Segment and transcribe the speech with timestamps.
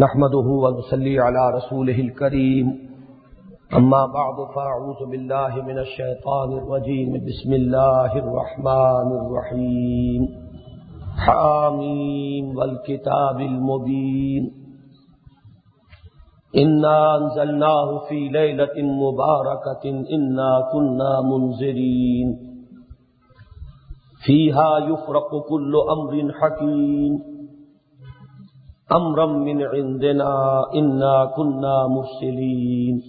[0.00, 2.78] نحمده ونصلي على رسوله الكريم.
[3.76, 7.12] أما بعد فأعوذ بالله من الشيطان الرجيم.
[7.12, 10.28] بسم الله الرحمن الرحيم.
[11.16, 14.52] حاميم والكتاب المبين.
[16.56, 19.84] إنا أنزلناه في ليلة مباركة
[20.16, 22.38] إنا كنا منذرين.
[24.26, 27.31] فيها يفرق كل أمر حكيم.
[28.94, 30.30] امرم من عندنا
[30.74, 33.00] انا كنا مرسلين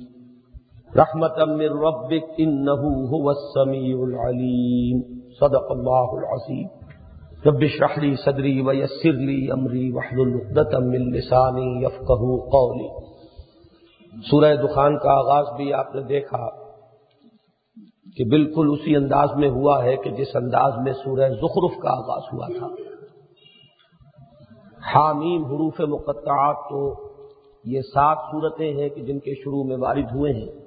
[0.96, 5.02] رحمة من ربك انه هو السميع العليم.
[5.40, 6.68] صدق الله العظيم.
[7.46, 12.88] رب اشرح لي صدري ويسر لي امري واحلل عقدة من لساني يفقهوا قولي.
[14.31, 16.50] سورہ دخان کا آغاز بھی آپ نے دیکھا
[18.18, 22.22] کہ بالکل اسی انداز میں ہوا ہے کہ جس انداز میں سورہ زخرف کا آغاز
[22.34, 22.93] ہوا تھا۔
[24.84, 27.10] حامیم حروف مقطعات تو
[27.66, 30.64] یہ سات صورتیں ہیں کہ جن کے شروع میں وارد ہوئے ہیں۔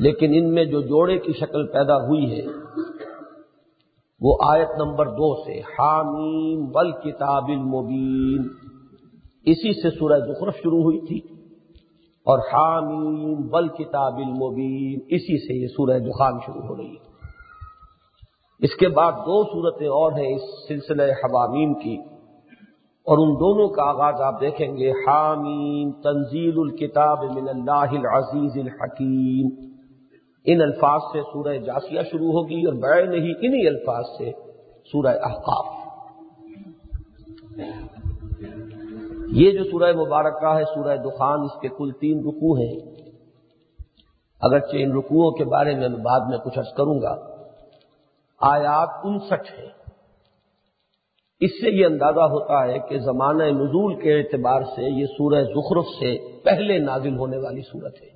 [0.00, 2.46] لیکن ان میں جو جوڑے کی شکل پیدا ہوئی ہے،
[4.20, 8.48] وہ آیت نمبر دو سے حامیم بل کتاب المبین۔
[9.44, 11.18] اسی سے سورہ زخرف شروع ہوئی تھی
[12.24, 17.12] اور حامیم بل کتاب المبین۔ اسی سے یہ سورہ دخان شروع ہو رہی ہے۔
[18.58, 21.98] اس کے بعد دو صورتیں اور ہیں اس سلسلہ حوامیم کی۔
[23.04, 29.72] اور ان دونوں کا آغاز آپ دیکھیں گے۔ حامیم، تنزیل الکتاب من اللہ العزیز الحکیم۔
[30.44, 34.32] ان الفاظ سے سورہ جاسیہ شروع ہوگی اور بڑے نہیں، انہی الفاظ سے
[34.92, 35.66] سورہ احقاف۔
[39.28, 43.02] یہ جو سورہ مبارکہ ہے، سورہ دخان، اس کے کل تین رکوع ہیں۔
[44.40, 47.14] اگرچہ ان رکوعوں کے بارے میں بعد میں کچھ عرض کروں گا۔
[48.40, 49.71] آیات انسٹھ ہے
[51.42, 55.84] اس سے یہ اندازہ ہوتا ہے کہ زمانہ نزول کے اعتبار سے یہ سورہ زخرف
[55.84, 58.08] سے پہلے نازل ہونے والی صورت ہے۔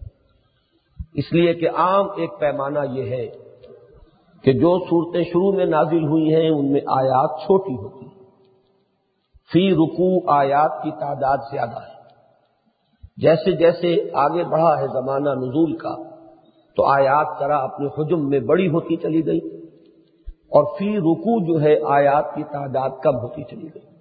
[1.15, 3.27] اس لیے کہ عام ایک پیمانہ یہ ہے
[4.45, 8.07] کہ جو صورتیں شروع میں نازل ہوئی ہیں، ان میں آیات چھوٹی ہوتی
[9.53, 11.97] فی رکو آیات کی تعداد زیادہ ہے۔
[13.17, 15.97] جیسے جیسے آگے بڑھا ہے زمانہ نزول کا،
[16.77, 19.56] تو آیات طرح اپنے حجم میں بڑی ہوتی چلی گئی۔
[20.51, 23.97] اور فی رکو جو ہے آیات کی تعداد کم ہوتی چلی گئی۔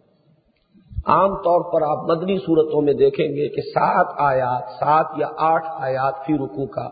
[1.05, 5.65] عام طور پر آپ مدنی صورتوں میں دیکھیں گے کہ سات آیات، سات یا آٹھ
[5.67, 6.87] آیات فی رکو کا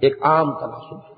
[0.00, 1.12] ایک عام تناسب ہے۔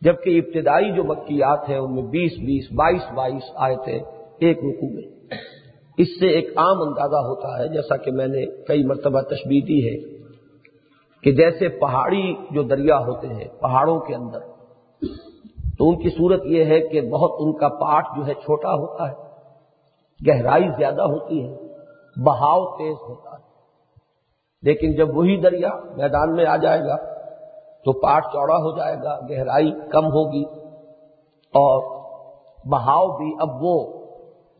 [0.00, 3.98] جبکہ ابتدائی جو مکیات ہیں، ان میں بیس بیس، بائیس بائیس آئے تھے
[4.38, 5.36] ایک رکو میں۔
[5.98, 9.88] اس سے ایک عام اندازہ ہوتا ہے، جیسا کہ میں نے کئی مرتبہ تشبیح دی
[9.88, 9.96] ہے،
[11.22, 14.53] کہ جیسے پہاڑی جو دریا ہوتے ہیں، پہاڑوں کے اندر
[15.78, 19.08] تو ان کی صورت یہ ہے کہ بہت ان کا پاٹ جو ہے چھوٹا ہوتا
[19.08, 19.14] ہے،
[20.28, 21.56] گہرائی زیادہ ہوتی ہے،
[22.24, 23.44] بہاؤ تیز ہوتا ہے۔
[24.62, 26.96] لیکن جب وہی دریا میدان میں آ جائے گا
[27.84, 30.44] تو پاٹ چوڑا ہو جائے گا، گہرائی کم ہوگی
[31.54, 32.04] اور
[32.66, 34.04] بہاؤ بھی اب وہ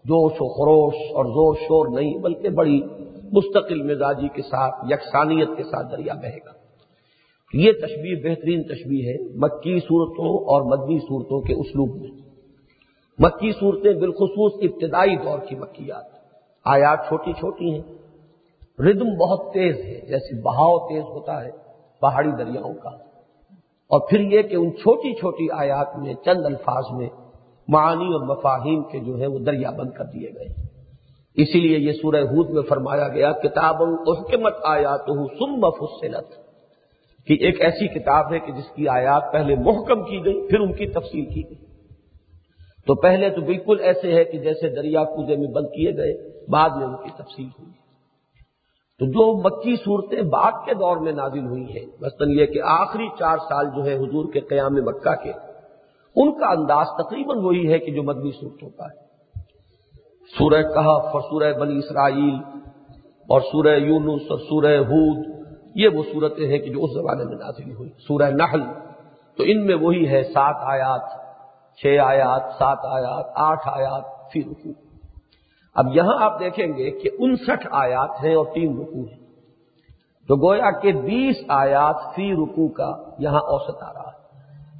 [0.04, 2.82] جوش و خروش اور زور شور نہیں بلکہ بڑی
[3.32, 6.63] مستقل مزاجی کے ساتھ، یکسانیت کے ساتھ دریا بہے گا۔
[7.54, 12.10] یہ تشبیح بہترین تشبیح ہے مکی صورتوں اور مدنی صورتوں کے اسلوب میں۔
[13.18, 16.04] مکی صورتیں بالخصوص ابتدائی دور کی مکیات۔
[16.64, 17.80] آیات چھوٹی چھوٹی ہیں۔
[18.78, 21.50] ردم بہت تیز ہے، جیسے بہاؤ تیز ہوتا ہے
[22.00, 22.88] پہاڑی دریاؤں کا۔
[23.68, 27.08] اور پھر یہ کہ ان چھوٹی چھوٹی آیات میں، چند الفاظ میں
[27.68, 30.46] معانی اور مفاہیم کے جو ہے وہ دریا بند کر دیے گئے۔
[31.34, 35.00] اسی لیے یہ سورہ ہود میں فرمایا گیا کتاب حکمت آیات
[35.38, 36.43] سم بفصلت
[37.26, 40.72] کہ ایک ایسی کتاب ہے کہ جس کی آیات پہلے محکم کی گئی، پھر ان
[40.72, 41.64] کی تفصیل کی گئی۔
[42.86, 46.70] تو پہلے تو بالکل ایسے ہے کہ جیسے دریا کودے میں بند کیے گئے، بعد
[46.70, 47.72] میں ان کی تفصیل ہوئی۔
[48.98, 53.08] تو جو مکی صورتیں بعد کے دور میں نازل ہوئی ہیں، مثلاً یہ کہ آخری
[53.18, 55.32] چار سال جو ہے حضور کے قیام مکہ کے،
[56.16, 59.04] ان کا انداز تقریباً وہی ہے کہ جو مدنی صورتوں کا ہے۔
[60.38, 62.34] سورہ کہف اور سورہ بنی اسرائیل
[63.28, 65.33] اور سورہ یونس اور سورہ ہود
[65.74, 68.62] یہ وہ صورتیں ہیں کہ جو اس زمانے میں نازل ہوئی۔ سورہ نحل،
[69.36, 71.00] تو ان میں وہی ہے سات آیات،
[71.76, 74.70] چھ آیات، سات آیات، آٹھ آیات، فی رکو
[75.74, 79.24] اب یہاں آپ دیکھیں گے کہ انسٹھ آیات ہیں اور تین رکو ہیں۔
[80.28, 84.14] تو گویا کہ بیس آیات فی رکو کا یہاں اوسط آ رہا ہے۔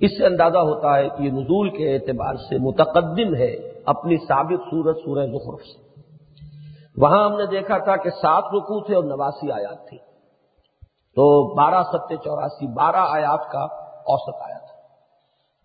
[0.01, 3.57] اس سے اندازہ ہوتا ہے کہ یہ نزول کے اعتبار سے متقدم ہے
[3.87, 6.01] اپنی سابق صورت سورہ زخرف سے۔
[6.97, 9.99] وہاں ہم نے دیکھا تھا کہ سات رکو تھے اور نواسی آیات تھی
[11.17, 14.75] تو بارہ ستیہ چوراسی بارہ آیات کا اوسط آیا تھا۔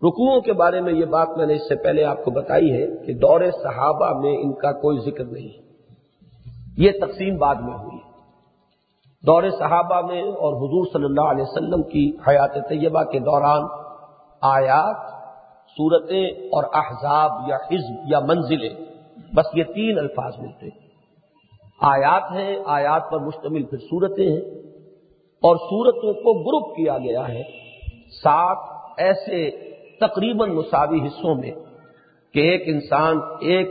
[0.08, 3.06] رکوعوں کے بارے میں یہ بات میں نے اس سے پہلے آپ کو بتائی ہے
[3.06, 5.70] کہ دور صحابہ میں ان کا کوئی ذکر نہیں ہے۔
[6.76, 7.98] یہ تقسیم بعد میں ہوئی
[9.26, 13.62] دور صحابہ میں اور حضور صلی اللہ علیہ وسلم کی حیات طیبہ کے دوران
[14.40, 14.96] آیات،
[15.68, 18.74] صورتیں اور احزاب یا حزب یا منزلیں،
[19.34, 20.88] بس یہ تین الفاظ ملتے ہیں۔
[21.80, 24.59] آیات ہیں، آیات پر مشتمل پھر صورتیں ہیں۔
[25.42, 27.42] اور صورتوں کو گروپ کیا گیا ہے،
[28.22, 28.58] سات
[28.98, 29.50] ایسے
[30.00, 31.50] تقریباً مساوی حصوں میں
[32.34, 33.70] کہ ایک انسان ایک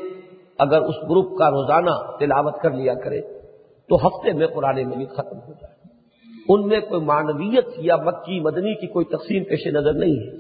[0.58, 3.22] اگر اس گروپ کا روزانہ تلاوت کر لیا کرے،
[3.90, 5.80] تو ہفتے میں قرآن مجید ختم ہو جائے۔
[6.50, 10.38] ان میں کوئی مانویت یا مکی مدنی کی کوئی تقسیم پیش نظر نہیں ہے،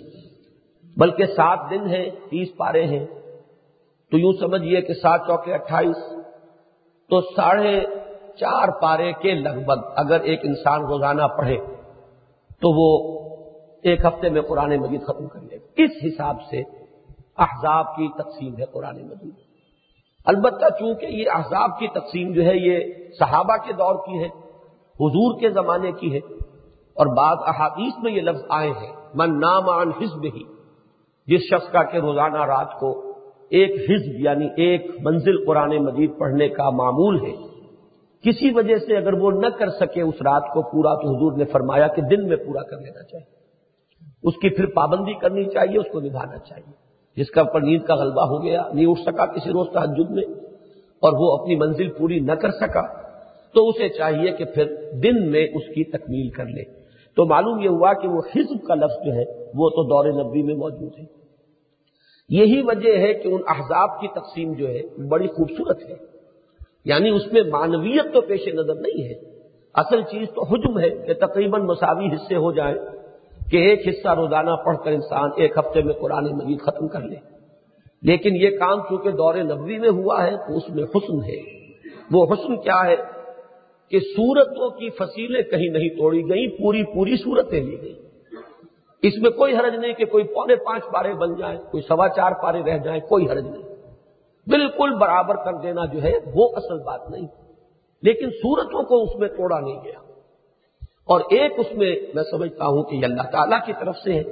[0.97, 3.05] بلکہ سات دن ہیں، تیس پارے ہیں۔
[4.11, 5.97] تو یوں سمجھیے کہ سات چوکے اٹھائیس،
[7.09, 7.79] تو ساڑھے
[8.39, 11.57] چار پارے کے لگ بھگ اگر ایک انسان روزانہ پڑھے
[12.61, 13.19] تو وہ
[13.83, 16.61] ایک ہفتے میں قرآن مجید ختم کر لے گا۔ اس حساب سے
[17.37, 19.33] احزاب کی تقسیم ہے قرآن مجید۔
[20.25, 22.79] البتہ چونکہ یہ احزاب کی تقسیم جو ہے یہ
[23.19, 24.27] صحابہ کے دور کی ہے،
[24.99, 26.17] حضور کے زمانے کی ہے،
[26.97, 30.43] اور بعض احادیث میں یہ لفظ آئے ہیں، من نام عن حزب ہی
[31.27, 33.13] جس شخص کا کہ روزانہ رات کو
[33.49, 37.48] ایک حزب یعنی ایک منزل قرآن مجید پڑھنے کا معمول ہے۔
[38.23, 41.45] کسی وجہ سے اگر وہ نہ کر سکے اس رات کو، پورا تو حضور نے
[41.45, 43.39] فرمایا کہ دن میں پورا کر لینا چاہیے۔
[44.23, 47.95] اس کی پھر پابندی کرنی چاہیے، اس کو نبھانا چاہیے۔ جس کا اوپر نیند کا
[47.95, 50.23] غلبہ ہو گیا، نہیں اٹھ سکا کسی روز تحجد میں
[51.01, 52.81] اور وہ اپنی منزل پوری نہ کر سکا،
[53.53, 56.63] تو اسے چاہیے کہ پھر دن میں اس کی تکمیل کر لے۔
[57.15, 59.23] تو معلوم یہ ہوا کہ وہ حزب کا لفظ جو ہے،
[59.55, 61.05] وہ تو دور نبی میں موجود ہے۔
[62.29, 66.18] یہی وجہ ہے کہ ان احزاب کی تقسیم جو ہے، بڑی خوبصورت ہے۔
[66.85, 69.13] یعنی اس میں مانویت تو پیش نظر نہیں ہے۔
[69.73, 72.75] اصل چیز تو حجم ہے کہ تقریباً مساوی حصے ہو جائیں
[73.51, 77.15] کہ ایک حصہ روزانہ پڑھ کر انسان ایک ہفتے میں قرآن مجید ختم کر لے۔
[78.01, 81.59] لیکن یہ کام چونکہ دور نبوی میں ہوا ہے تو اس میں حسن ہے۔
[82.11, 82.95] وہ حسن کیا ہے
[83.89, 87.95] کہ سورتوں کی فصیلیں کہیں نہیں توڑی گئیں، پوری پوری صورتیں لی گئی
[89.01, 92.31] اس میں کوئی حرج نہیں کہ کوئی پونے پانچ پارے بن جائیں، کوئی سوا چار
[92.31, 93.68] پارے رہ جائیں، کوئی حرج نہیں۔
[94.47, 97.27] بالکل برابر کر دینا جو ہے وہ اصل بات نہیں۔
[98.01, 99.99] لیکن سورتوں کو اس میں توڑا نہیں گیا۔
[100.83, 104.23] اور ایک اس میں میں سمجھتا ہوں کہ یہ اللہ تعالیٰ کی طرف سے ہے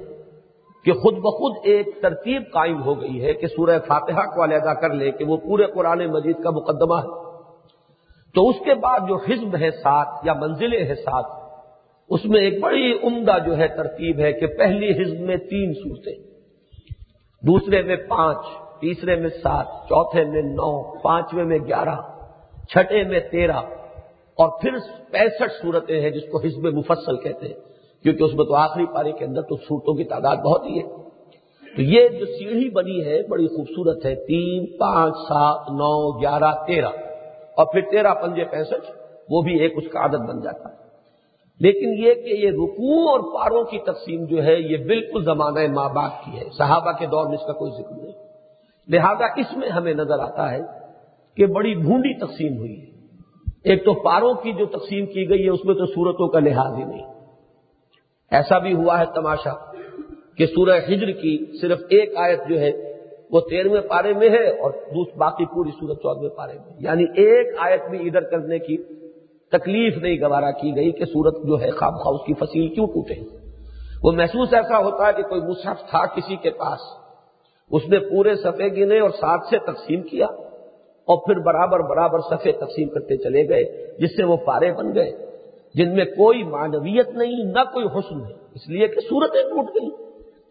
[0.86, 4.90] کہ خود بخود ایک ترتیب قائم ہو گئی ہے کہ سورہ فاتحہ کو علیحدہ کر
[4.90, 7.28] لے کہ وہ پورے قرآن مجید کا مقدمہ ہے۔
[8.36, 11.54] تو اس کے بعد جو حزب ہے ساتھ یا منزلیں ہیں ساتھ،
[12.10, 16.16] اس میں ایک بڑی عمدہ جو ہے ترتیب ہے کہ پہلی حزب میں تین صورتیں،
[17.48, 18.38] دوسرے میں پانچ
[18.80, 21.96] تیسرے میں سات، چوتھے میں نو، پانچویں میں گیارہ،
[22.70, 23.58] چھٹے میں تیرہ،
[24.38, 24.72] اور پھر
[25.12, 27.56] پینسٹھ صورتیں ہیں جس کو حزب مفصل کہتے ہیں،
[28.04, 30.88] کیونکہ اس میں تو آخری پاری کے اندر تو صورتوں کی تعداد بہت ہی ہے۔
[31.76, 36.90] تو یہ جو سیڑھی بنی ہے، بڑی خوبصورت ہے، تین، پانچ، سات، نو، گیارہ، تیرہ،
[37.58, 38.92] اور پھر تیرہ پنجے پینسٹھ،
[39.30, 40.88] وہ بھی ایک اس کا عادت بن جاتا ہے۔
[41.60, 45.90] لیکن یہ کہ یہ رکوع اور پاروں کی تقسیم جو ہے، یہ بالکل زمانہ ماں
[45.90, 48.27] باپ کی ہے۔ صحابہ کے دور میں اس کا کوئی ذکر نہیں۔
[48.90, 50.60] لہذا اس میں ہمیں نظر آتا ہے
[51.36, 52.98] کہ بڑی بھونڈی تقسیم ہوئی ہے۔
[53.64, 56.74] ایک تو پاروں کی جو تقسیم کی گئی ہے، اس میں تو صورتوں کا لحاظ
[56.78, 57.14] ہی نہیں۔
[58.32, 59.72] ایسا بھی ہوا ہے تماشا
[60.38, 62.72] کہ سورہ ہجر کی صرف ایک آیت جو ہے،
[63.32, 67.56] وہ تیرہویں پارے میں ہے اور دوسری باقی پوری سورت چودہویں پارے میں۔ یعنی ایک
[67.60, 68.78] آیت بھی ادھر کرنے کی
[69.52, 72.88] تکلیف نہیں گوارا کی گئی کہ سورت جو ہے خواب خواہ اس کی فصیل کیوں
[72.88, 73.14] ٹوٹے۔
[74.04, 77.07] وہ محسوس ایسا ہوتا ہے کہ کوئی مصحف تھا کسی کے پاس۔
[77.72, 80.26] اس نے پورے صفحے گنے اور ساتھ سے تقسیم کیا
[81.06, 85.12] اور پھر برابر برابر صفحے تقسیم کرتے چلے گئے، جس سے وہ پارے بن گئے۔
[85.74, 89.90] جن میں کوئی معنویت نہیں، نہ کوئی حسن ہے۔ اس لیے کہ سورتیں ٹوٹ گئی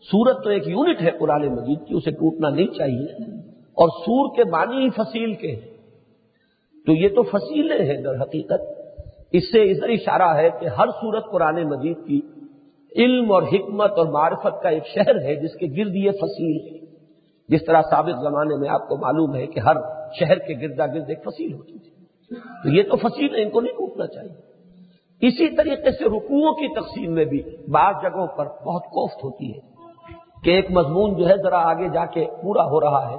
[0.02, 3.06] سورت تو ایک یونٹ ہے قرآن مجید کی، اسے ٹوٹنا نہیں چاہیے۔
[3.50, 5.76] اور سور کے معنی ہی فصیل کے ہیں۔
[6.86, 8.60] تو یہ تو فصیلیں ہیں در حقیقت۔
[9.32, 12.20] اس سے ادھر اشارہ ہے کہ ہر صورت قرآن مجید کی
[12.96, 16.85] علم اور حکمت اور معرفت کا ایک شہر ہے، جس کے گرد یہ فصیل ہے۔
[17.48, 19.76] جس طرح سابق زمانے میں آپ کو معلوم ہے کہ ہر
[20.20, 21.90] شہر کے گردا گرد ایک فصیل ہوتی تھی۔
[22.62, 24.56] تو یہ تو فصیل ہے، ان کو نہیں ٹوٹنا چاہیے۔
[25.20, 29.58] اسی طریقے سے رکوعوں کی تقسیم میں بھی بعض جگہوں پر بہت کوفت ہوتی ہے
[30.44, 33.16] کہ ایک مضمون جو ہے ذرا آگے جا کے پورا ہو رہا ہے،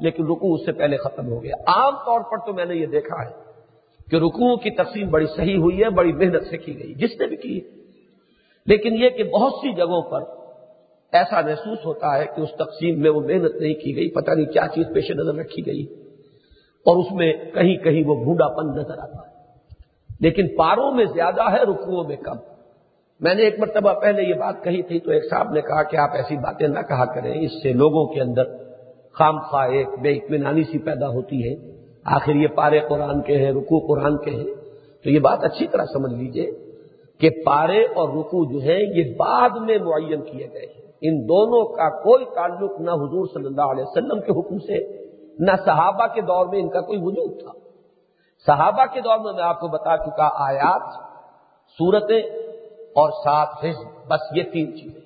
[0.00, 2.86] لیکن رکوع اس سے پہلے ختم ہو گیا۔ عام طور پر تو میں نے یہ
[2.86, 3.30] دیکھا ہے
[4.10, 7.26] کہ رکوع کی تقسیم بڑی صحیح ہوئی ہے، بڑی محنت سے کی گئی، جس نے
[7.26, 7.60] بھی کی
[8.66, 10.37] لیکن یہ کہ بہت سی جگہوں پر
[11.12, 14.46] ایسا محسوس ہوتا ہے کہ اس تقسیم میں وہ محنت نہیں کی گئی، پتہ نہیں
[14.46, 15.82] کیا چیز پیش نظر رکھی گئی۔
[16.86, 19.32] اور اس میں کہیں کہیں وہ بھونڈا پن نظر آتا ہے۔
[20.20, 22.36] لیکن پاروں میں زیادہ ہے، رکوعوں میں کم۔
[23.20, 25.96] میں نے ایک مرتبہ پہلے یہ بات کہی تھی تو ایک صاحب نے کہا کہ
[25.96, 28.42] آپ ایسی باتیں نہ کہا کریں، اس سے لوگوں کے اندر
[29.12, 31.56] خام خواہ ایک بے اطمینانی سی پیدا ہوتی ہے۔
[32.04, 34.54] آخر یہ پارے قرآن کے ہیں رکو قرآن کے ہیں۔
[35.04, 36.50] تو یہ بات اچھی طرح سمجھ لیجیے
[37.18, 41.64] کہ پارے اور رکو جو ہے یہ بعد میں معین کیے گئے ہیں۔ ان دونوں
[41.64, 45.06] کا کوئی تعلق نہ حضور صلی اللہ علیہ وسلم کے حکم سے،
[45.38, 47.52] نہ صحابہ کے دور میں ان کا کوئی وجود تھا۔
[48.46, 50.94] صحابہ کے دور میں میں آپ کو بتا چکا آیات،
[51.78, 52.20] صورتیں
[52.88, 55.00] اور سات حص بس یہ تین چیزیں۔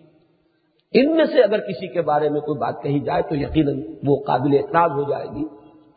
[0.92, 4.16] ان میں سے اگر کسی کے بارے میں کوئی بات کہی جائے تو یقیناً وہ
[4.26, 5.44] قابل اعتراض ہو جائے گی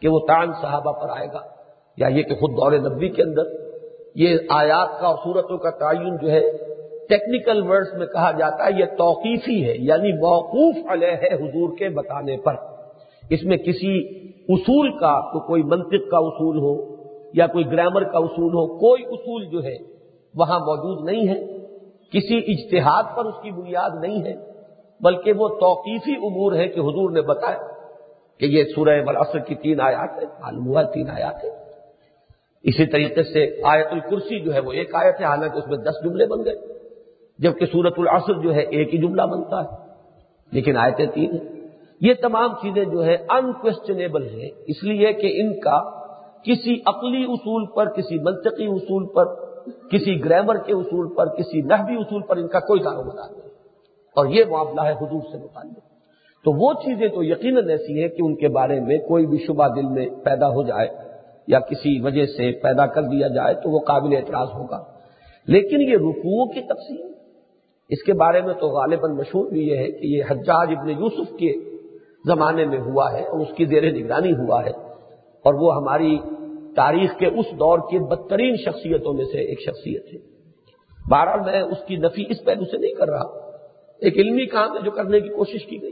[0.02, 1.40] کہ وہ تان صحابہ پر آئے گا۔
[1.98, 3.44] یا یہ کہ خود دور نبی کے اندر
[4.16, 6.75] یہ آیات کا اور صورتوں کا تعین جو ہے
[7.10, 11.90] ٹیکنیکل ورڈز میں کہا جاتا ہے، یہ توقیفی ہے یعنی موقوف علیہ ہے حضور کے
[11.90, 12.54] بتانے پر۔
[13.30, 14.20] اس میں کسی
[14.50, 16.96] اصول کا تو کوئی منطق کا اصول ہو
[17.34, 19.78] یا کوئی گرامر کا اصول ہو، کوئی اصول جو ہے
[20.36, 21.44] وہاں موجود نہیں ہے۔
[22.12, 24.34] کسی اجتہاد پر اس کی بنیاد نہیں ہے،
[25.00, 27.58] بلکہ وہ توقیفی امور ہے کہ حضور نے بتایا
[28.40, 31.50] کہ یہ سورہ بلاثر کی تین آیات ہے معلوم ہوا تین آیات ہے
[32.64, 36.04] اسی طریقے سے آیت الکرسی جو ہے وہ ایک آیت ہے، حالانکہ اس میں دس
[36.04, 36.75] جملے بن گئے۔
[37.40, 39.86] جبکہ سورت العصر جو ہے ایک ہی جملہ بنتا ہے۔
[40.52, 41.68] لیکن آیتیں تین ہیں۔
[42.02, 46.06] یہ تمام چیزیں جو ہے انکوشچنیبل ہیں۔ اس لیے کہ ان کا
[46.42, 49.26] کسی عقلی اصول پر، کسی منطقی اصول پر،
[49.90, 53.48] کسی گرامر کے اصول پر، کسی نحوی اصول پر ان کا کوئی کاروبار نہیں۔
[54.16, 55.78] اور یہ معاملہ ہے حضور سے متعلق۔
[56.44, 59.68] تو وہ چیزیں تو یقیناً ایسی ہیں کہ ان کے بارے میں کوئی بھی شبہ
[59.68, 60.88] دل میں پیدا ہو جائے
[61.48, 64.84] یا کسی وجہ سے پیدا کر دیا جائے تو وہ قابل اعتراض ہوگا۔
[65.48, 67.15] لیکن یہ رکوعوں کی تقسیم
[67.90, 71.32] اس کے بارے میں تو غالباً مشہور بھی یہ ہے کہ یہ حجاج ابن یوسف
[71.32, 71.78] کے
[72.26, 74.70] زمانے میں ہوا ہے اور اس کی زیر نگرانی ہوا ہے
[75.44, 76.18] اور وہ ہماری
[76.76, 80.20] تاریخ کے اس دور کی بدترین شخصیتوں میں سے ایک شخصیت ہے۔
[81.12, 83.50] بہرحال میں اس کی نفی اس پہلو سے نہیں کر رہا۔
[84.00, 85.92] ایک علمی کام ہے جو کرنے کی کوشش کی گئی۔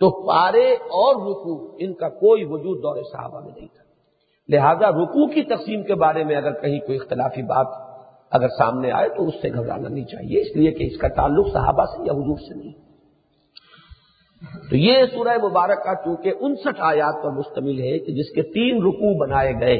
[0.00, 3.82] تو پارے اور رکو ان کا کوئی وجود دور صحابہ میں نہیں تھا۔
[4.48, 7.87] لہذا رکو کی تقسیم کے بارے میں اگر کہیں کوئی اختلافی بات
[8.30, 11.46] اگر سامنے آئے تو اس سے گھبرانا نہیں چاہیے، اس لیے کہ اس کا تعلق
[11.52, 12.72] صحابہ سے یا حضور سے نہیں۔
[14.70, 19.26] تو یہ سورہ مبارکہ چونکہ انسٹھ آیات پر مشتمل ہے کہ جس کے تین رکوع
[19.26, 19.76] بنائے گئے،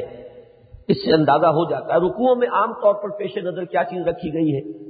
[0.87, 4.07] اس سے اندازہ ہو جاتا ہے رکوعوں میں عام طور پر پیش نظر کیا چیز
[4.07, 4.89] رکھی گئی ہے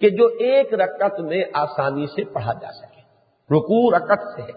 [0.00, 3.00] کہ جو ایک رکعت میں آسانی سے پڑھا جا سکے۔
[3.54, 4.52] رکوع رکعت سے ہے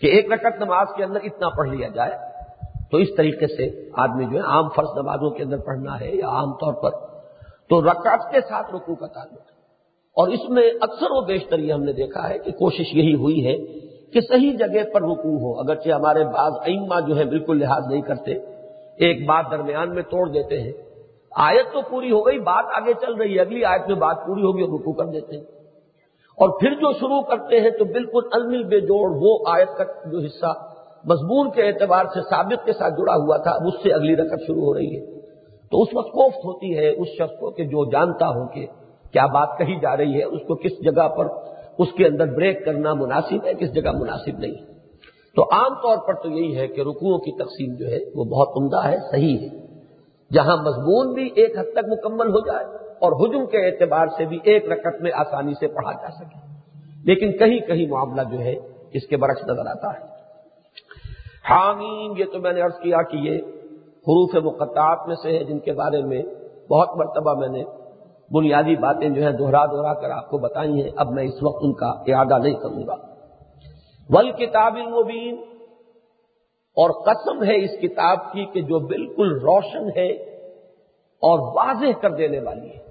[0.00, 2.12] کہ ایک رکعت نماز کے اندر اتنا پڑھ لیا جائے
[2.90, 6.28] تو اس طریقے سے آدمی جو ہے عام فرض نمازوں کے اندر پڑھنا ہے یا
[6.28, 7.11] عام طور پر
[7.72, 9.52] تو رکعت کے ساتھ رکوع کا تعلق ہے۔
[10.16, 13.46] اور اس میں اکثر و بیشتر یہ ہم نے دیکھا ہے کہ کوشش یہی ہوئی
[13.46, 13.58] ہے
[14.12, 18.00] کہ صحیح جگہ پر رکوع ہو، اگرچہ ہمارے بعض ائمہ جو ہے بالکل لحاظ نہیں
[18.00, 18.32] کرتے،
[18.96, 20.72] ایک بات درمیان میں توڑ دیتے ہیں۔
[21.36, 24.42] آیت تو پوری ہو گئی، بات آگے چل رہی ہے، اگلی آیت میں بات پوری
[24.42, 25.44] ہوگی اور رکو کر دیتے ہیں۔
[26.32, 30.18] اور پھر جو شروع کرتے ہیں تو بالکل المل بے جوڑ وہ آیت کا جو
[30.18, 30.72] حصہ
[31.04, 34.62] مضمون کے اعتبار سے سابق کے ساتھ جڑا ہوا تھا اس سے اگلی رقط شروع
[34.62, 35.21] ہو رہی ہے۔
[35.72, 38.66] تو اس وقت کوفت ہوتی ہے اس شخص کو کہ جو جانتا ہو کہ
[39.12, 41.26] کیا بات کہی جا رہی ہے، اس کو کس جگہ پر
[41.78, 44.72] اس کے اندر بریک کرنا مناسب ہے، کس جگہ مناسب نہیں۔ ہے
[45.36, 48.48] تو عام طور پر تو یہی ہے کہ رکوعوں کی تقسیم جو ہے وہ بہت
[48.56, 49.62] عمدہ ہے، صحیح ہے۔
[50.32, 54.38] جہاں مضمون بھی ایک حد تک مکمل ہو جائے اور ہجم کے اعتبار سے بھی
[54.44, 56.38] ایک رکعت میں آسانی سے پڑھا جا سکے۔
[57.04, 58.54] لیکن کہیں کہیں معاملہ جو ہے
[58.92, 60.04] اس کے برعکس نظر آتا ہے۔
[61.50, 63.40] حامیم، یہ تو میں نے عرض کیا کہ یہ
[64.02, 66.22] حروف مقطعات میں سے ہے جن کے بارے میں
[66.70, 67.64] بہت مرتبہ میں نے
[68.30, 71.58] بنیادی باتیں جو ہے دوہرا دوہرا کر آپ کو بتائی ہیں۔ اب میں اس وقت
[71.62, 72.94] ان کا ارادہ نہیں کروں گا۔
[74.08, 75.36] ول کتاب المبین
[76.76, 80.12] اور قسم ہے اس کتاب کی کہ جو بالکل روشن ہے
[81.02, 82.82] اور واضح کر دینے والی ہے۔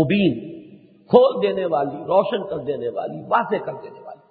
[0.00, 0.58] مبین،
[1.06, 4.28] کھول دینے والی، روشن کر دینے والی، واضح کر دینے والی۔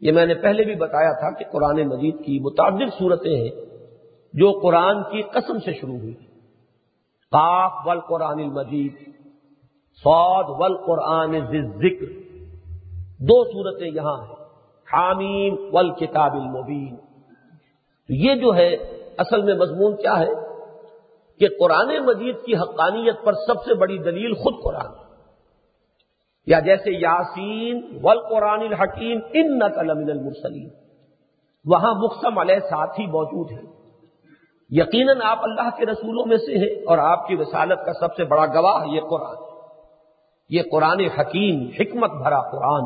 [0.00, 3.67] یہ میں نے پہلے بھی بتایا تھا کہ قرآن مجید کی متعدد صورتیں ہیں۔
[4.32, 6.14] جو قرآن کی قسم سے شروع ہوئی۔
[7.30, 8.92] کاف ول قرآن المجید
[10.04, 11.32] سعود ول قرآن
[11.78, 12.06] ذکر
[13.18, 14.34] دو صورتیں یہاں ہیں۔
[14.92, 16.96] حامیم ول کتاب المبین۔
[18.06, 18.68] تو یہ جو ہے،
[19.18, 20.30] اصل میں مضمون کیا ہے؟
[21.38, 24.92] کہ قرآن مجید کی حقانیت پر سب سے بڑی دلیل خود قرآن۔
[26.46, 30.68] یا جیسے یاسین ول قرآن الحکیم ان نقل المرسلیم
[31.64, 33.77] وہاں مقصم علیہ ساتھ ہی موجود ہے
[34.70, 38.24] یقیناً آپ اللہ کے رسولوں میں سے ہیں اور آپ کی رسالت کا سب سے
[38.24, 39.36] بڑا گواہ یہ قرآن
[40.50, 42.82] یہ قرآن حکیم، حکمت بھرا قرآن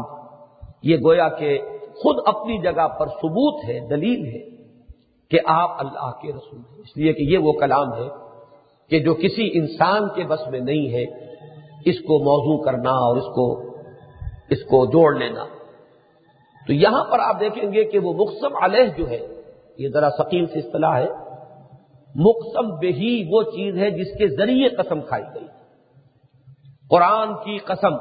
[0.82, 1.60] یہ گویا کہ
[1.94, 4.50] خود اپنی جگہ پر ثبوت ہے، دلیل ہے
[5.30, 8.08] کہ آپ اللہ کے رسول ہیں۔ اس لیے کہ یہ وہ کلام ہے
[8.88, 11.04] کہ جو کسی انسان کے بس میں نہیں ہے،
[11.84, 13.62] اس کو موضوع کرنا اور اس کو
[14.50, 15.44] اس کو جوڑ لینا۔
[16.66, 19.20] تو یہاں پر آپ دیکھیں گے کہ وہ مقصم علیہ جو ہے،
[19.78, 21.21] یہ ذرا ثقیل سے اصطلاح ہے۔
[22.14, 25.46] مقسم بہی وہ چیز ہے جس کے ذریعے قسم کھائی گئی۔
[26.90, 27.94] قرآن کی قسم،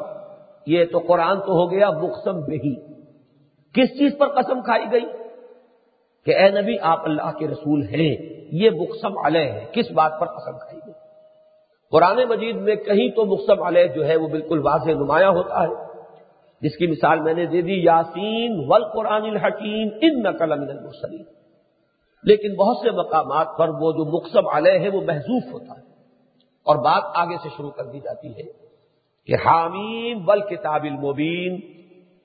[0.67, 2.75] یہ تو قرآن تو ہو گیا مقسم بہی۔
[3.73, 5.05] کس چیز پر قسم کھائی گئی؟
[6.25, 8.15] کہ اے نبی، آپ اللہ کے رسول ہیں،
[8.51, 10.93] یہ مقسم علیہ ہے۔ کس بات پر قسم کھائی گئی؟
[11.91, 15.91] قرآن مجید میں کہیں تو مقسم علیہ جو ہے وہ بالکل واضح نمایاں ہوتا ہے۔
[16.61, 21.40] جس کی مثال میں نے دے دی، یاسین ول قرآن الحکیم ان نقل المسلیم
[22.23, 25.91] لیکن بہت سے مقامات پر وہ جو مقصب علیہ ہے وہ محضوف ہوتا ہے۔
[26.63, 28.43] اور بات آگے سے شروع کر دی جاتی ہے
[29.25, 31.59] کہ حامیم ول کتاب المبین۔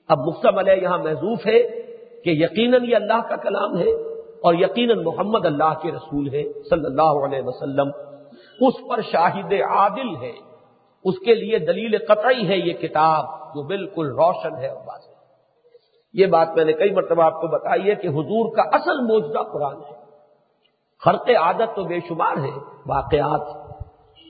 [0.07, 1.63] اب مقصب علیہ یہاں محضوف ہے
[2.23, 3.91] کہ یقیناً یہ اللہ کا کلام ہے
[4.41, 7.89] اور یقیناً محمد اللہ کے رسول ہے صلی اللہ علیہ وسلم۔
[8.61, 10.31] اس پر شاہد عادل ہے۔
[11.03, 15.06] اس کے لیے دلیل قطعی ہے یہ کتاب جو بالکل روشن ہے اور واضح۔
[16.13, 19.39] یہ بات میں نے کئی مرتبہ آپ کو بتائی ہے کہ حضور کا اصل موجودہ
[19.39, 19.93] قرآن ہے۔
[21.05, 23.71] خرق عادت تو بے شمار ہے، واقعات۔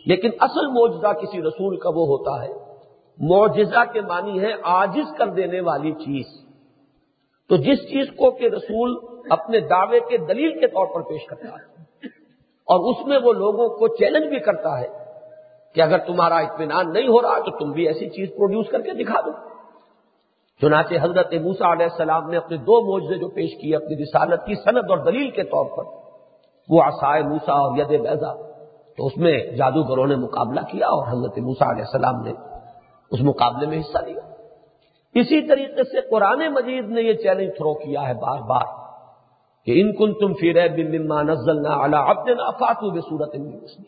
[0.05, 2.53] لیکن اصل موجودہ کسی رسول کا وہ ہوتا ہے۔
[3.17, 6.47] معجزہ کے معنی ہے آجز کر دینے والی چیز۔
[7.49, 8.97] تو جس چیز کو کہ رسول
[9.29, 11.87] اپنے دعوے کے دلیل کے طور پر پیش کرتا ہے
[12.45, 14.87] اور اس میں وہ لوگوں کو چیلنج بھی کرتا ہے
[15.75, 19.03] کہ اگر تمہارا اطمینان نہیں ہو رہا تو تم بھی ایسی چیز پروڈیوس کر کے
[19.03, 19.46] دکھا دو۔
[20.61, 24.55] چنانچہ حضرت موسا علیہ السلام نے اپنے دو موجے جو پیش کیے، اپنی رسالت کی
[24.55, 25.83] صنعت اور دلیل کے طور پر،
[26.69, 28.33] وہ آسائے موسا اور ید بیزا
[28.97, 32.31] تو اس میں جادوگروں نے مقابلہ کیا اور حضرت موسا علیہ السلام نے
[33.11, 34.21] اس مقابلے میں حصہ لیا۔
[35.15, 38.65] اسی طریقے سے قرآن مجید نے یہ چیلنج تھرو کیا ہے بار بار
[39.65, 43.83] کہ ان کن تم فی بما نزلنا علی عبدنا فاتو بصورت مسلم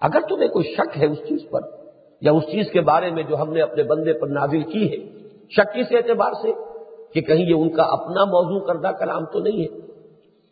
[0.00, 1.60] اگر تمہیں کوئی شک ہے اس چیز پر
[2.20, 5.21] یا اس چیز کے بارے میں جو ہم نے اپنے بندے پر نازل کی ہے
[5.56, 6.52] شک کس اعتبار سے
[7.14, 9.80] کہ کہیں یہ ان کا اپنا موضوع کردہ کلام تو نہیں ہے۔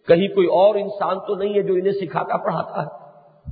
[0.07, 3.00] کہیں کوئی اور انسان تو نہیں ہے جو انہیں سکھاتا پڑھاتا ہے۔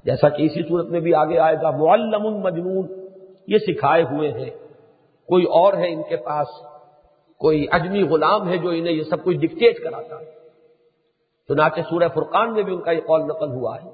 [0.05, 3.09] جیسا کہ اسی صورت میں بھی آگے آئے گا، معلم مجنون،
[3.47, 4.51] یہ سکھائے ہوئے ہیں۔
[5.27, 6.47] کوئی اور ہے ان کے پاس،
[7.39, 10.39] کوئی اجمی غلام ہے جو انہیں یہ سب کچھ ڈکٹیٹ کراتا ہے۔
[11.49, 13.91] چنانچہ سورہ فرقان میں بھی ان کا یہ قول نقل ہوا ہے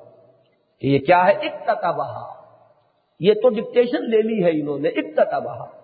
[0.80, 2.34] کہ یہ کیا ہے؟ اکتا بہا
[3.20, 5.83] یہ تو ڈکٹیشن لے لی ہے انہوں نے اکتا بہا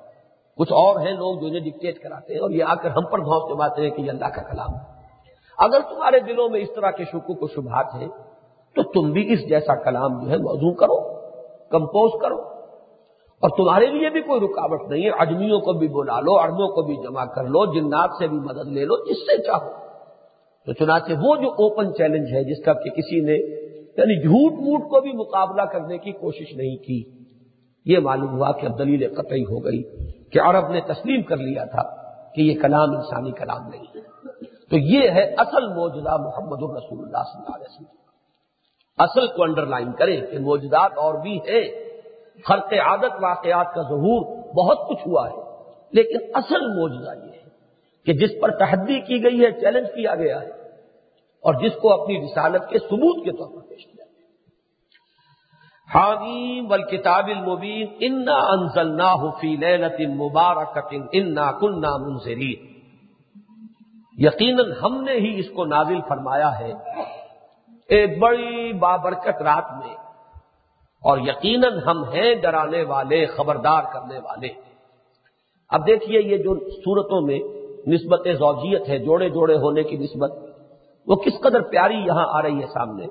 [0.61, 3.19] کچھ اور ہیں لوگ جو انہیں ڈکٹیٹ کراتے ہیں اور یہ آ کر ہم پر
[3.19, 4.75] گھونس جماتے ہیں کہ یہ اللہ کا کلام
[5.59, 8.09] اگر تمہارے دلوں میں اس طرح کے شکو کو شبہات ہیں،
[8.77, 11.21] تو تم بھی اس جیسا کلام جو ہے موضوع کرو
[11.69, 12.41] کمپوز کرو۔
[13.43, 16.83] اور تمہارے لیے بھی کوئی رکاوٹ نہیں ہے اجمیوں کو بھی بلا لو ارموں کو
[16.83, 19.71] بھی جمع کر لو، جنات سے بھی مدد لے لو، جس سے چاہو۔
[20.67, 24.91] تو چنانچہ وہ جو اوپن چیلنج ہے جس کا کہ کسی نے یعنی جھوٹ موٹ
[24.91, 27.20] کو بھی مقابلہ کرنے کی کوشش نہیں کی۔
[27.91, 29.83] یہ معلوم ہوا کہ اب دلیل قطعی ہو گئی
[30.25, 31.83] کہ عرب نے تسلیم کر لیا تھا
[32.33, 34.01] کہ یہ کلام انسانی کلام نہیں ہے۔
[34.71, 38.01] تو یہ ہے اصل موجودہ محمد الرسول اللہ صلی اللہ علیہ وسلم۔
[38.99, 41.91] اصل کو انڈر لائن کریں کہ موجودات اور بھی ہیں۔
[42.45, 45.51] خرق عادت واقعات کا ظہور بہت کچھ ہوا ہے۔
[45.93, 47.49] لیکن اصل موجودہ یہ ہے
[48.07, 50.51] کہ جس پر تحدی کی گئی ہے چیلنج کیا گیا ہے
[51.43, 54.05] اور جس کو اپنی رسالت کے ثبوت کے طور پر پیش کیا۔
[55.95, 59.01] حامیم ول کتاب المبین انا انزل
[59.41, 60.79] فی لیلت مبارک
[61.13, 62.71] انا کننا منظرین
[64.19, 66.73] یقیناً ہم نے ہی اس کو نازل فرمایا ہے۔
[67.89, 69.95] ایک بڑی بابرکت رات میں۔
[71.03, 74.49] اور یقیناً ہم ہیں ڈرانے والے، خبردار کرنے والے۔
[75.69, 77.39] اب دیکھیے یہ جو صورتوں میں
[77.87, 80.33] نسبت زوجیت ہے، جوڑے جوڑے ہونے کی نسبت،
[81.07, 83.07] وہ کس قدر پیاری یہاں آ رہی ہے سامنے۔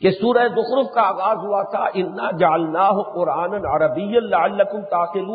[0.00, 5.30] کہ سورہ زخرف کا آغاز ہوا تھا، انا جالنا قرآن عربی اللہ تاخل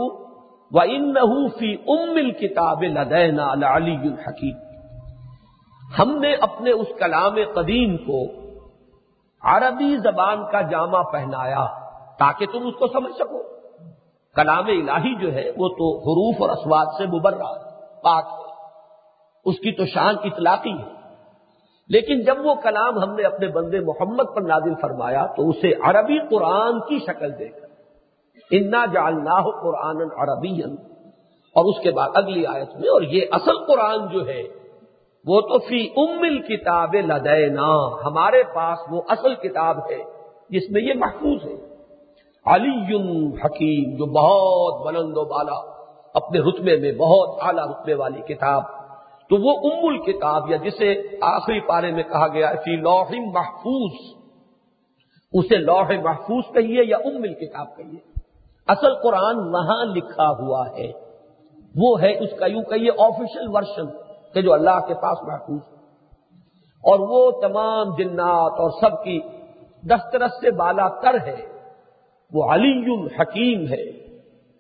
[0.72, 1.14] و ان
[1.50, 4.58] فی ام کتاب لدینا علی الحکیم
[6.00, 8.44] ہم نے اپنے اس کلام قدیم کو
[9.42, 11.66] عربی زبان کا جامع پہنایا
[12.20, 13.44] تاکہ تم اس کو سمجھ سکو۔
[14.36, 17.54] کلام الہی جو ہے، وہ تو حروف اور اسواد سے مبرہ،
[18.04, 18.54] پاک ہے۔
[19.46, 21.03] اس کی تو شان اطلاقی ہے۔
[21.90, 26.18] لیکن جب وہ کلام ہم نے اپنے بندے محمد پر نازل فرمایا تو اسے عربی
[26.30, 27.64] قرآن کی شکل دے کر
[28.52, 30.62] انا جالنا قرآن عربی
[31.56, 34.44] اور اس کے بعد اگلی آیت میں، اور یہ اصل قرآن جو ہے،
[35.26, 37.68] وہ تو فی ام کتاب لدینا۔
[38.06, 40.04] ہمارے پاس وہ اصل کتاب ہے
[40.50, 41.56] جس میں یہ محفوظ ہے۔
[42.46, 42.96] علی
[43.46, 45.60] حکیم، جو بہت بلند و بالا،
[46.14, 48.62] اپنے رتبے میں بہت اعلیٰ رتبے والی کتاب۔
[49.34, 54.18] تو وہ ام الکتاب یا جسے آخری پارے میں کہا گیا فی لوح محفوظ۔
[55.34, 58.20] اسے لوح محفوظ کہیے یا ام الکتاب کہیے۔
[58.68, 60.92] اصل قرآن وہاں لکھا ہوا ہے۔
[61.76, 63.86] وہ ہے اس کا یوں کہیے آفیشل ورژن
[64.34, 65.60] کہ جو اللہ کے پاس محفوظ۔
[66.84, 69.20] اور وہ تمام جنات اور سب کی
[69.82, 71.46] دسترس سے بالا تر ہے۔
[72.34, 74.18] وہ علی حکیم ہے۔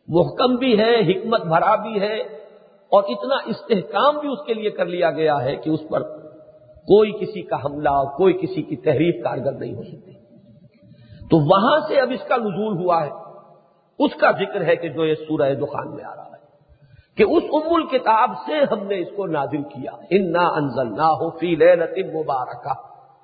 [0.07, 2.42] محکم بھی ہے، حکمت بھرا بھی ہے۔
[2.91, 6.01] اور اتنا استحکام بھی اس کے لیے کر لیا گیا ہے کہ اس پر
[6.83, 10.13] کوئی کسی کا حملہ کوئی کسی کی تحریر کارگر نہیں ہو سکتی
[11.23, 13.09] تو وہاں سے اب اس کا نزول ہوا ہے۔
[13.99, 16.41] اس کا ذکر ہے کہ جو یہ سورہ دخان میں آ رہا ہے
[17.17, 21.09] کہ اس ام الکتاب سے ہم نے اس کو نازل کیا۔ ان نہ انزل نہ
[21.11, 22.73] ہو فی لطم مبارکہ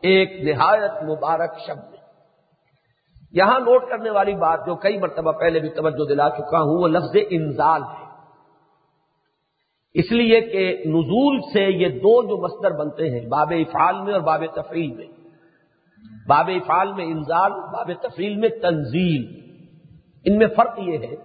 [0.02, 2.00] ایک نہایت مبارک شبد
[3.32, 6.88] یہاں نوٹ کرنے والی بات جو کئی مرتبہ پہلے بھی توجہ دلا چکا ہوں، وہ
[6.88, 7.99] لفظ انزال ہے۔
[9.94, 14.22] اس لیے کہ نزول سے یہ دو جو مصدر بنتے ہیں، باب افعال میں اور
[14.22, 15.06] باب تفریل میں۔
[16.28, 19.40] باب افعال میں انزال، باب تفریل میں تنزیل۔
[20.26, 21.16] ان میں فرق یہ ہے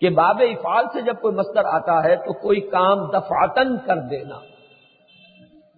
[0.00, 4.34] کہ باب افعال سے جب کوئی مستر آتا ہے تو کوئی کام دفاتن کر دینا۔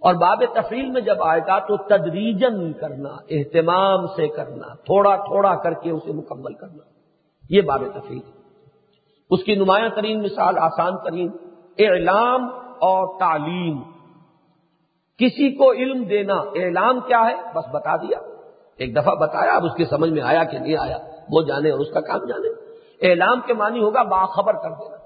[0.01, 5.55] اور باب تفریل میں جب آئے گا تو تدریجن کرنا، اہتمام سے کرنا، تھوڑا تھوڑا
[5.55, 6.83] کر کے اسے مکمل کرنا۔
[7.51, 8.31] یہ باب تفریل
[9.31, 11.29] اس کی نمایاں ترین مثال آسان ترین
[11.79, 12.45] اعلام
[12.81, 13.79] اور تعلیم۔
[15.19, 18.19] کسی کو علم دینا، اعلام کیا ہے؟ بس بتا دیا۔
[18.77, 20.99] ایک دفعہ بتایا، اب اس کی سمجھ میں آیا کہ نہیں آیا۔
[21.31, 22.49] وہ جانے اور اس کا کام جانے۔
[23.11, 24.97] اعلام کے معنی ہوگا باخبر کر دینا۔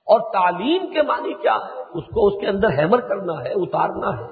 [0.00, 4.20] اور تعلیم کے معنی کیا ہے؟ اس کو اس کے اندر ہیمر کرنا ہے، اتارنا
[4.20, 4.26] ہے۔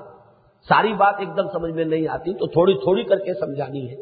[0.68, 3.96] ساری بات ایک دم سمجھ میں نہیں آتی، تو تھوڑی تھوڑی کر کے سمجھانی ہے۔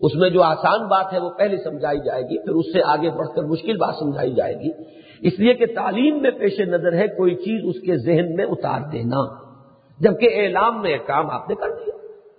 [0.00, 3.10] اس میں جو آسان بات ہے، وہ پہلے سمجھائی جائے گی، پھر اس سے آگے
[3.10, 4.70] بڑھ کر مشکل بات سمجھائی جائے گی۔
[5.20, 8.80] اس لیے کہ تعلیم میں پیش نظر ہے کوئی چیز اس کے ذہن میں اتار
[8.92, 9.46] دینا۔
[9.98, 11.96] جبکہ اعلام میں کام آپ نے کر دیا۔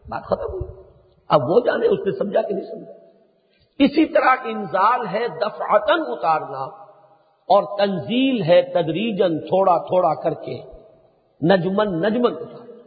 [0.10, 0.82] بات ختم ہوئی۔
[1.30, 2.92] اب وہ جانے، اس نے سمجھا کہ نہیں سمجھا۔
[3.80, 6.88] اسی طرح انزال ہے دفعتن اتارنا،
[7.48, 10.62] اور تنزیل ہے تدریجن تھوڑا تھوڑا کر کے
[11.44, 12.82] نجمن نجمن اتارنا۔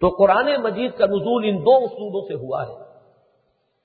[0.00, 2.86] تو قرآن مجید کا نزول ان دو اصولوں سے ہوا ہے۔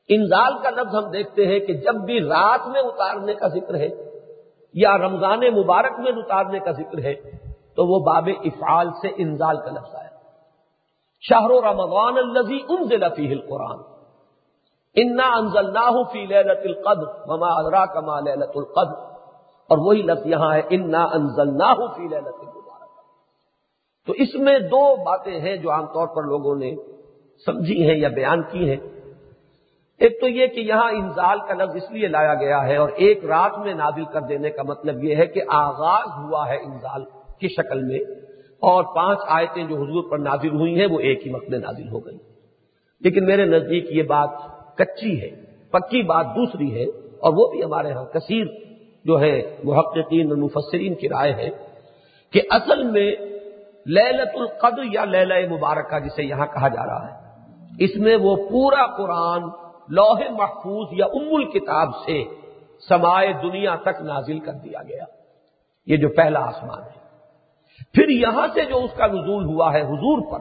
[0.09, 4.10] انزال کا لفظ ہم دیکھتے ہیں کہ جب بھی رات میں اتارنے کا ذکر ہے
[4.73, 7.13] یا رمضان مبارک میں اتارنے کا ذکر ہے،
[7.75, 10.09] تو وہ باب افعال سے انزال کا لفظ آیا۔
[11.21, 13.07] شاہر و رمضان الزی ان ضلع
[13.49, 13.77] قرآن
[14.95, 19.11] انا انزل نہ فی لت القدر مما ادرا کما لت القدر۔
[19.69, 22.89] اور وہی لفظ یہاں ہے، انا انزل نہ فی لت المبارک۔
[24.07, 26.75] تو اس میں دو باتیں ہیں جو عام طور پر لوگوں نے
[27.45, 28.90] سمجھی ہیں یا بیان کی ہیں۔
[30.01, 33.25] ایک تو یہ کہ یہاں انزال کا لفظ اس لیے لایا گیا ہے اور ایک
[33.25, 37.03] رات میں نازل کر دینے کا مطلب یہ ہے کہ آغاز ہوا ہے انزال
[37.39, 37.99] کی شکل میں
[38.59, 41.87] اور پانچ آیتیں جو حضور پر نازل ہوئی ہیں وہ ایک ہی وقت میں نازل
[41.87, 42.17] ہو گئی
[43.01, 44.29] لیکن میرے نزدیک یہ بات
[44.77, 45.29] کچی ہے،
[45.69, 46.83] پکی بات دوسری ہے
[47.19, 48.45] اور وہ بھی ہمارے ہاں کثیر
[49.05, 51.49] جو ہے محققین اور مفسرین کی رائے ہے
[52.33, 53.11] کہ اصل میں
[53.85, 58.85] للت القدر یا لیلہ مبارکہ جسے یہاں کہا جا رہا ہے، اس میں وہ پورا
[58.97, 59.41] قرآن
[59.91, 62.23] لوح محفوظ یا ام الکتاب سے
[62.89, 65.03] سمائے دنیا تک نازل کر دیا گیا۔
[65.85, 67.01] یہ جو پہلا آسمان ہے۔
[67.93, 70.39] پھر یہاں سے جو اس کا نزول ہوا ہے حضور پر،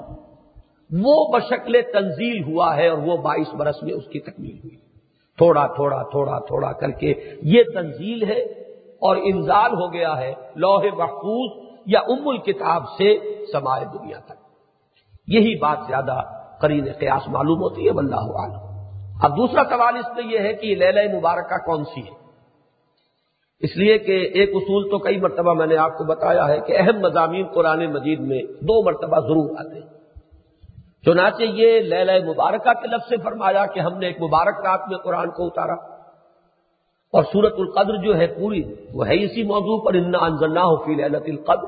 [1.03, 4.77] وہ بشکل تنزیل ہوا ہے اور وہ بائیس برس میں اس کی تکمیل ہوئی۔
[5.37, 8.41] تھوڑا تھوڑا تھوڑا تھوڑا کر کے یہ تنزیل ہے
[8.99, 13.19] اور انزال ہو گیا ہے لوح محفوظ یا ام الکتاب سے
[13.53, 14.39] سمائے دنیا تک۔
[15.27, 16.21] یہی بات زیادہ
[16.61, 18.70] قرین قیاس معلوم ہوتی ہے، واللہ عالم
[19.23, 22.21] اب دوسرا سوال اس میں یہ ہے کہ لیلہ مبارکہ کون سی ہے؟
[23.61, 26.79] اس لیے کہ ایک اصول تو کئی مرتبہ میں نے آپ کو بتایا ہے کہ
[26.79, 29.89] اہم مضامین قرآن مجید میں دو مرتبہ ضرور آتے ہیں۔
[31.05, 34.99] چنانچہ یہ لیلہ مبارکہ کے لفظ سے فرمایا کہ ہم نے ایک مبارک رات میں
[34.99, 35.75] قرآن کو اتارا
[37.13, 41.25] اور سورت القدر جو ہے پوری وہ ہے اسی موضوع پر انزلنا ہو فی للت
[41.27, 41.67] القدر۔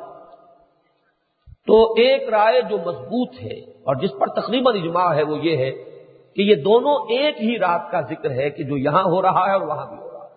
[1.66, 5.91] تو ایک رائے جو مضبوط ہے اور جس پر تقریباً اجماع ہے وہ یہ ہے
[6.36, 9.52] کہ یہ دونوں ایک ہی رات کا ذکر ہے کہ جو یہاں ہو رہا ہے
[9.52, 10.30] اور وہاں بھی ہو رہا ہے۔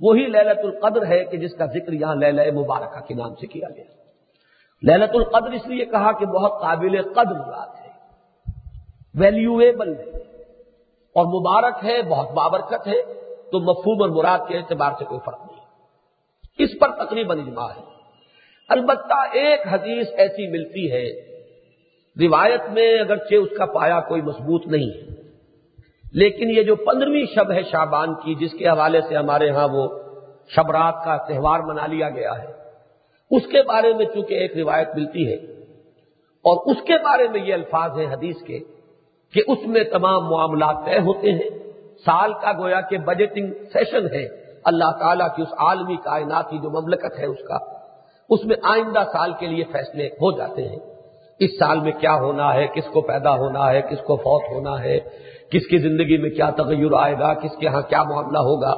[0.00, 3.68] وہی للت القدر ہے کہ جس کا ذکر یہاں لیلہ مبارکہ کے نام سے کیا
[3.76, 3.84] گیا۔
[4.82, 7.90] للت القدر اس لیے کہا کہ بہت قابل قدر رات ہے۔
[9.14, 10.10] ویلیویبل ہے۔
[11.14, 13.02] اور مبارک ہے، بہت بابرکت ہے۔
[13.50, 15.60] تو مفہوم اور مراد کے اعتبار سے کوئی فرق نہیں
[16.58, 17.82] اس پر تقریباً اجماع ہے۔
[18.68, 21.30] البتہ ایک حدیث ایسی ملتی ہے۔
[22.26, 25.19] روایت میں اگرچہ اس کا پایا کوئی مضبوط نہیں ہے۔
[26.14, 29.86] لیکن یہ جو پندرہویں شب ہے شابان کی، جس کے حوالے سے ہمارے ہاں وہ
[30.50, 32.48] شبرات کا تہوار منا لیا گیا ہے۔
[33.30, 35.36] اس کے بارے میں چونکہ ایک روایت ملتی ہے،
[36.44, 38.58] اور اس کے بارے میں یہ الفاظ ہیں حدیث کے
[39.34, 41.48] کہ اس میں تمام معاملات طے ہوتے ہیں۔
[42.06, 44.24] سال کا گویا کہ بجٹنگ سیشن ہے،
[44.64, 47.58] اللہ تعالیٰ کی اس عالمی کائناتی جو مملکت ہے اس کا،
[48.30, 50.78] اس میں آئندہ سال کے لیے فیصلے ہو جاتے ہیں۔
[51.40, 54.74] اس سال میں کیا ہونا ہے، کس کو پیدا ہونا ہے، کس کو فوت ہونا
[54.82, 54.98] ہے
[55.50, 58.70] کس کی زندگی میں کیا تغیر آئے گا، کس کے ہاں کیا معاملہ ہوگا؟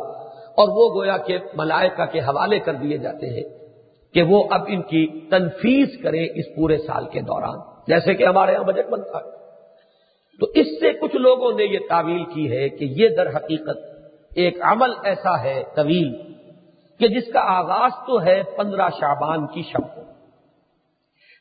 [0.52, 3.58] اور وہ گویا کہ ملائکہ کے حوالے کر دیے جاتے ہیں
[4.14, 8.52] کہ وہ اب ان کی تنفیز کریں اس پورے سال کے دوران، جیسے کہ ہمارے
[8.52, 9.42] یہاں بجٹ بنتا ہے۔
[10.40, 13.78] تو اس سے کچھ لوگوں نے یہ تعویل کی ہے کہ یہ در حقیقت
[14.36, 16.16] ایک عمل ایسا ہے طویل
[16.98, 20.00] کہ جس کا آغاز تو ہے پندرہ شابان کی شب کو۔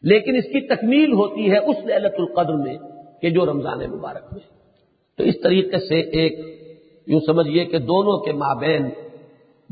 [0.04, 2.78] لیکن اس کی تکمیل ہوتی ہے اس للت القدر میں
[3.22, 4.61] کہ جو رمضان مبارک میں۔
[5.18, 6.40] تو اس طریقے سے ایک
[7.08, 8.90] یوں سمجھیے کہ دونوں کے مابین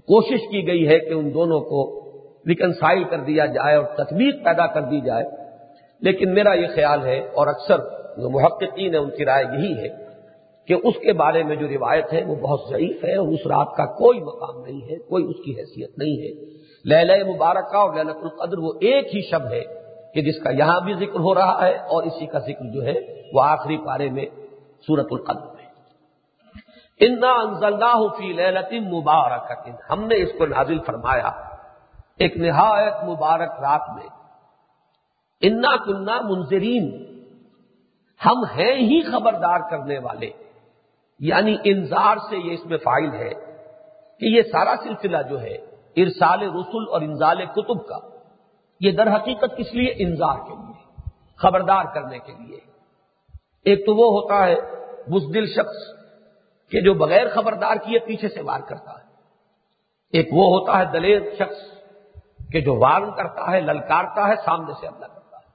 [0.07, 1.99] کوشش کی گئی ہے کہ ان دونوں کو
[2.47, 5.23] ریکنسائل کر دیا جائے اور تطبیق پیدا کر دی جائے۔
[6.01, 7.77] لیکن میرا یہ خیال ہے اور اکثر
[8.21, 9.87] جو محققین ہے ان کی رائے یہی ہے
[10.67, 13.77] کہ اس کے بارے میں جو روایت ہے، وہ بہت ضعیف ہے اور اس رات
[13.77, 16.45] کا کوئی مقام نہیں ہے، کوئی اس کی حیثیت نہیں ہے۔
[16.85, 19.61] لہل مبارکہ اور للت القدر وہ ایک ہی شب ہے
[20.13, 22.93] کہ جس کا یہاں بھی ذکر ہو رہا ہے اور اسی کا ذکر جو ہے،
[23.33, 24.25] وہ آخری پارے میں
[24.87, 25.65] سورت القدر میں۔
[26.99, 31.27] انا انزلنا فی للت مبارک ہم نے اس کو نازل فرمایا۔
[32.17, 34.07] ایک نہایت مبارک رات میں۔
[35.41, 37.05] انا کنہ منظرین
[38.25, 40.29] ہم ہیں ہی خبردار کرنے والے۔
[41.19, 43.29] یعنی انذار سے یہ اس میں فائل ہے
[44.19, 45.55] کہ یہ سارا سلسلہ جو ہے،
[45.95, 47.97] ارسال رسول اور انزال کتب کا،
[48.79, 51.01] یہ در حقیقت کس لیے انذار کے لیے،
[51.37, 52.68] خبردار کرنے کے لیے۔
[53.65, 54.55] ایک تو وہ ہوتا ہے
[55.07, 55.99] بزدل شخص
[56.71, 59.09] کہ جو بغیر خبردار کیے پیچھے سے وار کرتا ہے۔
[60.11, 61.79] ایک وہ ہوتا ہے دلیر شخص
[62.51, 65.49] کہ جو وارن کرتا ہے، للکارتا ہے، سامنے سے حملہ کرتا ہے۔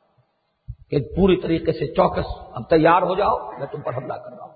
[0.90, 4.44] کہ پوری طریقے سے چوکس اب تیار ہو جاؤ، میں تم پر حملہ کر رہا
[4.44, 4.54] ہوں۔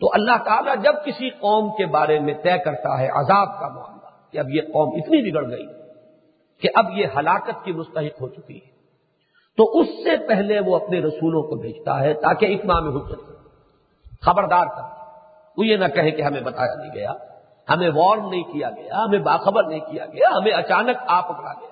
[0.00, 4.32] تو اللہ تعالیٰ جب کسی قوم کے بارے میں طے کرتا ہے عذاب کا معاملہ
[4.32, 5.66] کہ اب یہ قوم اتنی بگڑ گئی
[6.60, 8.77] کہ اب یہ ہلاکت کی مستحق ہو چکی ہے۔
[9.58, 13.18] تو اس سے پہلے وہ اپنے رسولوں کو بھیجتا ہے تاکہ اکمام حجت
[14.20, 14.82] خبردار کر
[15.56, 17.12] وہ یہ نہ کہے کہ ہمیں بتایا نہیں گیا،
[17.70, 21.68] ہمیں وارن نہیں کیا گیا، ہمیں باخبر نہیں کیا گیا، ہمیں اچانک آ پکڑا گیا۔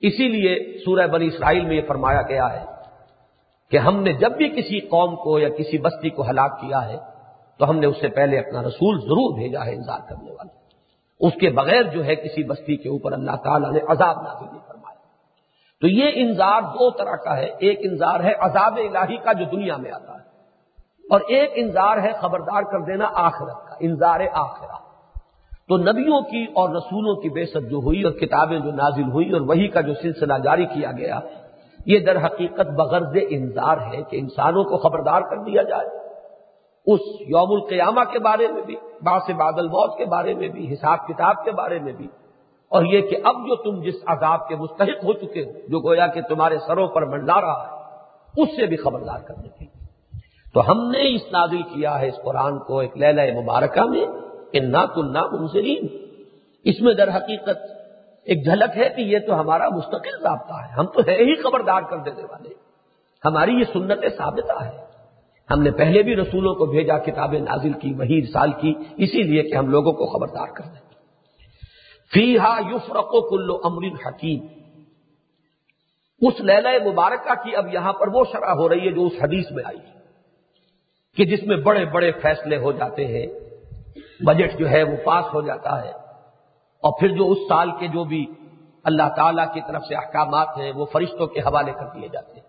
[0.00, 2.64] اسی لیے سورہ بنی اسرائیل میں یہ فرمایا گیا ہے
[3.70, 6.96] کہ ہم نے جب بھی کسی قوم کو یا کسی بستی کو ہلاک کیا ہے،
[7.58, 10.64] تو ہم نے اس سے پہلے اپنا رسول ضرور بھیجا ہے، انتظار کرنے والا۔
[11.20, 14.58] اس کے بغیر جو ہے کسی بستی کے اوپر اللہ تعالیٰ نے عذاب نازل نہیں
[14.58, 14.63] فرمایا
[15.84, 19.76] تو یہ انذار دو طرح کا ہے، ایک انذار ہے عذاب الہی کا جو دنیا
[19.76, 20.22] میں آتا ہے،
[21.04, 24.78] اور ایک انذار ہے خبردار کر دینا آخرت کا، انذار آخرہ۔
[25.68, 29.40] تو نبیوں کی اور رسولوں کی بے جو ہوئی اور کتابیں جو نازل ہوئی اور
[29.40, 31.20] وہی کا جو سلسلہ جاری کیا گیا،
[31.86, 35.88] یہ در حقیقت بغرض انذار ہے کہ انسانوں کو خبردار کر دیا جائے۔
[36.86, 41.06] اس یوم القیامہ کے بارے میں بھی باس بادل موت کے بارے میں بھی، حساب
[41.08, 42.08] کتاب کے بارے میں بھی۔
[42.70, 46.06] اور یہ کہ اب جو تم جس عذاب کے مستحق ہو چکے ہو، جو گویا
[46.06, 49.66] کہ تمہارے سروں پر منڈا رہا ہے، اس سے بھی خبردار کرنے کی
[50.54, 54.06] تو ہم نے اس نازل کیا ہے، اس قرآن کو ایک لیلہ مبارکہ میں
[54.52, 55.86] ان نا کن منظرین
[56.64, 57.58] اس میں در حقیقت
[58.24, 61.82] ایک جھلک ہے کہ یہ تو ہمارا مستقل ضابطہ ہے۔ ہم تو ہے ہی خبردار
[61.82, 62.48] کر دینے والے۔
[63.24, 64.84] ہماری یہ سنت ثابتہ ہے
[65.50, 69.42] ہم نے پہلے بھی رسولوں کو بھیجا، کتابیں نازل کی وہی سال کی، اسی لیے
[69.42, 70.83] کہ ہم لوگوں کو خبردار کر دیں۔
[72.14, 74.46] فی ہا یوف رقو کلو امر حکیم۔
[76.22, 79.50] اس لیلہ مبارکہ کی اب یہاں پر وہ شرح ہو رہی ہے جو اس حدیث
[79.52, 79.78] میں آئی
[81.16, 83.26] کہ جس میں بڑے بڑے فیصلے ہو جاتے ہیں،
[84.20, 85.90] بجٹ جو ہے وہ پاس ہو جاتا ہے،
[86.82, 88.24] اور پھر جو اس سال کے جو بھی
[88.84, 92.48] اللہ تعالی کی طرف سے احکامات ہیں، وہ فرشتوں کے حوالے کر دیے جاتے ہیں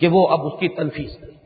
[0.00, 1.38] کہ وہ اب اس کی تنفیس کریں۔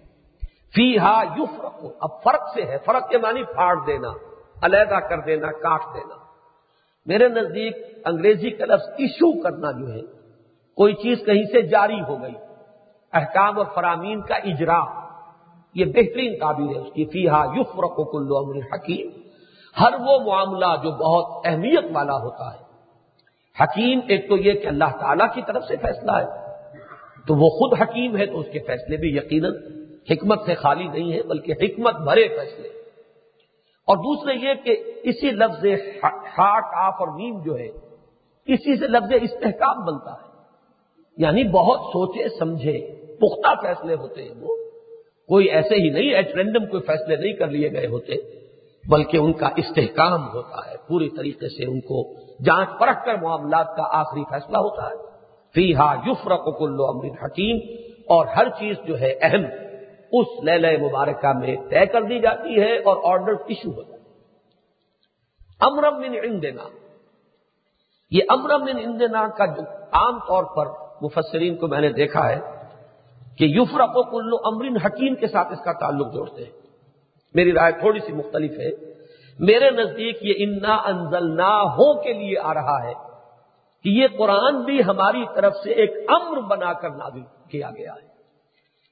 [0.75, 4.13] فی ہا یوف رکھو اب فرق سے ہے، فرق کے معنی پھاڑ دینا،
[4.63, 6.25] علیحدہ کر دینا، کاٹ دینا۔
[7.07, 10.01] میرے نزدیک انگریزی کا لفظ ایشو کرنا جو ہے،
[10.77, 12.35] کوئی چیز کہیں سے جاری ہو گئی۔
[13.13, 14.81] احکام اور فرامین کا اجرا،
[15.75, 19.11] یہ بہترین تعبیر ہے اس کی۔ فی ہا یوف رکھو کلو امر حکیم۔
[19.81, 22.67] ہر وہ معاملہ جو بہت اہمیت والا ہوتا ہے۔
[23.61, 26.47] حکیم ایک تو یہ کہ اللہ تعالی کی طرف سے فیصلہ ہے۔
[27.27, 29.53] تو وہ خود حکیم ہے تو اس کے فیصلے بھی یقیناً
[30.11, 32.69] حکمت سے خالی نہیں ہے، بلکہ حکمت بھرے فیصلے۔
[33.87, 35.67] اور دوسرے یہ کہ اسی لفظ
[36.05, 37.69] ہاٹ آف اور نیم جو ہے،
[38.47, 40.27] اسی سے لفظ استحکام بنتا ہے۔
[41.17, 44.57] یعنی بہت سوچے، سمجھے، پختہ فیصلے ہوتے ہیں وہ۔
[45.29, 48.13] کوئی ایسے ہی نہیں، ایٹ رینڈم کوئی فیصلے نہیں کر لیے گئے ہوتے،
[48.89, 52.13] بلکہ ان کا استحکام ہوتا ہے۔ پوری طریقے سے ان کو
[52.45, 55.07] جانچ پرکھ کر معاملات کا آخری فیصلہ ہوتا ہے۔
[55.55, 56.23] فی ہا یوف
[56.59, 57.57] کلو امر حکیم،
[58.09, 59.66] اور ہر چیز جو ہے اہم
[60.13, 63.97] اس لیلہ مبارکہ میں طے کر دی جاتی ہے اور آرڈر ایشو ہوتا ہے۔
[65.61, 66.63] امرم من عندنا۔
[68.11, 70.67] یہ امرم من عندنا کا جو عام طور پر
[71.01, 72.41] مفسرین کو میں نے دیکھا ہے
[73.39, 76.53] کہ یفرق و کلو امرین حکیم کے ساتھ اس کا تعلق جوڑتے ہیں۔
[77.35, 78.97] میری رائے تھوڑی سی مختلف ہے۔
[79.39, 82.93] میرے نزدیک یہ انا انزل ہو کے لیے آ رہا ہے
[83.83, 88.16] کہ یہ قرآن بھی ہماری طرف سے ایک امر بنا کر نازل کیا گیا ہے۔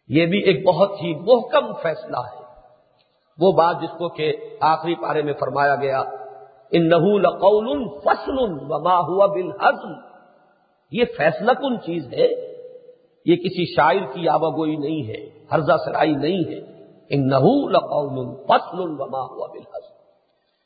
[0.08, 2.44] یہ بھی ایک بہت ہی محکم فیصلہ ہے۔
[3.38, 6.00] وہ بات جس کو کہ آخری پارے میں فرمایا گیا
[6.70, 9.92] ان نحول قول فصل وما ہوا بالحزم
[10.90, 12.26] یہ فیصلہ کن چیز ہے؟
[13.26, 16.60] یہ کسی شاعر کی آواگوئی نہیں ہے، حرزہ سرائی نہیں ہے۔
[17.10, 19.94] ان نحول قول فصل وما ہوا بالحزم۔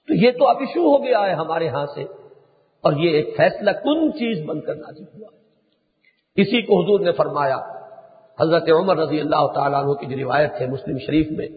[0.08, 2.04] تو یہ تو اب ایشو ہو گیا ہے ہمارے ہاں سے۔
[2.82, 5.28] اور یہ ایک فیصلہ کن چیز بن کر نازل ہوا
[6.36, 7.77] اسی کو حضور نے فرمایا
[8.40, 11.48] حضرت عمر رضی اللہ تعالیٰ عنہ کی جو روایت ہے مسلم شریف میں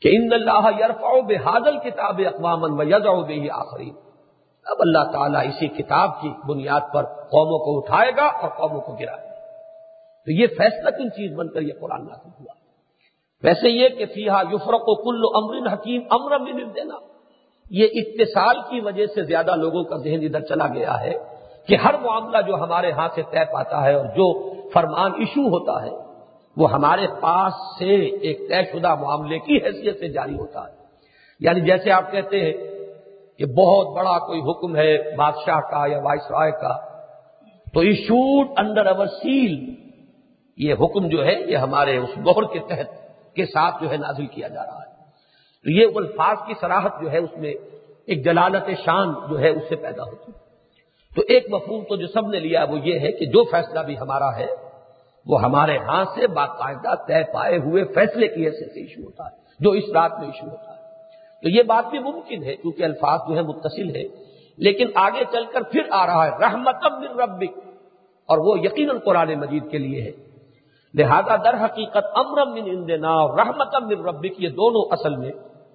[0.00, 3.90] کہ ان اللہ یرفع بے حاضل کتاب اقوام و یز بے آخری
[4.66, 8.92] اب اللہ تعالیٰ اسی کتاب کی بنیاد پر قوموں کو اٹھائے گا اور قوموں کو
[8.92, 9.34] گرائے گا۔
[10.26, 12.54] تو یہ فیصلہ کن چیز بن کر یہ قرآن نازل ہوا؟
[13.42, 16.38] ویسے یہ کہ فیحا یفرق و کل امر حکیم، امر
[16.74, 16.94] دینا۔
[17.70, 21.14] یہ اتصال کی وجہ سے زیادہ لوگوں کا ذہن ادھر چلا گیا ہے
[21.66, 25.86] کہ ہر معاملہ جو ہمارے ہاں سے طے پاتا ہے اور جو فرمان ایشو ہوتا
[25.86, 26.06] ہے،
[26.56, 30.76] وہ ہمارے پاس سے ایک طے شدہ معاملے کی حیثیت سے جاری ہوتا ہے۔
[31.40, 32.52] یعنی جیسے آپ کہتے ہیں
[33.38, 36.96] کہ بہت بڑا کوئی حکم ہے بادشاہ کا یا وائس رائے کا،
[37.74, 39.74] تو ایشوڈ انڈر اوور سیل،
[40.56, 44.26] یہ حکم جو ہے، یہ ہمارے اس گور کے تحت کے ساتھ جو ہے نازل
[44.26, 44.92] کیا جا رہا ہے۔
[45.64, 47.54] تو یہ الفاظ کی سراہت جو ہے، اس میں
[48.06, 50.45] ایک جلالت شان جو ہے، اس سے پیدا ہوتی ہے۔
[51.16, 53.98] تو ایک مفہوم تو جو سب نے لیا وہ یہ ہے کہ جو فیصلہ بھی
[53.98, 54.46] ہمارا ہے،
[55.26, 59.36] وہ ہمارے ہاتھ سے باقاعدہ طے پائے ہوئے فیصلے کی حیثیت سے ایشو ہوتا ہے،
[59.60, 60.76] جو اس رات میں ایشو ہوتا ہے۔
[61.42, 64.02] تو یہ بات بھی ممکن ہے کیونکہ الفاظ جو ہے متصل ہے
[64.56, 67.58] لیکن آگے چل کر پھر آ رہا ہے رحمت من ربک۔
[68.28, 70.10] اور وہ یقیناً قرآن مجید کے لیے ہے۔
[70.94, 75.30] لہذا در حقیقت امرم من اندنا اور رحمت من ربک، یہ دونوں اصل میں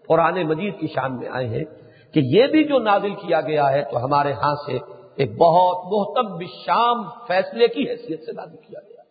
[0.08, 1.64] قرآن مجید کی شان میں آئے ہیں
[2.14, 6.38] کہ یہ بھی جو نازل کیا گیا ہے تو ہمارے ہاتھ سے ایک بہت محتم
[6.38, 9.02] بشام فیصلے کی حیثیت سے نازل کیا گیا۔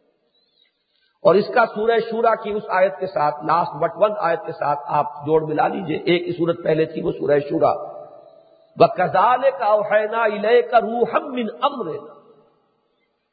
[1.22, 4.52] اور اس کا سورہ شورا کی اس آیت کے ساتھ لاسٹ بٹ ون آیت کے
[4.52, 8.00] ساتھ آپ جوڑ ملا لیجیے۔ ایک ہی صورت پہلے تھی، وہ سورہ شورا۔
[8.76, 10.28] و کزال کا اوحینا
[10.70, 11.46] کا روحم من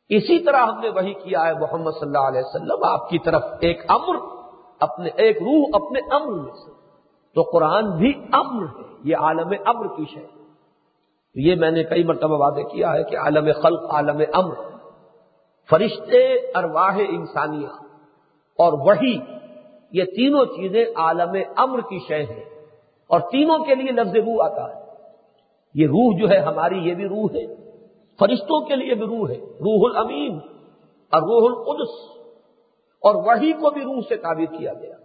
[0.09, 3.43] اسی طرح ہم نے وہی کیا ہے محمد صلی اللہ علیہ وسلم، آپ کی طرف
[3.59, 4.15] ایک امر،
[4.79, 6.71] اپنے ایک روح، اپنے امر میں سے۔
[7.35, 10.36] تو قرآن بھی امر ہے، یہ عالم امر کی شے۔
[11.35, 14.55] یہ میں نے کئی مرتبہ واضح کیا ہے کہ عالم خلق، عالم امر،
[15.69, 17.67] فرشتے ارواہ انسانیہ،
[18.57, 19.19] اور وہی
[19.91, 22.43] یہ تینوں چیزیں عالم امر کی شے ہیں۔
[23.07, 24.85] اور تینوں کے لیے لفظ روح آتا ہے۔
[25.73, 27.55] یہ روح جو ہے ہماری، یہ بھی روح ہے۔
[28.19, 30.39] فرشتوں کے لیے بھی روح ہے۔ روح الامین،
[31.11, 32.17] اور روح القدس،
[33.01, 34.95] اور وہی کو بھی روح سے تعبیر کیا گیا۔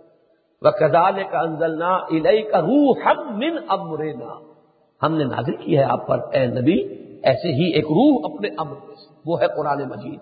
[0.62, 4.51] وہ کزال کا انزلنا الئی کا روح ہم من امرنا
[5.02, 6.82] ہم نے نازل کی ہے آپ پر، اے نبی،
[7.22, 10.20] ایسے ہی ایک روح اپنے امر میں سے، وہ ہے قرآن مجید۔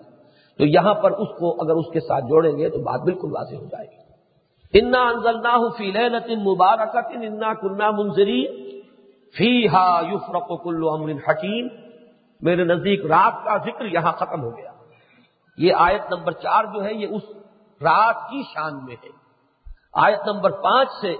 [0.57, 3.55] تو یہاں پر اس کو اگر اس کے ساتھ جوڑیں گے تو بات بالکل واضح
[3.55, 4.01] ہو جائے گی۔
[4.79, 8.71] انا انزلنا فی لینت مبارکت انا منظری
[9.37, 11.67] فی ہا یفرق کلو امر حکیم
[12.41, 14.71] میرے نزدیک رات کا ذکر یہاں ختم ہو گیا۔
[15.57, 17.21] یہ آیت نمبر چار جو ہے، یہ اس
[17.81, 19.09] رات کی شان میں ہے۔
[19.93, 21.15] آیت نمبر پانچ سے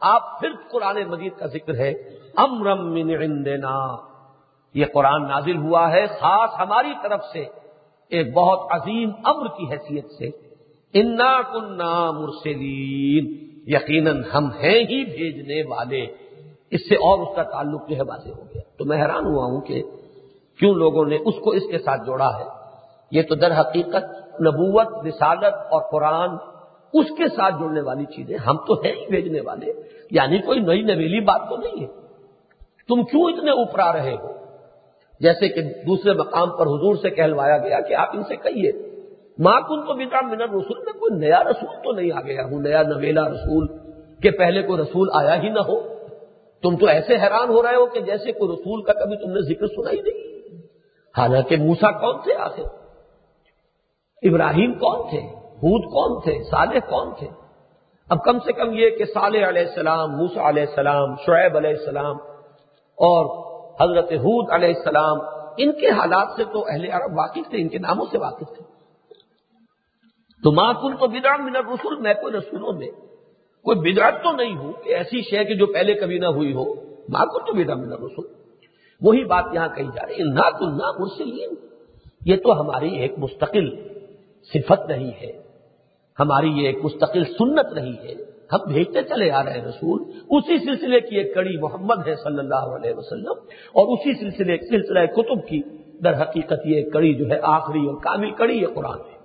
[0.00, 1.90] آپ پھر قرآن مجید کا ذکر ہے،
[2.36, 3.96] امرم من عندنا۔
[4.74, 7.44] یہ قرآن نازل ہوا ہے خاص ہماری طرف سے،
[8.08, 10.26] ایک بہت عظیم امر کی حیثیت سے۔
[11.00, 16.06] انا کنہ مرسلین۔ یقیناً ہم ہیں ہی بھیجنے والے۔
[16.70, 19.44] اس سے اور اس کا تعلق جو ہے واضح ہو گیا۔ تو میں حیران ہوا
[19.44, 19.82] ہوں کہ
[20.58, 22.44] کیوں لوگوں نے اس کو اس کے ساتھ جوڑا ہے؟
[23.10, 24.04] یہ تو در حقیقت
[24.40, 26.30] نبوت، رسالت اور قرآن
[26.92, 29.72] اس کے ساتھ جڑنے والی چیزیں ہم تو ہیں ہی بھیجنے والے۔
[30.10, 31.86] یعنی کوئی نئی نویلی بات تو نہیں ہے۔
[32.88, 34.28] تم کیوں اتنے اوپرا رہے ہو؟
[35.20, 38.72] جیسے کہ دوسرے مقام پر حضور سے کہلوایا گیا کہ آپ ان سے کہیے۔
[39.38, 42.60] ماں کن تو بتا منر رسول میں کوئی نیا رسول تو نہیں آ گیا ہوں،
[42.60, 43.66] نیا نویلا رسول
[44.22, 45.80] کہ پہلے کوئی رسول آیا ہی نہ ہو۔
[46.62, 49.54] تم تو ایسے حیران ہو رہے ہو کہ جیسے کوئی رسول کا کبھی تم نے
[49.54, 50.36] ذکر سنا ہی نہیں۔
[51.18, 52.62] حالانکہ موسا کون تھے آخر؟
[54.22, 57.28] ابراہیم کون تھے؟ حود کون تھے؟ صالح کون تھے؟
[58.08, 62.16] اب کم سے کم یہ کہ صالح علیہ السلام موسا علیہ السلام، شعیب علیہ السلام
[62.98, 63.46] اور
[63.80, 65.16] حضرت حود علیہ السلام،
[65.56, 68.76] ان کے حالات سے تو اہل عرب واقف تھے، ان کے ناموں سے واقف تھے۔
[70.42, 72.88] تو ماں کل تو بدا من رسول میں کوئی رسولوں میں
[73.64, 76.64] کوئی بدعت تو نہیں ہوں کہ ایسی شے کہ جو پہلے کبھی نہ ہوئی ہو۔
[77.08, 78.26] ماں کل تو بدا من رسول
[79.00, 81.54] وہی بات یہاں کہی جا رہی ہے۔ نہ کل نہ مرسلین
[82.26, 83.76] یہ تو ہماری ایک مستقل
[84.42, 85.45] صفت نہیں ہے۔
[86.20, 88.14] ہماری یہ ایک مستقل سنت رہی ہے۔
[88.52, 92.38] ہم بھیجتے چلے آ رہے ہیں رسول۔ اسی سلسلے کی ایک کڑی محمد ہے صلی
[92.38, 95.62] اللہ علیہ وسلم۔ اور اسی سلسلے، سلسلہ کتب کی
[96.04, 99.16] در حقیقت یہ کڑی جو ہے آخری اور کامل کڑی یہ قرآن ہے۔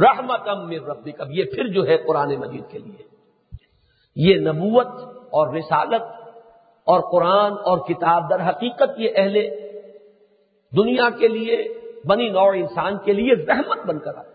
[0.00, 0.48] رحمت
[0.88, 3.08] ربک۔ اب یہ پھر جو ہے قرآن مجید کے لیے۔
[4.16, 6.02] یہ نبوت اور رسالت
[6.86, 9.38] اور قرآن اور کتاب در حقیقت یہ اہل
[10.76, 11.74] دنیا کے لیے،
[12.04, 14.27] بنی نوع انسان کے لیے رحمت بن کر آتا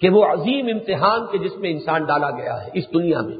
[0.00, 3.36] کہ وہ عظیم امتحان کے جس میں انسان ڈالا گیا ہے، اس دنیا میں۔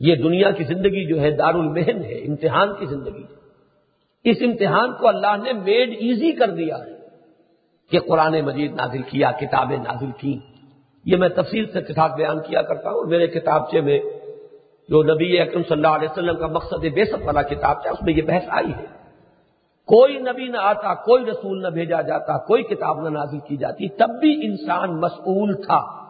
[0.00, 3.42] یہ دنیا کی زندگی جو ہے دار المہن ہے، امتحان کی زندگی۔ ہے
[4.24, 6.92] اس امتحان کو اللہ نے میڈ ایزی کر دیا ہے
[7.90, 10.38] کہ قرآن مجید نازل کیا، کتابیں نازل کی
[11.04, 13.98] یہ میں تفصیل سے کتاب بیان کیا کرتا ہوں۔ میرے کتابچے میں
[14.88, 18.02] جو نبی اکرم صلی اللہ علیہ وسلم کا مقصد بے سب والا کتاب تھا اس
[18.02, 19.01] میں یہ بحث آئی ہے۔
[19.86, 23.88] کوئی نبی نہ آتا، کوئی رسول نہ بھیجا جاتا، کوئی کتاب نہ نازل کی جاتی،
[23.88, 26.02] تب بھی انسان مسئول تھا۔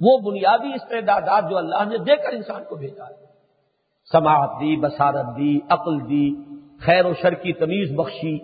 [0.00, 3.32] وہ بنیادی استعدادات جو اللہ نے دے کر انسان کو بھیجا۔ ہے
[4.12, 6.34] سماعت دی بسارت دی، عقل دی،
[6.80, 8.34] خیر و شر کی تمیز بخشی۔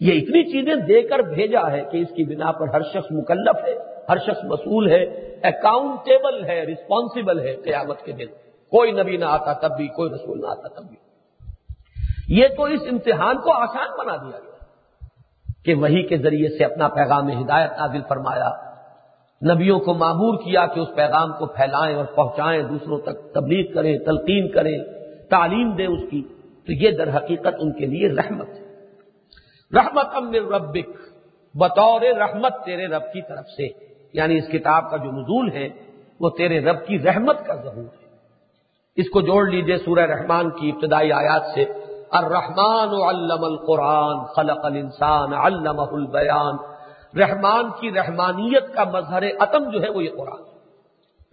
[0.00, 3.68] یہ اتنی چیزیں دے کر بھیجا ہے کہ اس کی بنا پر ہر شخص مکلف
[3.68, 3.74] ہے،
[4.08, 5.02] ہر شخص مسئول ہے
[5.42, 8.26] اکاؤنٹیبل ہے رسپانسبل ہے قیامت کے دن۔
[8.70, 11.07] کوئی نبی نہ آتا تب بھی، کوئی رسول نہ آتا تب بھی۔
[12.28, 14.66] یہ تو اس امتحان کو آسان بنا دیا گیا
[15.64, 18.50] کہ وہی کے ذریعے سے اپنا پیغام ہدایت نازل فرمایا،
[19.54, 23.98] نبیوں کو معمور کیا کہ اس پیغام کو پھیلائیں اور پہنچائیں، دوسروں تک تبلیغ کریں،
[23.98, 24.78] تلقین کریں،
[25.30, 26.22] تعلیم دیں اس کی۔
[26.66, 28.86] تو یہ در حقیقت ان کے لیے رحمت ہے۔
[29.74, 30.88] رحمت امر ربک،
[31.54, 33.68] بطور رحمت تیرے رب کی طرف سے۔
[34.12, 35.68] یعنی اس کتاب کا جو نزول ہے،
[36.20, 38.08] وہ تیرے رب کی رحمت کا ظہور ہے۔
[38.96, 41.64] اس کو جوڑ لیجیے سورہ رحمان کی ابتدائی آیات سے۔
[42.10, 46.56] الرحمان علم القرآن، خلق الانسان علمہ البیان
[47.18, 50.48] رحمان کی رحمانیت کا مظہر عتم جو ہے وہ یہ قرآن.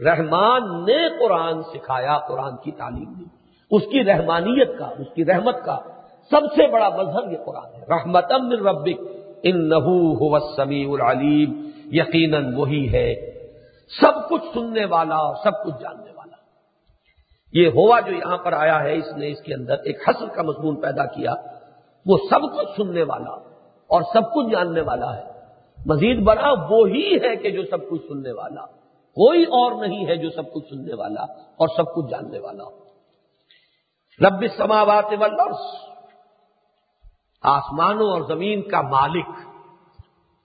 [0.06, 3.26] رحمان نے قرآن سکھایا، قرآن کی تعلیم دی.
[3.72, 5.78] اس کی رحمانیت کا، اس کی رحمت کا
[6.32, 7.86] سب سے بڑا مظہر یہ قرآن ہے.
[7.90, 9.02] رحمتم من ربک
[9.44, 11.70] ان نحو سمیع العلیم.
[11.92, 13.36] یقیناً وہی ہے.
[14.02, 16.15] سب کچھ سننے والا سب کچھ جاننے والا
[17.54, 20.42] یہ ہوا جو یہاں پر آیا ہے، اس نے اس کے اندر ایک حسر کا
[20.42, 21.34] مضمون پیدا کیا۔
[22.06, 23.32] وہ سب کچھ سننے والا
[23.88, 25.24] اور سب کچھ جاننے والا ہے۔
[25.86, 28.66] مزید بڑا وہی ہے کہ جو سب کچھ سننے والا۔
[29.16, 32.64] کوئی اور نہیں ہے جو سب کچھ سننے والا اور سب کچھ جاننے والا۔
[34.28, 35.76] رب سماوات والارض،
[37.42, 39.26] آسمانوں اور زمین کا مالک۔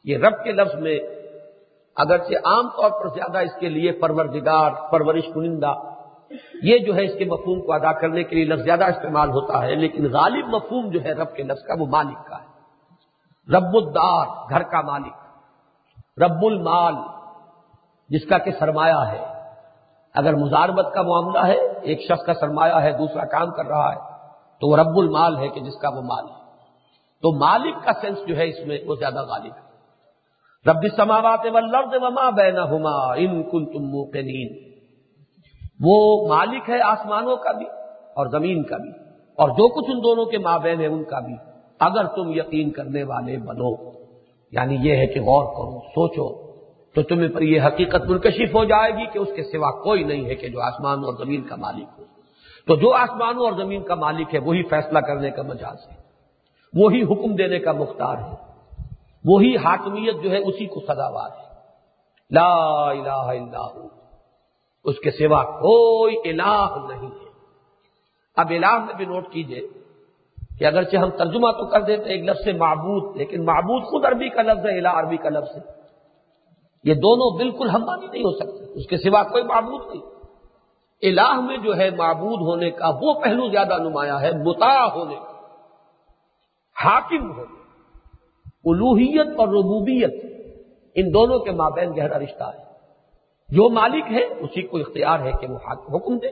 [0.04, 0.98] یہ رب کے لفظ میں
[1.96, 5.74] اگرچہ عام طور پر زیادہ اس کے لیے پروردگار، پرورش کنندہ
[6.62, 9.62] یہ جو ہے اس کے مفہوم کو ادا کرنے کے لیے لفظ زیادہ استعمال ہوتا
[9.62, 12.50] ہے، لیکن غالب مفہوم جو ہے رب کے لفظ کا وہ مالک کا ہے۔
[13.56, 15.12] رب الدار، گھر کا مالک۔
[16.18, 16.94] رب المال،
[18.08, 19.24] جس کا کہ سرمایہ ہے۔
[20.14, 23.98] اگر مزاربت کا معاملہ ہے، ایک شخص کا سرمایہ ہے، دوسرا کام کر رہا ہے،
[24.60, 26.40] تو وہ رب المال ہے کہ جس کا وہ مال ہے۔
[27.22, 29.70] تو مالک کا سینس جو ہے اس میں وہ زیادہ غالب ہے۔
[30.70, 31.40] رب سماوات
[31.94, 34.69] وما بینہما ان کنتم موقنین۔
[35.80, 37.66] وہ مالک ہے آسمانوں کا بھی
[38.14, 38.90] اور زمین کا بھی
[39.36, 41.34] اور جو کچھ ان دونوں کے مابین ہے ان کا بھی۔
[41.80, 44.00] اگر تم یقین کرنے والے بنو
[44.52, 46.50] یعنی یہ ہے کہ غور کرو، سوچو،
[46.94, 50.24] تو تمہیں پر یہ حقیقت منکشف ہو جائے گی کہ اس کے سوا کوئی نہیں
[50.24, 52.04] ہے کہ جو آسمان اور زمین کا مالک ہو۔
[52.66, 55.96] تو جو آسمانوں اور زمین کا مالک ہے، وہی فیصلہ کرنے کا مجاز ہے۔
[56.74, 58.34] وہی حکم دینے کا مختار ہے۔
[59.24, 61.54] وہی حاکمیت جو ہے، اسی کو سزاوار ہے۔
[62.30, 62.54] لا
[62.90, 63.99] الہ الا ہوں
[64.84, 67.30] اس کے سوا کوئی الہ نہیں ہے۔
[68.36, 69.60] اب الہ میں بھی نوٹ کیجیے
[70.58, 74.28] کہ اگرچہ ہم ترجمہ تو کر دیتے ایک لفظ سے معبود، لیکن معبود خود عربی
[74.28, 75.80] کا لفظ ہے، الہ عربی کا لفظ ہے۔
[76.84, 80.10] یہ دونوں بالکل ہم مانی نہیں ہو سکتے۔ اس کے سوا کوئی معبود نہیں۔
[81.02, 85.30] الہ میں جو ہے معبود ہونے کا وہ پہلو زیادہ نمایاں ہے متا ہونے کا،
[86.84, 87.60] حاکم ہونے
[88.64, 90.24] الوحیت اور ربوبیت،
[90.94, 92.69] ان دونوں کے مابین گہرا رشتہ ہے۔
[93.50, 95.58] جو مالک ہے اسی کو اختیار ہے کہ وہ
[95.96, 96.28] حکم دے۔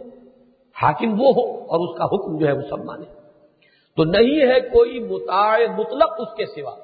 [0.83, 3.05] حاکم وہ ہو اور اس کا حکم جو ہے وہ سب مانے۔
[3.97, 6.77] تو نہیں ہے کوئی متاع مطلق اس کے سوا۔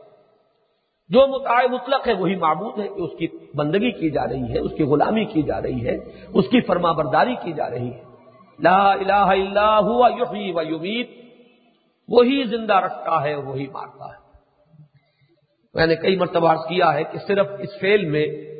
[1.08, 4.58] جو متاع مطلق ہے وہی معبود ہے کہ اس کی بندگی کی جا رہی ہے،
[4.58, 5.96] اس کی غلامی کی جا رہی ہے،
[6.34, 8.02] اس کی فرما برداری کی جا رہی ہے۔
[8.58, 11.08] لا الہ الا ہوا یحیی و یمیت۔
[12.08, 14.24] وہی زندہ رکھتا ہے وہی مارتا ہے۔
[15.74, 18.53] میں نے کئی مرتبہ کیا ہے کہ صرف اس فیل میں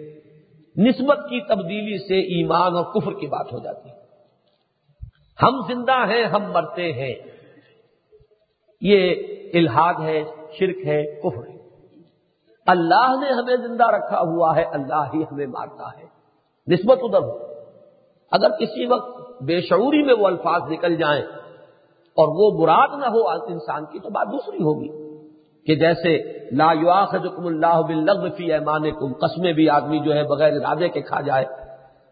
[0.79, 3.95] نسبت کی تبدیلی سے ایمان اور کفر کی بات ہو جاتی ہے۔
[5.43, 7.15] ہم زندہ ہیں، ہم مرتے ہیں۔
[8.81, 9.15] یہ
[9.55, 10.25] الحاد ہے،
[10.59, 11.55] شرک ہے، کفر ہے۔
[12.67, 16.05] اللہ نے ہمیں زندہ رکھا ہوا ہے، اللہ ہی ہمیں مارتا ہے۔
[16.75, 17.39] نسبت ادھر ہو۔
[18.31, 21.25] اگر کسی وقت بے شعوری میں وہ الفاظ نکل جائیں
[22.17, 25.04] اور وہ مراد نہ ہو انسان کی، تو بات دوسری ہوگی۔
[25.67, 30.89] کہ جیسے لا یواخذکم اللہ باللغو فی ایمانکم، قسمیں بھی آدمی جو ہے بغیر ارادے
[30.89, 31.45] کے کھا جائے،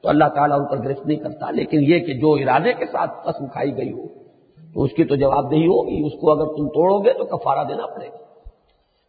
[0.02, 3.10] تو اللہ تعالیٰ ان پر گرفت نہیں کرتا۔ لیکن یہ کہ جو ارادے کے ساتھ
[3.24, 4.08] قسم کھائی گئی ہو،
[4.74, 7.64] تو اس کی تو جواب دہی ہوگی۔ اس کو اگر تم توڑو گے تو کفارہ
[7.64, 8.16] دینا پڑے گا۔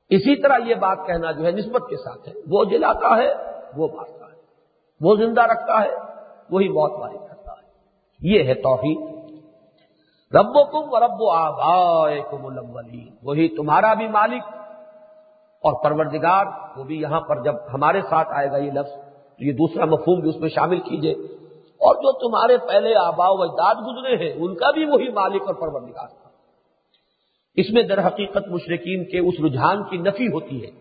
[0.10, 3.34] اسی طرح یہ بات کہنا جو ہے نسبت کے ساتھ ہے۔ وہ جلاتا ہے،
[3.78, 4.42] وہ مارتا ہے۔
[5.02, 5.90] وہ زندہ رکھتا ہے،
[6.50, 7.68] وہی موت وارد کرتا ہے۔
[8.20, 9.13] یہ ہے توحید۔
[10.36, 12.46] رب و کم و رب و آبا کم
[13.24, 14.44] وہی تمہارا بھی مالک
[15.64, 16.46] اور پروردگار،
[16.78, 18.92] وہ بھی یہاں پر جب ہمارے ساتھ آئے گا یہ لفظ،
[19.38, 21.14] تو یہ دوسرا مفہوم بھی اس میں شامل کیجیے۔
[21.74, 25.54] اور جو تمہارے پہلے آبا و اجداد گزرے ہیں، ان کا بھی وہی مالک اور
[25.54, 26.30] پروردگار۔ تھا
[27.56, 30.72] اس میں در حقیقت مشرقین کے اس رجحان کی نفی ہوتی ہے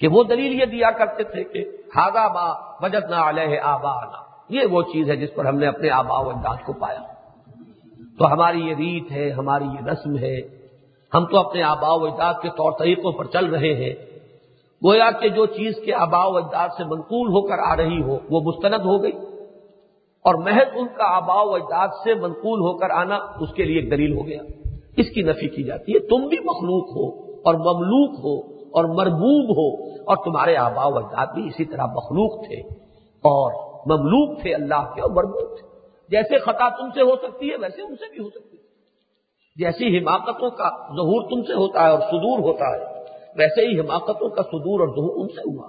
[0.00, 4.22] کہ وہ دلیل یہ دیا کرتے تھے کہ ہاگا با بجت نہ علیہ آبا آنا
[4.48, 7.09] یہ وہ چیز ہے جس پر ہم نے اپنے آبا و اجداد کو پایا۔
[8.20, 10.40] تو ہماری یہ ریت ہے، ہماری یہ رسم ہے۔
[11.14, 13.94] ہم تو اپنے آبا و اجداد کے طور طریقوں پر چل رہے ہیں۔
[14.84, 18.18] گویا کہ جو چیز کے آبا و اجداد سے منقول ہو کر آ رہی ہو،
[18.30, 19.12] وہ مستند ہو گئی۔
[20.24, 23.80] اور محض ان کا آبا و اجداد سے منقول ہو کر آنا اس کے لیے
[23.80, 24.42] ایک دلیل ہو گیا۔
[24.96, 29.50] اس کی نفی کی جاتی ہے۔ تم بھی مخلوق ہو اور مملوک ہو اور مربوب
[29.50, 32.56] ہو اور تمہارے آبا و اجداد بھی اسی طرح مخلوق تھے
[33.02, 33.52] اور
[33.86, 35.69] مملوک تھے اللہ کے اور مربوب تھے۔
[36.10, 38.62] جیسے خطا تم سے ہو سکتی ہے، ویسے ان سے بھی ہو سکتی ہے۔
[39.56, 43.00] جیسی حماقتوں کا ظہور تم سے ہوتا ہے اور صدور ہوتا ہے،
[43.36, 45.68] ویسے ہی حماقتوں کا صدور اور ظہور ان سے ہوا۔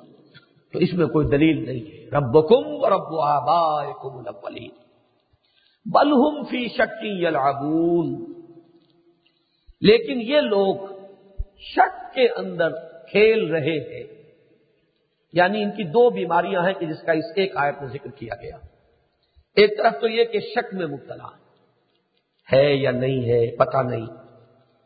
[0.74, 4.24] تو اس میں کوئی دلیل نہیں ہے۔ رب کم رب آبا کم
[5.86, 8.34] بلہم فی شکی یلعبون۔
[9.82, 10.76] لیکن یہ لوگ
[11.60, 12.70] شک کے اندر
[13.12, 14.24] کھیل رہے ہیں۔
[15.34, 18.36] یعنی ان کی دو بیماریاں ہیں کہ جس کا اس ایک آیت میں ذکر کیا
[18.42, 18.58] گیا۔
[19.56, 21.28] ایک طرف تو یہ کہ شک میں مبتلا
[22.54, 24.06] ہے یا نہیں ہے، پتہ نہیں۔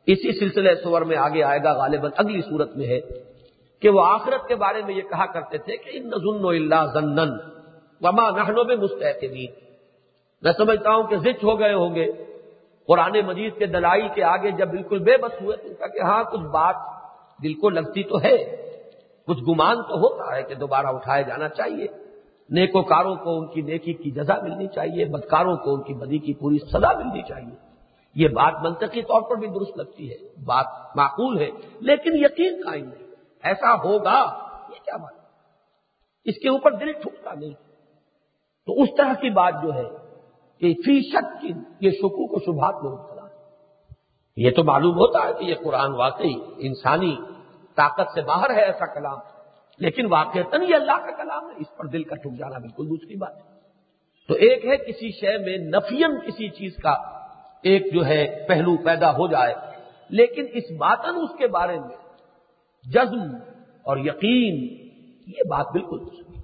[0.07, 2.99] اسی سلسلے سور میں آگے آئے گا، غالباً اگلی صورت میں ہے
[3.81, 6.85] کہ وہ آخرت کے بارے میں یہ کہا کرتے تھے کہ ان ظن و اللہ
[6.93, 7.29] زنن
[8.01, 9.51] وما نہنوں میں مستحقین
[10.41, 12.11] میں سمجھتا ہوں کہ زچ ہو گئے ہوں گے۔
[12.87, 16.41] قرآن مجید کے دلائی کے آگے جب بالکل بے بس ہوئے تو کہ ہاں کچھ
[16.41, 16.75] بات
[17.43, 18.37] دل کو لگتی تو ہے،
[19.27, 21.87] کچھ گمان تو ہوتا ہے کہ دوبارہ اٹھایا جانا چاہیے۔
[22.49, 26.33] نیکوکاروں کو ان کی نیکی کی جزا ملنی چاہیے، بدکاروں کو ان کی بدی کی
[26.33, 27.55] پوری سزا ملنی چاہیے۔
[28.15, 32.85] یہ بات منطقی طور پر بھی درست لگتی ہے، بات معقول ہے، لیکن یقین قائم
[32.85, 33.07] نہیں
[33.43, 34.19] ایسا ہوگا،
[34.69, 35.13] یہ کیا بات
[36.25, 37.53] اس کے اوپر دل ٹھکتا نہیں۔
[38.65, 40.05] تو اس طرح کی بات جو ہے،
[40.59, 43.21] کہ فی شک کی یہ شکو کو شبہات میں مبتلا
[44.37, 47.17] یہ تو معلوم ہوتا ہے کہ یہ قرآن واقعی انسانی
[47.75, 49.17] طاقت سے باہر ہے، ایسا کلام۔
[49.77, 53.15] لیکن واقع یہ اللہ کا کلام ہے، اس پر دل کا ٹھک جانا بالکل دوسری
[53.15, 53.55] بات ہے۔
[54.27, 56.91] تو ایک ہے کسی شے میں نفیم کسی چیز کا
[57.63, 59.53] ایک جو ہے پہلو پیدا ہو جائے۔
[60.09, 61.95] لیکن اس باتن اس کے بارے میں
[62.83, 63.35] جزم
[63.83, 64.85] اور یقین،
[65.27, 66.35] یہ بات بالکل دوسری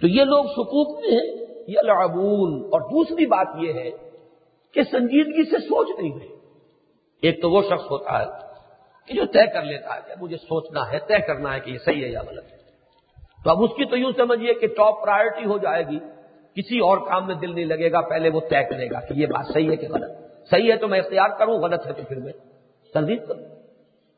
[0.00, 3.90] تو یہ لوگ شکوک میں ہیں یہ لعبون اور دوسری بات یہ ہے
[4.74, 6.36] کہ سنجیدگی سے سوچ نہیں رہے۔
[7.22, 8.41] ایک تو وہ شخص ہوتا ہے
[9.06, 11.78] کہ جو طے کر لیتا ہے کہ مجھے سوچنا ہے، طے کرنا ہے کہ یہ
[11.84, 12.56] صحیح ہے یا غلط ہے۔
[13.44, 15.98] تو اب اس کی تو یوں سمجھیے کہ ٹاپ پرائرٹی ہو جائے گی۔
[16.56, 19.26] کسی اور کام میں دل نہیں لگے گا، پہلے وہ طے کرے گا کہ یہ
[19.26, 20.10] بات صحیح ہے کہ غلط۔
[20.50, 22.32] صحیح ہے تو میں اختیار کروں، غلط ہے تو پھر میں
[22.94, 23.44] تردید کروں۔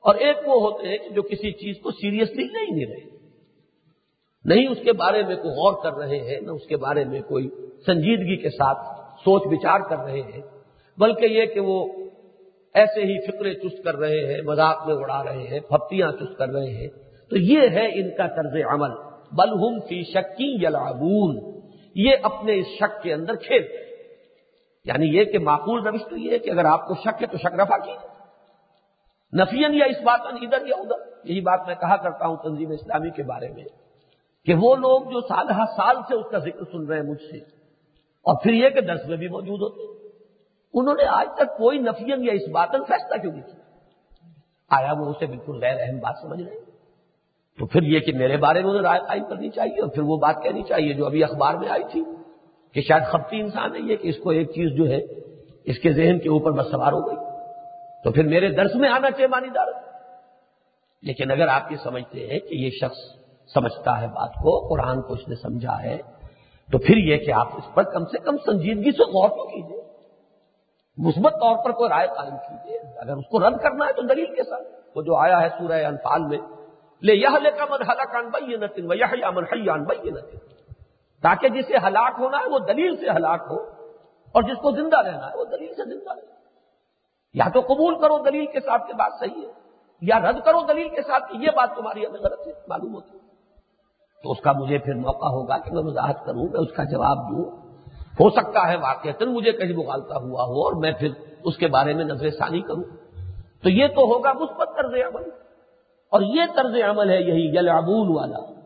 [0.00, 3.14] اور ایک وہ ہوتے ہیں کہ جو کسی چیز کو سیریسلی نہیں لے رہے۔
[4.44, 7.20] نہیں اس کے بارے میں کوئی غور کر رہے ہیں، نہ اس کے بارے میں
[7.20, 7.48] کوئی
[7.86, 10.42] سنجیدگی کے ساتھ سوچ بچار کر رہے ہیں،
[10.98, 12.03] بلکہ یہ کہ وہ
[12.74, 16.48] ایسے ہی فکرے چست کر رہے ہیں، مذاق میں اڑا رہے ہیں پھپتیاں چست کر
[16.48, 16.88] رہے ہیں۔
[17.30, 18.90] تو یہ ہے ان کا طرز عمل۔
[19.32, 21.60] بلہم فی شکی یلعبون۔
[21.94, 23.62] یہ اپنے اس شک کے اندر کھیل۔
[24.84, 27.38] یعنی یہ کہ معقول روش تو یہ ہے کہ اگر آپ کو شک ہے تو
[27.38, 28.14] شک رفا کیجیے
[29.42, 33.10] نفین یا اس بات ادھر یا ادھر۔ یہی بات میں کہا کرتا ہوں تنظیم اسلامی
[33.10, 33.64] کے بارے میں
[34.44, 37.22] کہ وہ لوگ جو سال ہر سال سے اس کا ذکر سن رہے ہیں مجھ
[37.22, 37.36] سے۔
[37.98, 40.03] اور پھر یہ کہ درس میں بھی موجود ہوتے
[40.74, 43.64] انہوں نے آج تک کوئی نفین یا اس بات فیصلہ کیوں نہیں کیا؟
[44.70, 46.60] آیا وہ اسے بالکل غیر اہم بات سمجھ رہے ہیں؟
[47.58, 50.16] تو پھر یہ کہ میرے بارے میں انہیں رائے قائم کرنی چاہیے اور پھر وہ
[50.16, 52.04] بات کہنی چاہیے جو ابھی اخبار میں آئی تھی
[52.72, 55.00] کہ شاید خپتی انسان ہے یہ کہ اس کو ایک چیز جو ہے
[55.64, 57.16] اس کے ذہن کے اوپر بس سوار ہو گئی۔
[58.04, 59.66] تو پھر میرے درس میں آنا چاہیے مانی دار۔
[61.02, 62.96] لیکن اگر آپ یہ سمجھتے ہیں کہ یہ شخص
[63.54, 65.96] سمجھتا ہے بات کو، قرآن کو اس نے سمجھا ہے،
[66.72, 69.83] تو پھر یہ کہ آپ اس پر کم سے کم سنجیدگی سے غور تو کیجیے
[70.98, 74.34] مثبت طور پر کوئی رائے قائم کیجیے اگر اس کو رد کرنا ہے تو دلیل
[74.34, 74.62] کے ساتھ۔
[74.96, 76.38] وہ جو آیا ہے سورہ انفال میں
[77.02, 80.38] لے یہ لے کا من ہلاکان بئی نتن و یہ من حیان بئی نتن
[81.22, 83.56] تاکہ جسے ہلاک ہونا ہے، وہ دلیل سے ہلاک ہو
[84.32, 86.26] اور جس کو زندہ رہنا ہے، وہ دلیل سے زندہ رہے۔
[87.34, 89.52] یا تو قبول کرو دلیل کے ساتھ کہ بات صحیح ہے،
[90.00, 93.18] یا رد کرو دلیل کے ساتھ کہ یہ بات تمہاری ہمیں غلط ہے، معلوم ہوتی
[94.22, 97.16] تو اس کا مجھے پھر موقع ہوگا کہ میں وضاحت کروں، میں اس کا جواب
[97.16, 97.63] دوں۔
[98.20, 101.08] ہو سکتا ہے واقع مجھے کہیں مغالتا ہوا ہو اور میں پھر
[101.44, 102.84] اس کے بارے میں نظر ثانی کروں۔
[103.62, 105.22] تو یہ تو ہوگا مثبت طرز عمل۔
[106.10, 108.60] اور یہ طرز عمل ہے یہی یلعبون والا،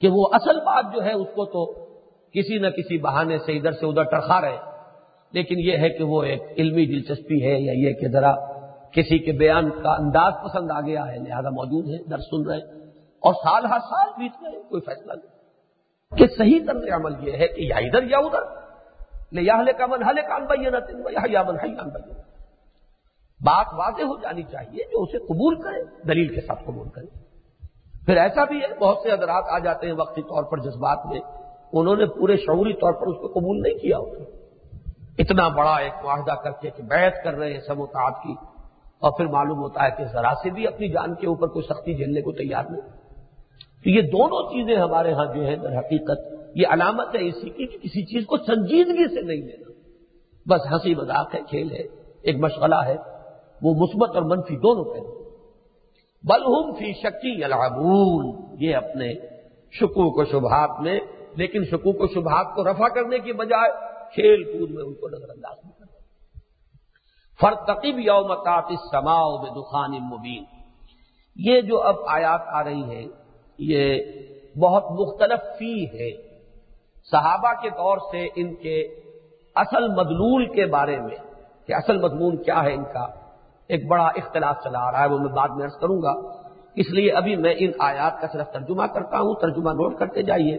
[0.00, 1.84] کہ وہ اصل بات جو ہے اس کو تو
[2.30, 4.56] کسی نہ کسی بہانے سے ادھر سے ادھر ٹرخا رہے۔
[5.32, 8.34] لیکن یہ ہے کہ وہ ایک علمی دلچسپی ہے، یا یہ کہ ذرا
[8.90, 12.58] کسی کے بیان کا انداز پسند آ گیا ہے، لہذا موجود ہے در سن رہے
[12.96, 15.34] اور سال ہر سال بیت گئے کوئی فیصلہ نہیں۔
[16.18, 18.63] کہ صحیح طرز عمل یہ ہے کہ یا ادھر یا ادھر۔
[19.34, 22.12] لے کا من کان بھائی نہ من بھائی
[23.40, 27.06] بات واضح ہو جانی چاہیے جو اسے قبول کرے، دلیل کے ساتھ قبول کرے۔
[28.06, 31.20] پھر ایسا بھی ہے، بہت سے حضرات آ جاتے ہیں وقتی طور پر جذبات میں،
[31.72, 34.24] انہوں نے پورے شعوری طور پر اس کو قبول نہیں کیا ہوتا۔
[35.18, 38.34] اتنا بڑا ایک معاہدہ کر کے کہ بیعت کر رہے ہیں سموتاد کی،
[39.02, 41.94] اور پھر معلوم ہوتا ہے کہ ذرا سے بھی اپنی جان کے اوپر کوئی سختی
[41.94, 42.86] جھیلنے کو تیار نہیں۔
[43.84, 47.66] تو یہ دونوں چیزیں ہمارے ہاں جو ہے در حقیقت یہ علامت ہے اسی کی
[47.66, 49.72] کہ کسی چیز کو سنجیدگی سے نہیں لینا۔
[50.46, 51.82] بس ہنسی مذاق ہے، کھیل ہے،
[52.22, 52.96] ایک مشغلہ ہے،
[53.62, 55.24] وہ مثبت اور منفی دونوں پہلو۔
[56.22, 59.14] بلہم فی شکی العبون یہ اپنے
[59.70, 61.00] شکو کو شبہات میں،
[61.36, 63.70] لیکن شکو کو شبہات کو رفع کرنے کی بجائے
[64.14, 65.94] کھیل کود میں ان کو نظر انداز نہیں کرتے۔
[67.40, 68.34] فرتقب یوم
[68.90, 70.44] سماؤ میں دخان مبین۔
[71.36, 73.04] یہ جو اب آیات آ رہی ہے
[73.58, 74.02] یہ
[74.58, 76.23] بہت مختلف فی ہے۔
[77.10, 78.82] صحابہ کے طور سے ان کے
[79.54, 81.16] اصل مدلول کے بارے میں
[81.66, 83.06] کہ اصل مضمون کیا ہے ان کا،
[83.68, 86.12] ایک بڑا اختلاف چلا آ رہا ہے، وہ میں بعد میں عرض کروں گا۔
[86.76, 90.58] اس لیے ابھی میں ان آیات کا صرف ترجمہ کرتا ہوں، ترجمہ نوٹ کرتے جائیے۔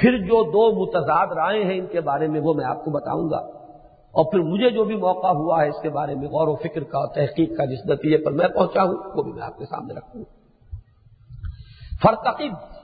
[0.00, 3.30] پھر جو دو متضاد رائے ہیں ان کے بارے میں، وہ میں آپ کو بتاؤں
[3.30, 3.58] گا۔
[4.08, 6.84] اور پھر مجھے جو بھی موقع ہوا ہے اس کے بارے میں غور و فکر
[6.84, 9.94] کا تحقیق کا جس نتیجے پر میں پہنچا ہوں، وہ بھی میں آپ کے سامنے
[9.94, 10.24] رکھوں
[12.02, 12.77] فرتقب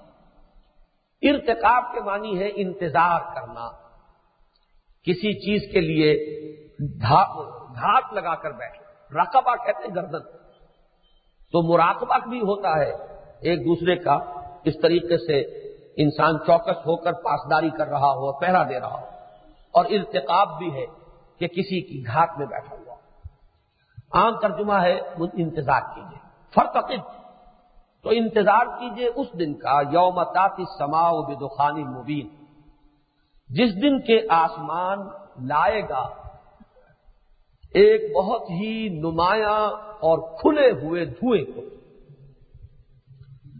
[1.24, 3.68] ارتقاب کے معنی ہے انتظار کرنا۔
[5.02, 6.12] کسی چیز کے لیے
[7.74, 8.78] گھات لگا کر بیٹھ
[9.12, 10.20] رقبہ کہتے ہیں گردن۔
[11.52, 12.92] تو مراقبہ بھی ہوتا ہے
[13.40, 14.18] ایک دوسرے کا۔
[14.64, 15.40] اس طریقے سے
[15.96, 19.06] انسان چوکس ہو کر پاسداری کر رہا ہو، پہرا دے رہا ہو۔
[19.72, 20.86] اور ارتقاب بھی ہے
[21.38, 22.94] کہ کسی کی گھات میں بیٹھا ہوا۔
[24.12, 26.18] عام ترجمہ ہے انتظار کیجیے
[26.54, 26.88] فرقب
[28.04, 32.28] تو انتظار کیجیے اس دن کا، یوم تاطی سماؤ بدخانی مبین۔
[33.48, 34.98] جس دن کے آسمان
[35.48, 36.08] لائے گا،
[37.74, 41.60] ایک بہت ہی نمایاں اور کھلے ہوئے دھوئیں کو۔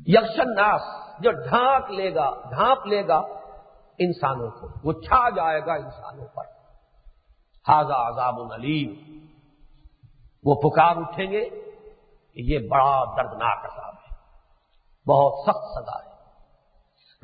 [0.07, 0.83] یکشن ناس
[1.21, 3.19] جو ڈھانک لے گا، ڈھانپ لے گا
[3.99, 6.43] انسانوں کو۔ وہ چھا جائے گا انسانوں پر۔
[7.69, 9.19] حاضا عذاب العلیم
[10.45, 11.45] وہ پکار اٹھیں گے
[12.35, 14.04] کہ یہ بڑا دردناک عذاب ہے۔
[15.09, 16.15] بہت سخت سزا ہے۔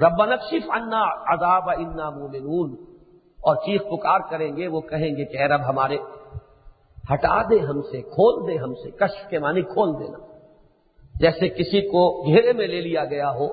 [0.05, 2.91] رب نقشف انا عذاب انا مومنون۔
[3.41, 5.97] اور چیخ پکار کریں گے، وہ کہیں گے کہ رب ہمارے،
[7.13, 10.19] ہٹا دے ہم سے، کھول دے ہم سے کش کے معنی کھول دینا۔
[11.15, 13.49] جیسے کسی کو گھیرے میں لے لیا گیا ہو،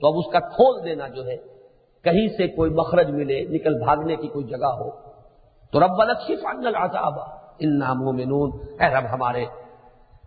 [0.00, 1.36] تو اب اس کا کھول دینا جو ہے،
[2.04, 4.90] کہیں سے کوئی مخرج ملے، نکل بھاگنے کی کوئی جگہ ہو۔
[5.72, 7.18] تو رب الشی فانل عذاب
[7.58, 8.50] ان ناموں میں نون
[8.80, 9.44] اے رب ہمارے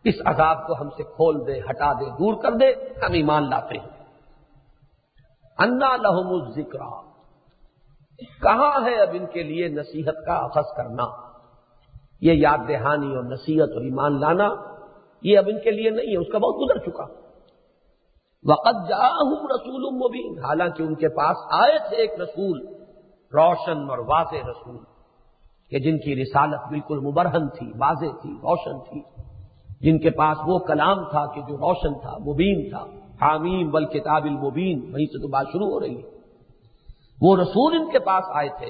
[0.05, 2.71] اس عذاب کو ہم سے کھول دے، ہٹا دے، دور کر دے،
[3.05, 3.89] ہم ایمان لاتے ہیں۔
[5.57, 6.79] انا لہم الذکر۔
[8.41, 11.03] کہاں ہے اب ان کے لیے نصیحت کا اخذ کرنا؟
[12.21, 14.49] یہ یاد دہانی اور نصیحت اور ایمان لانا،
[15.21, 17.03] یہ اب ان کے لیے نہیں ہے، اس کا بہت گزر چکا۔
[18.51, 22.65] وقت جا ہوں رسول مبین۔ حالانکہ ان کے پاس آئے تھے ایک رسول،
[23.33, 24.77] روشن اور واضح رسول،
[25.69, 29.14] کہ جن کی رسالت بالکل مبرہن تھی، واضح تھی، روشن تھی۔
[29.85, 32.85] جن کے پاس وہ کلام تھا کہ جو روشن تھا، مبین تھا۔
[33.21, 36.09] حامیم بل کتاب المبین، وہیں سے تو بات شروع ہو رہی ہے۔
[37.21, 38.67] وہ رسول ان کے پاس آئے تھے۔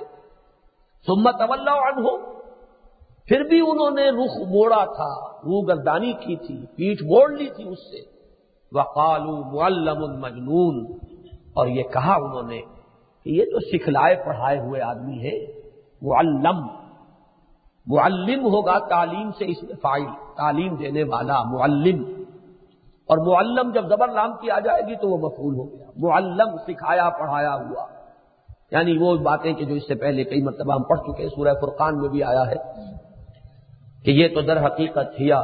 [1.06, 2.08] سمت عنہ۔
[3.26, 7.68] پھر بھی انہوں نے رخ موڑا تھا، روح گردانی کی تھی پیٹ موڑ لی تھی
[7.68, 8.16] اس سے۔
[8.72, 10.98] وقالو معلم المجنون
[11.54, 12.62] اور یہ کہا انہوں نے
[13.24, 15.46] کہ یہ تو سکھلائے پڑھائے ہوئے آدمی ہے،
[16.02, 16.85] معلم۔
[17.88, 20.06] معلم ہوگا تعلیم سے اس میں فائل،
[20.38, 22.24] تعلیم دینے والا معلم۔
[23.08, 26.58] اور معلم جب زبر لام کی آ جائے گی تو وہ مفول ہو گیا۔ معلم
[26.68, 27.86] سکھایا، پڑھایا ہوا۔
[28.72, 31.98] یعنی وہ باتیں کہ جو اس سے پہلے کئی مرتبہ ہم پڑھ چکے سورہ فرقان
[31.98, 32.56] میں بھی آیا ہے
[34.06, 35.44] کہ یہ تو در حقیقت تھیا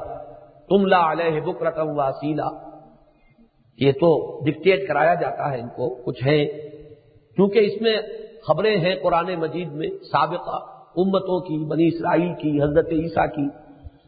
[0.69, 2.47] تم لا علیہ بکرتم واسیلا۔
[3.77, 6.45] یہ تو ڈکٹیٹ کرایا جاتا ہے ان کو، کچھ ہے
[7.35, 7.97] کیونکہ اس میں
[8.47, 13.49] خبریں ہیں قرآن مجید میں، سابقہ۔ امتوں کی، بنی اسرائیل کی، حضرت عیسیٰ کی۔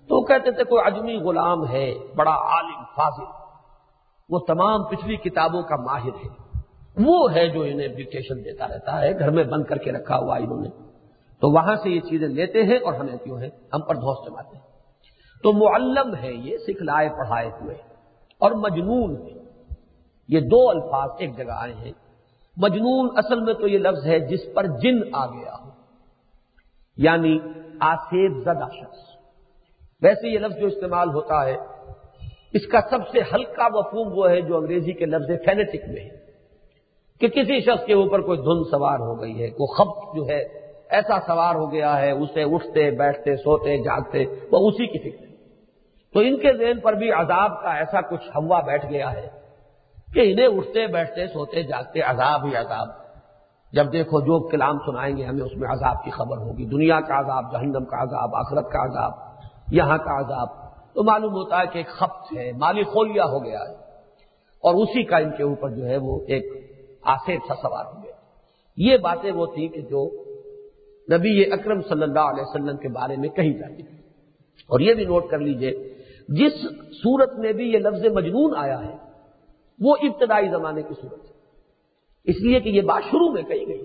[0.07, 3.23] تو کہتے تھے، کوئی اجمی غلام ہے، بڑا عالم، فاضل۔
[4.29, 6.43] وہ تمام پچھلی کتابوں کا ماہر ہے۔
[7.05, 10.35] وہ ہے جو انہیں ڈکٹیشن دیتا رہتا ہے، گھر میں بند کر کے رکھا ہوا
[10.35, 10.69] انہوں نے۔
[11.41, 14.57] تو وہاں سے یہ چیزیں لیتے ہیں اور ہمیں کیوں ہے ہم پر دھوس جماتے
[14.57, 14.63] ہیں۔
[15.43, 17.75] تو معلم ہے یہ، سکھلائے، پڑھائے ہوئے۔
[18.39, 19.43] اور مجنون ہے۔
[20.27, 21.91] یہ دو الفاظ ایک جگہ آئے ہیں۔
[22.57, 25.62] مجنون اصل میں تو یہ لفظ ہے جس پر جن آ گیا۔ ہو
[26.97, 27.39] یعنی
[27.79, 28.97] آسیب زدہ شخص۔
[30.01, 31.55] ویسے یہ لفظ جو استعمال ہوتا ہے،
[32.53, 36.23] اس کا سب سے ہلکا مفہوم وہ ہے جو انگریزی کے لفظ فینیٹک میں ہے۔
[37.19, 40.41] کہ کسی شخص کے اوپر کوئی دھن سوار ہو گئی ہے، کوئی خبر جو ہے،
[40.89, 45.25] ایسا سوار ہو گیا ہے، اسے اٹھتے، بیٹھتے، سوتے، جاگتے، وہ اسی کی فکر۔
[46.13, 49.27] تو ان کے ذہن پر بھی عذاب کا ایسا کچھ ہوا بیٹھ گیا ہے
[50.13, 53.02] کہ انہیں اٹھتے، بیٹھتے، سوتے، جاگتے، عذاب ہی عذاب۔
[53.73, 57.19] جب دیکھو جو کلام سنائیں گے ہمیں اس میں عذاب کی خبر ہوگی۔ دنیا کا
[57.19, 59.11] عذاب، جہنم کا عذاب، آخرت کا عذاب،
[59.71, 60.47] یہاں کا عذاب۔
[60.93, 63.73] تو معلوم ہوتا ہے کہ ایک خپت ہے مالی خولیا ہو گیا ہے۔
[64.63, 66.43] اور اسی کا ان کے اوپر جو ہے وہ ایک
[67.03, 68.11] آسیب سا سوار ہو گیا۔
[68.77, 70.23] یہ باتیں وہ تھیں کہ جو
[71.13, 73.97] نبی اکرم صلی اللہ علیہ وسلم کے بارے میں کہی جاتی تھی۔
[74.69, 75.93] اور یہ بھی نوٹ کر لیجیے،
[76.29, 76.53] جس
[77.03, 78.95] صورت میں بھی یہ لفظ مجنون آیا ہے،
[79.79, 81.32] وہ ابتدائی زمانے کی صورت ہے۔
[82.23, 83.83] اس لیے کہ یہ بات شروع میں کہی گئی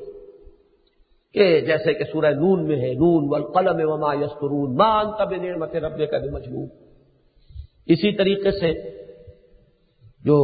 [1.34, 6.14] کہ جیسے کہ سورہ نون میں ہے، نون والقلم وما یسترون ما انت بنعمت ربک
[6.14, 6.68] بمجنون۔
[7.86, 8.72] اسی طریقے سے
[10.24, 10.39] جو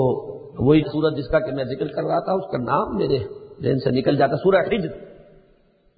[0.68, 3.18] وہی سورت جس کا کہ میں ذکر کر رہا تھا، اس کا نام میرے
[3.62, 4.88] ذہن سے نکل جاتا سورہ حجر۔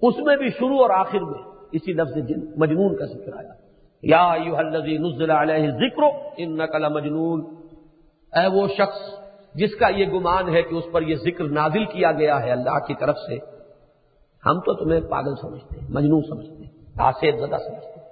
[0.01, 3.67] اس میں بھی شروع اور آخر میں اسی لفظ مجنون کا ذکر آیا۔
[4.03, 6.03] یا الذی نزل علیہ ذکر
[6.37, 7.45] ان نقل مجنون
[8.33, 9.26] اے وہ شخص
[9.57, 12.79] جس کا یہ گمان ہے کہ اس پر یہ ذکر نازل کیا گیا ہے اللہ
[12.87, 13.35] کی طرف سے،
[14.45, 18.07] ہم تو تمہیں پاگل سمجھتے ہیں، مجنون سمجھتے ہیں آسیر زدہ سمجھتے ہیں۔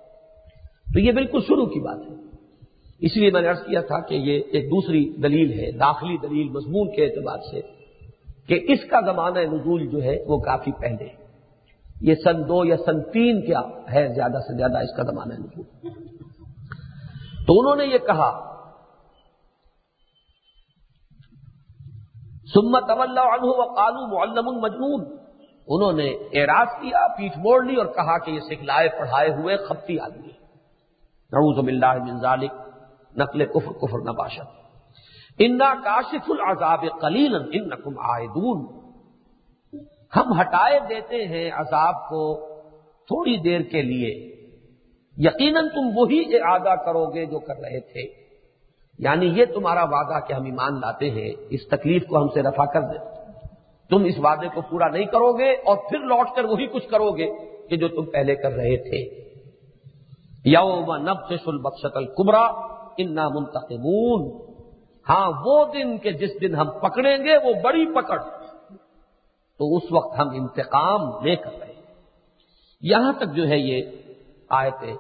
[0.94, 2.16] تو یہ بالکل شروع کی بات ہے۔
[3.00, 6.50] اس لیے میں نے عرض کیا تھا کہ یہ ایک دوسری دلیل ہے، داخلی دلیل
[6.50, 7.62] مضمون کے اعتبار سے
[8.48, 11.26] کہ اس کا زمانہ نزول جو ہے وہ کافی پہلے ہے۔
[12.02, 13.62] یہ سن دو یا سن تین کیا
[13.94, 15.90] ہے، زیادہ سے زیادہ اس کا زمانہ نزول۔
[17.48, 18.55] تو انہوں نے یہ کہا
[22.56, 25.06] سمت عنہ و قالو معلم مجنون۔
[25.68, 30.00] انہوں نے اعراض کیا، پیٹھ موڑ لی اور کہا کہ یہ سکھلائے پڑھائے ہوئے خپتی
[30.00, 30.32] آدمی
[31.32, 32.52] نعوذ باللہ من ذالک،
[33.16, 34.66] نقل کفر کفر نباشت
[35.40, 37.98] انا کاشف العذاب قلیل ان نقم
[40.16, 42.22] ہم ہٹائے دیتے ہیں عذاب کو
[43.10, 44.36] تھوڑی دیر کے لیے۔
[45.18, 48.25] یقیناً تم وہی ارادہ کرو گے جو کر رہے تھے۔
[49.00, 52.66] یعنی یہ تمہارا وعدہ کہ ہم ایمان لاتے ہیں، اس تکلیف کو ہم سے رفع
[52.66, 53.16] کر دیں
[53.90, 57.12] تم اس وعدے کو پورا نہیں کرو گے اور پھر لوٹ کر وہی کچھ کرو
[57.12, 57.32] گے
[57.70, 59.26] کہ جو تم پہلے کر رہے تھے۔
[60.46, 62.44] یوم نب سے البخشت القبرا
[62.98, 64.46] انا منتقمون۔
[65.10, 68.20] ہاں وہ دن کے جس دن ہم پکڑیں گے، وہ بڑی پکڑ۔
[69.60, 71.74] تو اس وقت ہم انتقام لے کر رہے
[72.82, 73.82] یہاں تک جو ہے یہ
[74.50, 74.94] آیتیں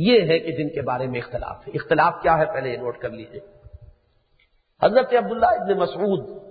[0.00, 2.98] یہ ہے کہ جن کے بارے میں اختلاف ہے۔ اختلاف کیا ہے؟ پہلے یہ نوٹ
[2.98, 3.40] کر لیجیے
[4.82, 6.42] حضرت عبداللہ ابن مسعود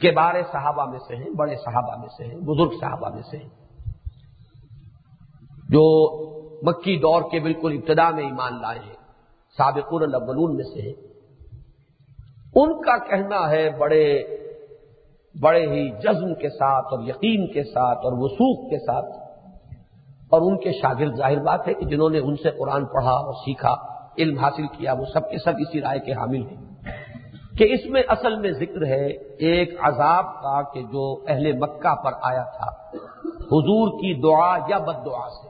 [0.00, 3.36] کے بارے صحابہ میں سے ہیں، بڑے صحابہ میں سے ہیں، بزرگ صحابہ میں سے
[3.36, 3.48] ہیں۔
[5.68, 6.18] جو
[6.66, 8.94] مکی دور کے بالکل ابتدا میں ایمان لائے ہیں
[9.56, 11.08] سابق الاولون میں سے ہیں۔
[12.54, 14.22] ان کا کہنا ہے بڑے
[15.40, 19.27] بڑے ہی جزم کے ساتھ اور یقین کے ساتھ اور وسوخ کے ساتھ
[20.30, 23.34] اور ان کے شاگرد ظاہر بات ہے کہ جنہوں نے ان سے قرآن پڑھا اور
[23.34, 23.74] سیکھا،
[24.18, 26.68] علم حاصل کیا، وہ سب کے سب اسی رائے کے حامل ہیں۔
[27.58, 29.06] کہ اس میں اصل میں ذکر ہے
[29.38, 32.88] ایک عذاب کا کہ جو اہل مکہ پر آیا تھا۔
[33.36, 35.48] حضور کی دعا یا بد دعا سے۔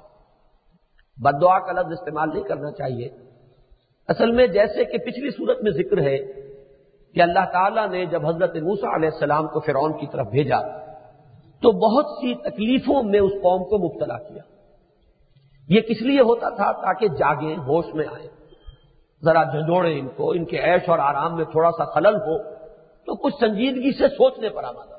[1.23, 3.09] بد دعا کا لفظ استعمال نہیں کرنا چاہیے۔
[4.09, 6.19] اصل میں جیسے کہ پچھلی صورت میں ذکر ہے
[7.15, 10.61] کہ اللہ تعالیٰ نے جب حضرت موسا علیہ السلام کو فرعون کی طرف بھیجا
[11.63, 14.58] تو بہت سی تکلیفوں میں اس قوم کو مبتلا کیا۔
[15.69, 18.29] یہ کس لیے ہوتا تھا تاکہ جاگیں، ہوش میں آئے
[19.25, 22.43] ذرا جھنجھوڑیں ان کو، ان کے عیش اور آرام میں تھوڑا سا خلل ہو
[23.07, 24.99] تو کچھ سنجیدگی سے سوچنے پر آمادہ۔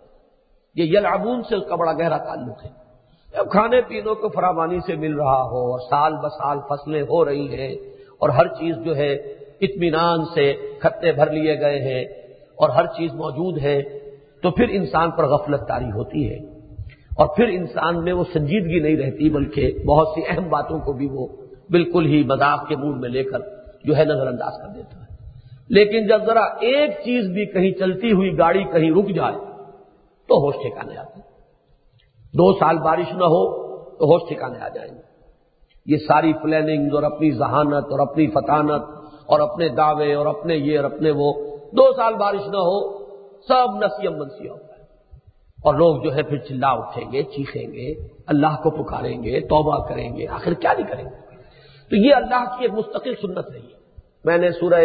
[0.76, 2.70] یہ یلعبون سے اس کا بڑا گہرا تعلق ہے۔
[3.38, 7.56] جب کھانے پینے کو فراوانی سے مل رہا ہو اور سال بسال فصلیں ہو رہی
[7.56, 7.76] ہیں
[8.20, 9.14] اور ہر چیز جو ہے
[9.62, 12.06] اطمینان سے کھتے بھر لیے گئے ہیں
[12.56, 13.82] اور ہر چیز موجود ہے
[14.42, 16.59] تو پھر انسان پر غفلت تاری ہوتی ہے۔
[17.20, 21.08] اور پھر انسان میں وہ سنجیدگی نہیں رہتی، بلکہ بہت سی اہم باتوں کو بھی
[21.12, 21.28] وہ
[21.70, 23.40] بالکل ہی مذاق کے موڈ میں لے کر
[23.84, 25.16] جو ہے نظر انداز کر دیتا ہے۔
[25.70, 29.36] لیکن جب ذرا ایک چیز بھی کہیں چلتی ہوئی گاڑی کہیں رک جائے،
[30.28, 31.20] تو ہوش ٹھکانے آتے
[32.34, 35.02] دو سال بارش نہ ہو، تو ہوش ٹھکانے آ جائیں گے۔
[35.86, 38.82] یہ ساری پلاننگ اور اپنی ذہانت اور اپنی فتانت
[39.26, 41.34] اور اپنے دعوے اور اپنے یہ اور اپنے وہ،
[41.72, 42.98] دو سال بارش نہ ہو،
[43.42, 44.69] سب نسیم منسیہ ہوتا ہے
[45.64, 47.94] اور لوگ جو ہے پھر چلا اٹھیں گے، چیخیں گے،
[48.28, 51.30] اللہ کو پکاریں گے، توبہ کریں گے، آخر کیا نہیں کریں گے؟
[51.92, 53.78] تو یہ اللہ کی ایک مستقل سنت رہی ہے
[54.26, 54.82] میں نے سورہ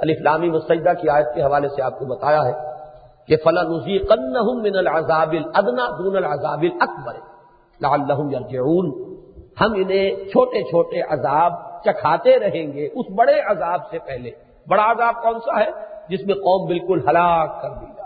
[0.00, 2.52] الفلامی مسجدہ کی آیت کے حوالے سے آپ کو بتایا ہے
[3.26, 3.64] کہ فلاں
[4.62, 7.14] من العذاب الادنا دون العذاب الاکبر
[7.80, 9.10] لعلہم یرجعون
[9.60, 11.52] ہم انہیں چھوٹے چھوٹے عذاب
[11.84, 14.30] چکھاتے رہیں گے اس بڑے عذاب سے پہلے۔
[14.68, 15.70] بڑا عذاب کون سا ہے؟
[16.08, 17.99] جس میں قوم بالکل ہلاک کر دی جائے۔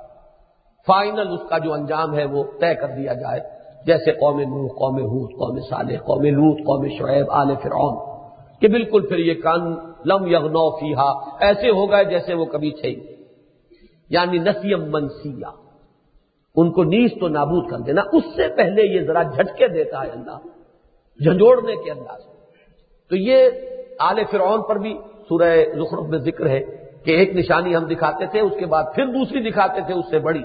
[0.86, 3.40] فائنل اس کا جو انجام ہے وہ طے کر دیا جائے۔
[3.86, 8.14] جیسے قوم نوح، قوم حوت قوم صالح، قوم لوت قوم شعیب، آل فرعون۔
[8.60, 9.74] کہ بالکل پھر یہ کن
[10.04, 13.16] لم یغنو فیہا۔ ایسے ہو گئے جیسے وہ کبھی تھے۔
[14.10, 15.46] یعنی نسیم منسیہ۔
[16.56, 20.10] ان کو نیز تو نابود کر دینا۔ اس سے پہلے یہ ذرا جھٹکے دیتا ہے
[20.10, 20.38] اللہ۔
[21.24, 22.20] جھنجوڑنے کے انداز
[23.10, 23.50] تو یہ
[23.98, 26.60] آل فرعون پر بھی سورہ زخرف میں ذکر ہے
[27.04, 30.18] کہ ایک نشانی ہم دکھاتے تھے، اس کے بعد پھر دوسری دکھاتے تھے، اس سے
[30.18, 30.42] بڑی۔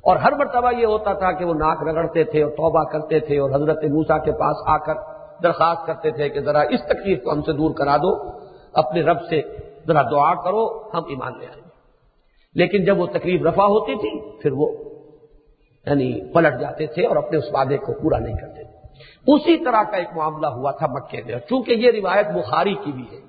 [0.00, 3.38] اور ہر مرتبہ یہ ہوتا تھا کہ وہ ناک رگڑتے تھے اور توبہ کرتے تھے
[3.38, 4.94] اور حضرت موسا کے پاس آ کر
[5.42, 8.30] درخواست کرتے تھے کہ ذرا اس تکلیف کو ہم سے دور کرا دو،
[8.72, 9.42] اپنے رب سے
[9.86, 11.68] ذرا دعا کرو، ہم ایمان لے آئیں گے۔
[12.54, 14.68] لیکن جب وہ تکلیف رفع ہوتی تھی، پھر وہ
[15.86, 18.78] یعنی پلٹ جاتے تھے اور اپنے اس وعدے کو پورا نہیں کرتے تھے۔
[19.34, 23.04] اسی طرح کا ایک معاملہ ہوا تھا مکے میں۔ چونکہ یہ روایت بخاری کی بھی
[23.12, 23.20] ہے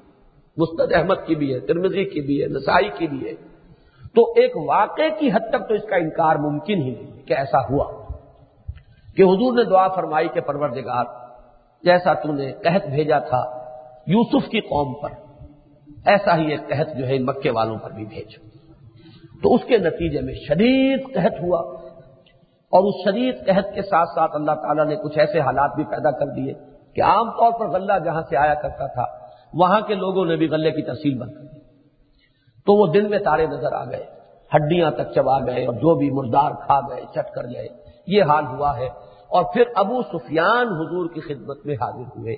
[0.58, 3.49] مستد احمد کی بھی ہے ترمزی کی بھی ہے، نسائی کی بھی ہے۔
[4.16, 7.60] تو ایک واقعے کی حد تک تو اس کا انکار ممکن ہی نہیں کہ ایسا
[7.60, 8.00] ہوا۔
[9.16, 11.04] کہ حضور نے دعا فرمائی کے پروردگار،
[11.84, 13.44] جیسا تو نے قحط بھیجا تھا
[14.08, 15.10] یوسف کی قوم پر،
[16.06, 18.36] ایسا ہی ایک قحط جو ہے مکے والوں پر بھی بھیج
[19.44, 21.60] تو اس کے نتیجے میں شدید قحط ہوا
[22.74, 26.12] اور اس شدید قحط کے ساتھ ساتھ اللہ تعالیٰ نے کچھ ایسے حالات بھی پیدا
[26.12, 26.54] کر دیے
[26.96, 29.06] کہ عام طور پر غلہ جہاں سے آیا کرتا تھا،
[29.54, 31.59] وہاں کے لوگوں نے بھی غلے کی تحصیل بند کر دی۔
[32.66, 34.06] تو وہ دن میں تارے نظر آ گئے،
[34.56, 37.68] ہڈیاں تک چبا گئے اور جو بھی مردار کھا گئے، چٹ کر گئے۔
[38.08, 38.88] یہ حال ہوا ہے۔
[39.28, 42.36] اور پھر ابو سفیان حضور کی خدمت میں حاضر ہوئے۔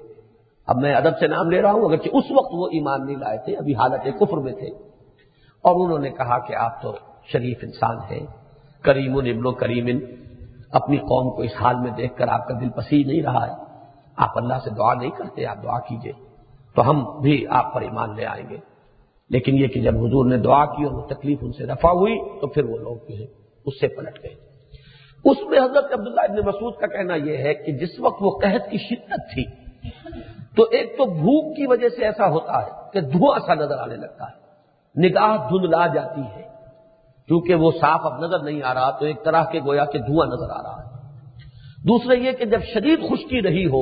[0.67, 3.38] اب میں ادب سے نام لے رہا ہوں، اگرچہ اس وقت وہ ایمان نہیں لائے
[3.38, 4.67] تھے، ابھی حالت کفر میں تھے۔
[5.61, 6.93] اور انہوں نے کہا کہ آپ تو
[7.24, 8.26] شریف انسان ہیں،
[8.82, 9.99] کریم ابن و کریم،
[10.72, 13.55] اپنی قوم کو اس حال میں دیکھ کر آپ کا دل پسی نہیں رہا ہے۔
[14.17, 16.11] آپ اللہ سے دعا نہیں کرتے، آپ دعا کیجیے۔
[16.76, 18.57] تو ہم بھی آپ پر ایمان لے آئیں گے۔
[19.32, 22.39] لیکن یہ کہ جب حضور نے دعا کی اور وہ تکلیف ان سے رفع ہوئی
[22.41, 23.25] تو پھر وہ لوگ جو ہے
[23.65, 24.34] اس سے پلٹ گئے۔
[25.25, 28.69] اس میں حضرت عبداللہ ابن مسعود کا کہنا یہ ہے کہ جس وقت وہ قحط
[28.69, 29.43] کی شدت تھی
[30.55, 33.95] تو ایک تو بھوک کی وجہ سے ایسا ہوتا ہے کہ دھواں سا نظر آنے
[33.95, 34.36] لگتا ہے،
[35.07, 36.41] نگاہ دھندلا جاتی ہے۔
[37.27, 40.27] کیونکہ وہ صاف اب نظر نہیں آ رہا تو ایک طرح کے گویا کہ دھواں
[40.27, 40.91] نظر آ رہا ہے۔
[41.88, 43.82] دوسرا یہ کہ جب شدید خشکی رہی ہو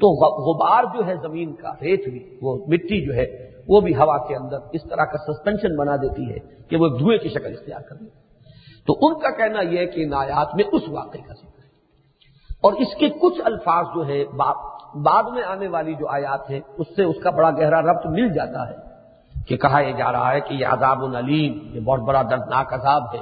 [0.00, 0.08] تو
[0.52, 4.36] غبار جو ہے زمین کا، ریت بھی، وہ مٹی جو ہے وہ بھی ہوا کے
[4.36, 6.38] اندر اس طرح کا سسپینشن بنا دیتی ہے
[6.68, 8.26] کہ وہ دھوئے کی شکل اختیار کر لیتی
[8.86, 11.66] تو ان کا کہنا یہ ہے کہ ان آیات میں اس واقعے کا ذکر ہے۔
[12.62, 14.24] اور اس کے کچھ الفاظ جو ہے
[15.02, 18.32] بعد میں آنے والی جو آیات ہیں، اس سے اس کا بڑا گہرا ربط مل
[18.34, 18.76] جاتا ہے
[19.48, 23.02] کہ کہا یہ جا رہا ہے کہ یہ عذاب العلیم، یہ بہت بڑا دردناک عذاب
[23.14, 23.20] ہے۔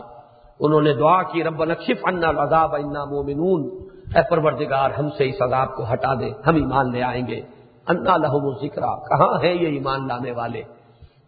[0.61, 5.43] انہوں نے دعا کی، رب نقشف انا عذاب انا مومنون۔ اے پروردگار، ہم سے اس
[5.43, 7.41] عذاب کو ہٹا دے، ہم ایمان لے آئیں گے۔
[7.87, 10.63] انا لہم ذکر کہاں ہے یہ ایمان لانے والے؟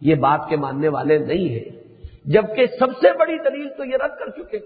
[0.01, 1.87] یہ بات کے ماننے والے نہیں ہیں۔
[2.25, 4.59] جبکہ سب سے بڑی دلیل تو یہ رد کر چکے۔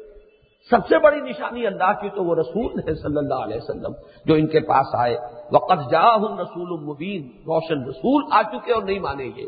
[0.70, 3.92] سب سے بڑی نشانی اللہ کی تو وہ رسول ہے صلی اللہ علیہ وسلم
[4.26, 5.18] جو ان کے پاس آئے۔
[5.52, 9.46] وقت جا ہوں رسول المبین روشن رسول آ چکے اور نہیں مانے گے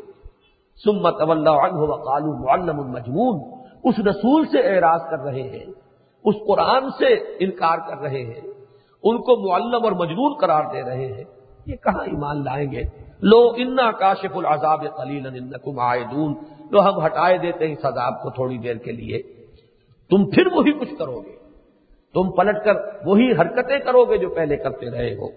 [0.83, 5.65] سمت وقالو معلم المجمون اس رسول سے اعراض کر رہے ہیں۔
[6.25, 8.41] اس قرآن سے انکار کر رہے ہیں۔
[9.03, 11.23] ان کو معلم اور مجنون قرار دے رہے ہیں۔
[11.65, 12.83] یہ کہاں ایمان لائیں گے؟
[13.21, 16.35] لو انا کاشف العذاب خلیل عائدون۔
[16.71, 19.21] لو ہم ہٹائے دیتے ہیں اس عذاب کو تھوڑی دیر کے لیے۔
[20.09, 21.35] تم پھر وہی کچھ کرو گے۔
[22.13, 22.73] تم پلٹ کر
[23.05, 25.27] وہی حرکتیں کرو گے جو پہلے کرتے رہے ہو۔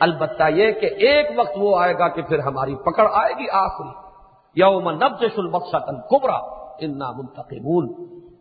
[0.00, 4.04] البتہ یہ کہ ایک وقت وہ آئے گا کہ پھر ہماری پکڑ آئے گی آخری۔
[4.56, 6.36] یوم نب البخشا تل کبرا
[6.80, 7.94] انا منتقبون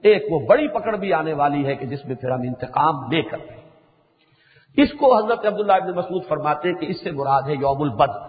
[0.03, 3.21] ایک وہ بڑی پکڑ بھی آنے والی ہے کہ جس میں پھر ہم انتقام لے
[3.21, 3.62] کر۔ رہے
[4.77, 8.19] اس کو حضرت عبداللہ ابن مسعود فرماتے ہیں کہ اس سے مراد ہے یوم البدر۔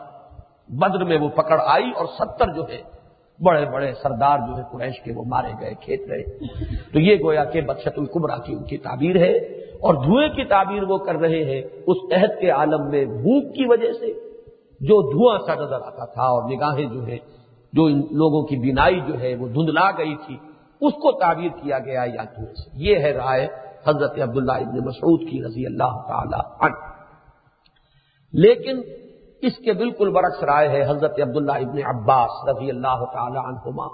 [0.69, 2.83] بدر میں وہ پکڑ آئی اور ستر جو ہے،
[3.45, 6.23] بڑے بڑے سردار جو ہے، قریش کے وہ مارے گئے، کھیت گئے۔
[6.93, 9.37] تو یہ گویا کہ بدشت القبرا کی ان کی تعبیر ہے
[9.75, 13.67] اور دھوئیں کی تعبیر وہ کر رہے ہیں اس عہد کے عالم میں بھوک کی
[13.67, 14.35] وجہ سے۔
[14.81, 17.19] جو دھواں سا نظر آتا تھا اور نگاہیں جو ہے
[17.73, 20.37] جو ان لوگوں کی بینائی جو ہے، وہ دھندلا گئی تھی،
[20.81, 23.47] اس کو تعبیر کیا گیا یا دھوئیں سے۔ یہ ہے رائے
[23.89, 26.75] حضرت عبداللہ ابن مسعود کی رضی اللہ تعالی عنہ۔
[28.33, 28.81] لیکن
[29.43, 33.87] اس کے بالکل برعکس رائے ہے حضرت عبداللہ ابن عباس رضی اللہ تعالی عنہما۔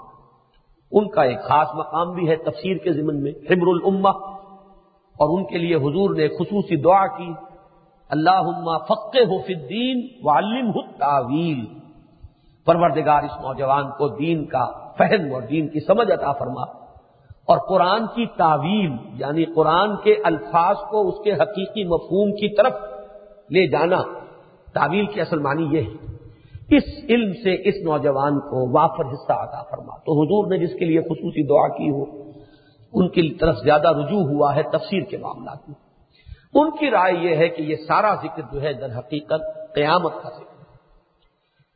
[0.91, 4.31] ان کا ایک خاص مقام بھی ہے تفسیر کے ضمن میں، حبر الامہ۔
[5.11, 7.33] اور ان کے لیے حضور نے خصوصی دعا کی
[8.09, 8.41] اللہ
[8.77, 11.79] فقے ہو فدین والم تعویل
[12.65, 14.65] پروردگار اس نوجوان کو دین کا
[14.97, 16.80] فہم اور دین کی سمجھ عطا فرما۔
[17.51, 22.73] اور قرآن کی تعویل یعنی قرآن کے الفاظ کو اس کے حقیقی مفہوم کی طرف
[23.51, 24.03] لے جانا،
[24.73, 26.11] تعویل کی اصل معنی یہ ہے۔
[26.77, 30.85] اس علم سے اس نوجوان کو وافر حصہ عطا فرما۔ تو حضور نے جس کے
[30.85, 32.03] لیے خصوصی دعا کی ہو،
[32.93, 35.75] ان کی طرف زیادہ رجوع ہوا ہے تفسیر کے معاملات میں۔
[36.53, 40.29] ان کی رائے یہ ہے کہ یہ سارا ذکر جو ہے در حقیقت قیامت کا
[40.29, 40.51] ذکر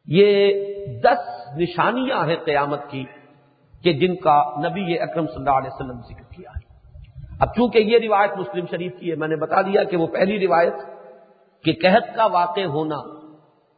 [0.05, 0.53] یہ
[1.01, 3.03] دس نشانیاں ہیں قیامت کی۔
[3.86, 6.63] کہ جن کا نبی اکرم صلی اللہ علیہ وسلم ذکر کیا ہے۔
[7.39, 10.39] اب چونکہ یہ روایت مسلم شریف کی ہے، میں نے بتا دیا کہ وہ پہلی
[10.47, 10.73] روایت
[11.65, 12.97] کہ قحط کا واقع ہونا،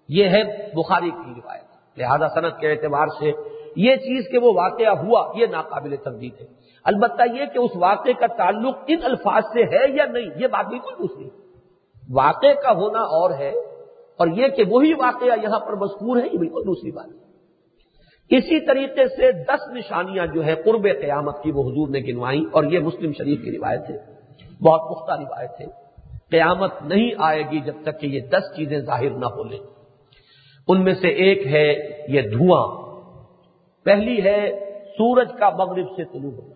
[0.09, 0.43] یہ ہے
[0.75, 3.31] بخاری کی روایت۔ لہذا صنعت کے اعتبار سے
[3.75, 6.45] یہ چیز کہ وہ واقعہ ہوا، یہ ناقابل تردید ہے۔
[6.85, 10.65] البتہ یہ کہ اس واقعے کا تعلق ان الفاظ سے ہے یا نہیں، یہ بات
[10.65, 11.29] بالکل دوسری
[12.13, 13.51] واقع کا ہونا اور ہے،
[14.19, 17.26] اور یہ کہ وہی واقعہ یہاں پر مذکور ہے، یہ بالکل دوسری بات
[18.29, 22.63] اسی طریقے سے دس نشانیاں جو ہے قرب قیامت کی وہ حضور نے گنوائی اور
[22.63, 23.97] یہ مسلم شریف کی روایت ہے۔
[24.63, 25.65] بہت پختہ روایت ہے۔
[26.31, 29.59] قیامت نہیں آئے گی جب تک کہ یہ دس چیزیں ظاہر نہ ہو لیں۔
[30.67, 31.75] ان میں سے ایک ہے
[32.07, 32.87] یہ دھواں۔
[33.85, 34.59] پہلی ہے
[34.97, 36.53] سورج کا مغرب سے طلوع ہونا۔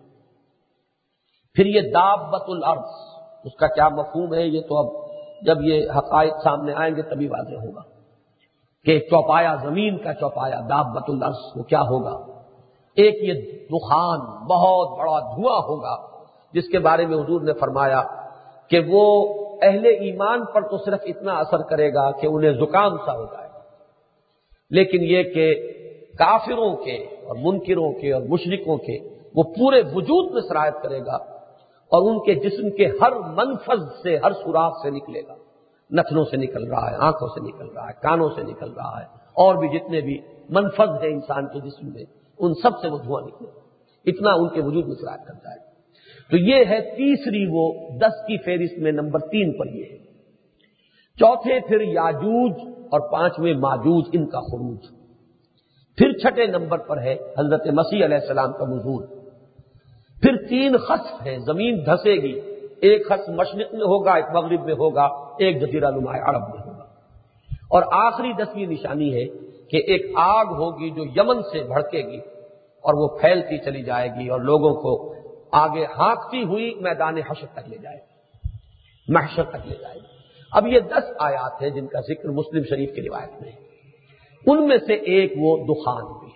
[1.54, 5.10] پھر یہ دابت الارض۔ اس کا کیا مفہوم ہے؟ یہ تو اب
[5.42, 7.91] جب یہ حقائق سامنے آئیں گے تبھی واضح ہوگا۔
[8.84, 12.32] کہ چوپایا زمین کا چوپایا داب بت الرس وہ کیا ہوگا؟
[12.96, 13.32] ایک یہ
[13.70, 15.96] دخان بہت بڑا دھواں ہوگا،
[16.52, 18.02] جس کے بارے میں حضور نے فرمایا
[18.68, 23.12] کہ وہ اہل ایمان پر تو صرف اتنا اثر کرے گا کہ انہیں زکام سا
[23.12, 23.48] ہو جائے۔
[24.70, 25.72] لیکن یہ کہ
[26.18, 31.14] کافروں کے اور منکروں کے اور مشرقوں کے وہ پورے وجود میں سرایت کرے گا
[31.92, 35.34] اور ان کے جسم کے ہر منفذ سے، ہر سوراخ سے نکلے گا۔
[35.92, 39.04] نتنوں سے نکل رہا ہے، آنکھوں سے نکل رہا ہے، کانوں سے نکل رہا ہے،
[39.14, 40.18] اور بھی جتنے بھی
[40.48, 42.04] منفذ ہیں انسان کے جسم میں،
[42.38, 43.62] ان سب سے وہ دھواں نکلے۔
[44.10, 45.72] اتنا ان کے وجود میں سرایت کرتا ہے۔
[46.30, 49.98] تو یہ ہے تیسری وہ دس کی فہرست میں نمبر تین پر یہ ہے۔
[51.18, 54.78] چوتھے پھر یاجوج اور پانچویں ماجوج، ان کا خروج۔
[55.96, 59.04] پھر چھٹے نمبر پر ہے حضرت مسیح علیہ السلام کا مزور
[60.22, 62.51] پھر تین خصف ہیں، زمین دھسے گی۔
[62.82, 65.04] ایک خص مشرق میں ہوگا، ایک مغرب میں ہوگا،
[65.38, 66.82] ایک جزیرہ نما عرب میں ہوگا۔
[67.70, 69.24] اور آخری دسویں نشانی ہے
[69.70, 72.18] کہ ایک آگ ہوگی جو یمن سے بھڑکے گی
[72.80, 75.14] اور وہ پھیلتی چلی جائے گی اور لوگوں کو
[75.52, 78.50] آگے ہانکتی ہوئی میدان حشر تک لے جائے گی،
[79.08, 80.06] محشر تک لے جائے گی۔
[80.52, 83.56] اب یہ دس آیات ہیں جن کا ذکر مسلم شریف کی روایت میں ہے۔
[84.46, 86.31] ان میں سے ایک وہ دخان بھی۔ ہے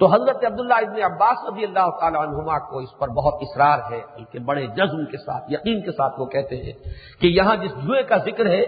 [0.00, 4.00] تو حضرت عبداللہ ابن عباس رضی اللہ تعالی عنہما کو اس پر بہت اصرار ہے،
[4.16, 6.72] بلکہ بڑے جزم کے ساتھ، یقین کے ساتھ وہ کہتے ہیں
[7.20, 8.64] کہ یہاں جس دھوئے کا ذکر ہے،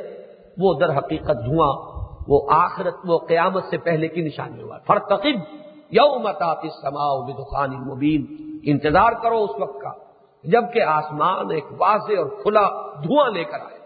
[0.58, 1.72] وہ در حقیقت دھواں،
[2.28, 5.36] وہ آخرت، وہ قیامت سے پہلے کی نشانی ہوا۔ فرتقب
[5.90, 6.28] یوم
[6.82, 8.24] سماؤ بدخان المبین
[8.64, 9.92] انتظار کرو اس وقت کا،
[10.44, 12.62] جبکہ آسمان ایک واضح اور کھلا
[13.02, 13.78] دھواں لے کر آئے۔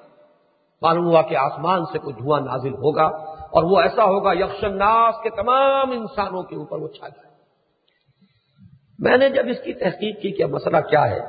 [0.83, 3.09] معلوم ہوا کہ آسمان سے کوئی دھواں نازل ہوگا،
[3.55, 7.30] اور وہ ایسا ہوگا یکشن ناس کے تمام انسانوں کے اوپر وہ چھا جائے۔
[9.01, 11.21] میں نے جب اس کی تحقیق کی کہ مسئلہ کیا ہے،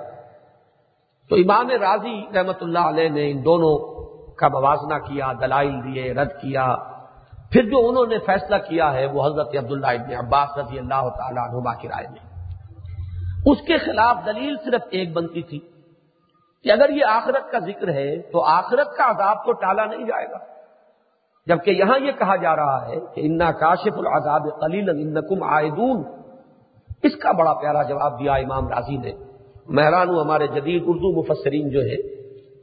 [1.29, 4.01] تو امام راضی رحمت اللہ علیہ نے ان دونوں
[4.33, 6.75] کا موازنہ کیا، دلائل دیے، رد کیا۔
[7.51, 11.43] پھر جو انہوں نے فیصلہ کیا ہے، وہ حضرت عبداللہ ابن عباس رضی اللہ تعالیٰ
[11.43, 12.31] عنہما کی رائے میں۔
[13.45, 15.59] اس کے خلاف دلیل صرف ایک بنتی تھی
[16.63, 20.25] کہ اگر یہ آخرت کا ذکر ہے، تو آخرت کا عذاب تو ٹالا نہیں جائے
[20.31, 20.37] گا۔
[21.47, 26.20] جبکہ یہاں یہ کہا جا رہا ہے کہ انا کاشف العذاب قلیل انکم عائدون۔
[27.03, 29.11] اس کا بڑا پیارا جواب دیا امام راضی نے۔
[29.67, 31.95] مہران ہمارے جدید اردو مفسرین جو ہے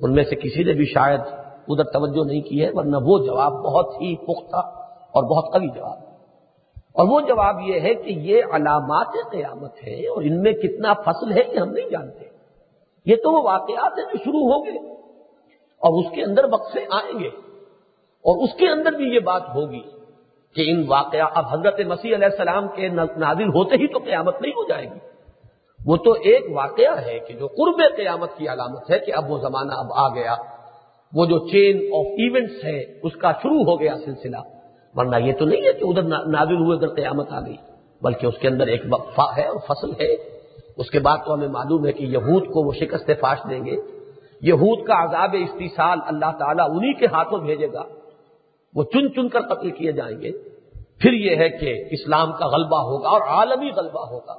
[0.00, 1.20] ان میں سے کسی نے بھی شاید
[1.68, 6.08] ادھر توجہ نہیں کی ہے، ورنہ وہ جواب بہت ہی پختہ اور بہت قوی جواب۔
[6.78, 11.32] اور وہ جواب یہ ہے کہ یہ علامات قیامت ہے اور ان میں کتنا فصل
[11.32, 12.24] ہے یہ ہم نہیں جانتے۔
[13.06, 14.92] یہ تو وہ واقعات ہیں جو شروع ہوں گے
[15.58, 17.28] اور اس کے اندر وقفے آئیں گے
[18.22, 19.97] اور اس کے اندر بھی یہ بات ہوگی۔
[20.54, 24.52] کہ ان واقعہ اب حضرت مسیح علیہ السلام کے نازل ہوتے ہی تو قیامت نہیں
[24.52, 24.98] ہو جائے گی۔
[25.86, 29.38] وہ تو ایک واقعہ ہے کہ جو قرب قیامت کی علامت ہے کہ اب وہ
[29.38, 30.34] زمانہ اب آ گیا۔
[31.14, 34.36] وہ جو چین آف ایونٹس ہے، اس کا شروع ہو گیا سلسلہ۔
[34.94, 37.56] ورنہ یہ تو نہیں ہے کہ ادھر نازل ہوئے اگر قیامت آ گئی،
[38.02, 40.14] بلکہ اس کے اندر ایک وقفہ ہے اور فصل ہے۔
[40.76, 43.76] اس کے بعد تو ہمیں معلوم ہے کہ یہود کو وہ شکست فاش دیں گے۔
[44.42, 47.82] یہود کا عذاب استحصال اللہ تعالیٰ انہی کے ہاتھوں بھیجے گا۔
[48.74, 50.32] وہ چن چن کر قتل کیے جائیں گے۔
[50.98, 54.32] پھر یہ ہے کہ اسلام کا غلبہ ہوگا اور عالمی غلبہ ہوگا۔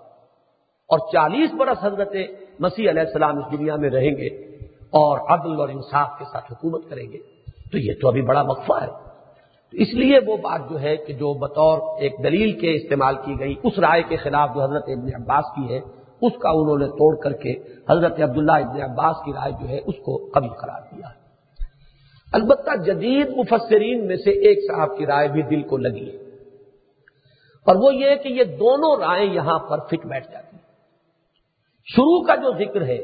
[0.90, 2.16] اور چالیس برس حضرت
[2.60, 4.28] مسیح علیہ السلام اس دنیا میں رہیں گے
[4.76, 7.18] اور عدل اور انصاف کے ساتھ حکومت کریں گے۔
[7.72, 9.10] تو یہ تو ابھی بڑا وقفہ ہے۔
[9.72, 13.56] اس لیے وہ بات جو ہے کہ جو بطور ایک دلیل کے استعمال کی گئی،
[13.64, 15.80] اس رائے کے خلاف جو حضرت ابن عباس کی ہے،
[16.22, 17.54] اس کا انہوں نے توڑ کر کے
[17.90, 21.19] حضرت عبداللہ ابن عباس کی رائے جو ہے، اس کو قبل قرار دیا ہے۔
[22.34, 26.18] البتہ جدید مفسرین میں سے ایک صاحب کی رائے بھی دل کو لگی ہے۔
[27.66, 30.64] اور وہ یہ کہ یہ دونوں رائے یہاں پر فٹ بیٹھ جاتی ہیں۔
[31.86, 32.98] شروع کا جو ذکر ہے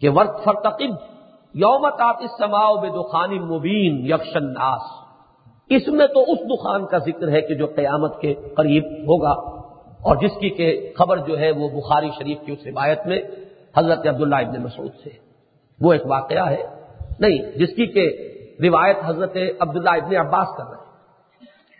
[0.00, 1.16] کہ ورق فرتقب،
[1.54, 1.86] یوم
[2.20, 4.82] اس سماؤ بے دخانی مبین یکشن ناس
[5.68, 9.56] اس میں تو اس دخان کا ذکر ہے کہ جو قیامت کے قریب ہوگا۔
[9.96, 13.22] اور جس کی کہ خبر جو ہے وہ بخاری شریف کی اس روایت میں
[13.76, 15.10] حضرت عبداللہ ابن مسعود سے۔
[15.80, 16.85] وہ ایک واقعہ ہے۔
[17.20, 18.08] نہیں، جس کی کہ
[18.60, 20.84] روایت حضرت عبداللہ ابن عباس کر رہے ہیں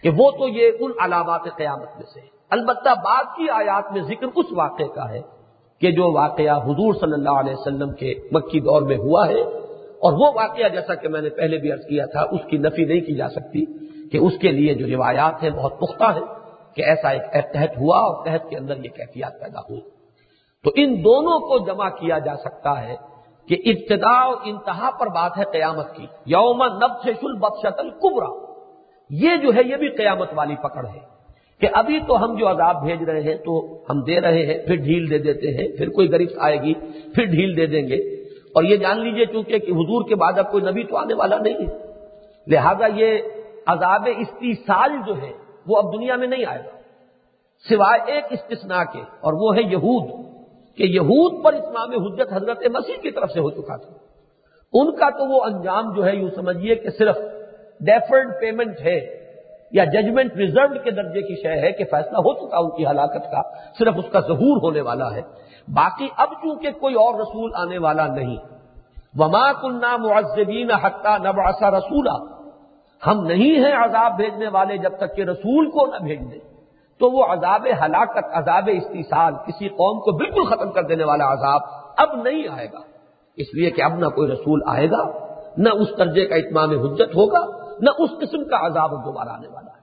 [0.05, 2.21] کہ وہ تو یہ ان علامات قیامت میں سے
[2.51, 5.21] البتہ بعد کی آیات میں ذکر اس واقعے کا ہے
[5.83, 9.41] کہ جو واقعہ حضور صلی اللہ علیہ وسلم کے مکی دور میں ہوا ہے،
[9.99, 12.85] اور وہ واقعہ جیسا کہ میں نے پہلے بھی عرض کیا تھا، اس کی نفی
[12.85, 13.65] نہیں کی جا سکتی
[14.11, 16.25] کہ اس کے لیے جو روایات ہیں بہت پختہ ہیں
[16.77, 19.81] کہ ایسا ایک تحت ہوا اور تحت کے اندر یہ کیفیات پیدا ہوئی۔
[20.65, 22.97] تو ان دونوں کو جمع کیا جا سکتا ہے
[23.49, 28.47] کہ ابتدا و انتہا پر بات ہے قیامت کی۔ یوم نب سے شل بدشتل کبرا
[29.11, 31.17] یہ جو ہے، یہ بھی قیامت والی پکڑ ہے
[31.61, 34.77] کہ ابھی تو ہم جو عذاب بھیج رہے ہیں تو ہم دے رہے ہیں، پھر
[34.77, 36.75] ڈھیل دے دیتے ہیں، پھر کوئی غریب آئے گی،
[37.15, 37.97] پھر ڈھیل دے دیں گے۔
[38.55, 41.37] اور یہ جان لیجیے چونکہ کہ حضور کے بعد اب کوئی نبی تو آنے والا
[41.39, 41.87] نہیں ہے۔
[42.47, 43.19] لہذا یہ
[43.67, 45.33] عذاب استیصال جو ہے،
[45.67, 46.71] وہ اب دنیا میں نہیں آئے گا۔
[47.69, 50.26] سوائے ایک استثناء کے، اور وہ ہے یہود۔
[50.77, 53.93] کہ یہود پر اتمام حجت حضرت مسیح کی طرف سے ہو چکا تھا۔
[54.73, 57.17] ان کا تو وہ انجام جو ہے یوں سمجھیے کہ صرف
[57.81, 59.27] ڈیفرڈ پیمنٹ ہے
[59.73, 63.31] یا ججمنٹ ریزرو کے درجے کی شے ہے کہ فیصلہ ہو چکا ان کی ہلاکت
[63.33, 63.43] کا،
[63.79, 65.21] صرف اس کا ظہور ہونے والا ہے۔
[65.69, 68.37] باقی اب چونکہ کوئی اور رسول آنے والا نہیں۔
[69.19, 72.37] وما کلنا معذبین حتہ نباسا رسولہ
[73.07, 76.56] ہم نہیں ہیں عذاب بھیجنے والے جب تک کہ رسول کو نہ بھیج دیں۔
[76.99, 81.61] تو وہ عذاب ہلاکت، عذاب استحصال کسی قوم کو بالکل ختم کر دینے والا عذاب
[81.97, 82.79] اب نہیں آئے گا۔
[83.37, 85.27] اس لیے کہ اب نہ کوئی رسول آئے گا،
[85.57, 87.45] نہ اس درجے کا اتمام حجت ہوگا،
[87.81, 89.77] نہ اس قسم کا عذاب دوبارہ آنے والا ہے۔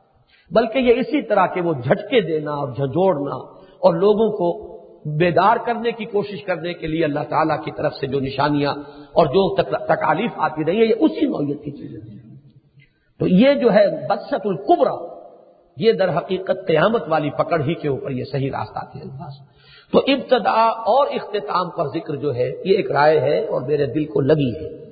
[0.51, 4.73] بلکہ یہ اسی طرح کے وہ جھٹکے دینا اور جھجوڑنا اور لوگوں کو
[5.17, 8.73] بیدار کرنے کی کوشش کرنے کے لیے اللہ تعالیٰ کی طرف سے جو نشانیاں
[9.13, 9.55] اور جو
[9.85, 12.35] تکالیف آتی رہی ہے یہ اسی نوعیت کی چیزیں ہیں۔
[13.19, 15.12] تو یہ جو ہے بدست القبرا
[15.77, 19.33] یہ در حقیقت قیامت والی پکڑ ہی کے اوپر یہ صحیح راستہ کے انداز
[19.91, 24.05] تو ابتدا اور اختتام پر ذکر جو ہے، یہ ایک رائے ہے اور میرے دل
[24.05, 24.83] کو لگی ہے۔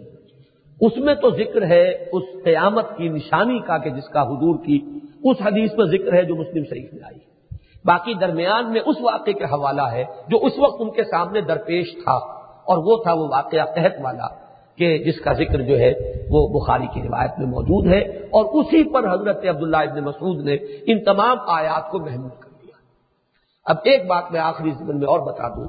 [0.82, 4.80] اس میں تو ذکر ہے اس قیامت کی نشانی کا کہ جس کا حضور کی
[5.24, 7.20] اس حدیث میں ذکر ہے جو مسلم شریف میں آئی۔
[7.86, 11.94] باقی درمیان میں اس واقعے کا حوالہ ہے جو اس وقت ان کے سامنے درپیش
[11.94, 12.16] تھا
[12.64, 14.51] اور وہ تھا وہ واقعہ قحط والا۔
[14.82, 15.94] کہ جس کا ذکر جو ہے
[16.30, 20.56] وہ بخاری کی روایت میں موجود ہے اور اسی پر حضرت عبداللہ ابن مسعود نے
[20.86, 22.76] ان تمام آیات کو محمود کر دیا۔
[23.66, 25.68] اب ایک بات میں آخری زمن میں اور بتا دوں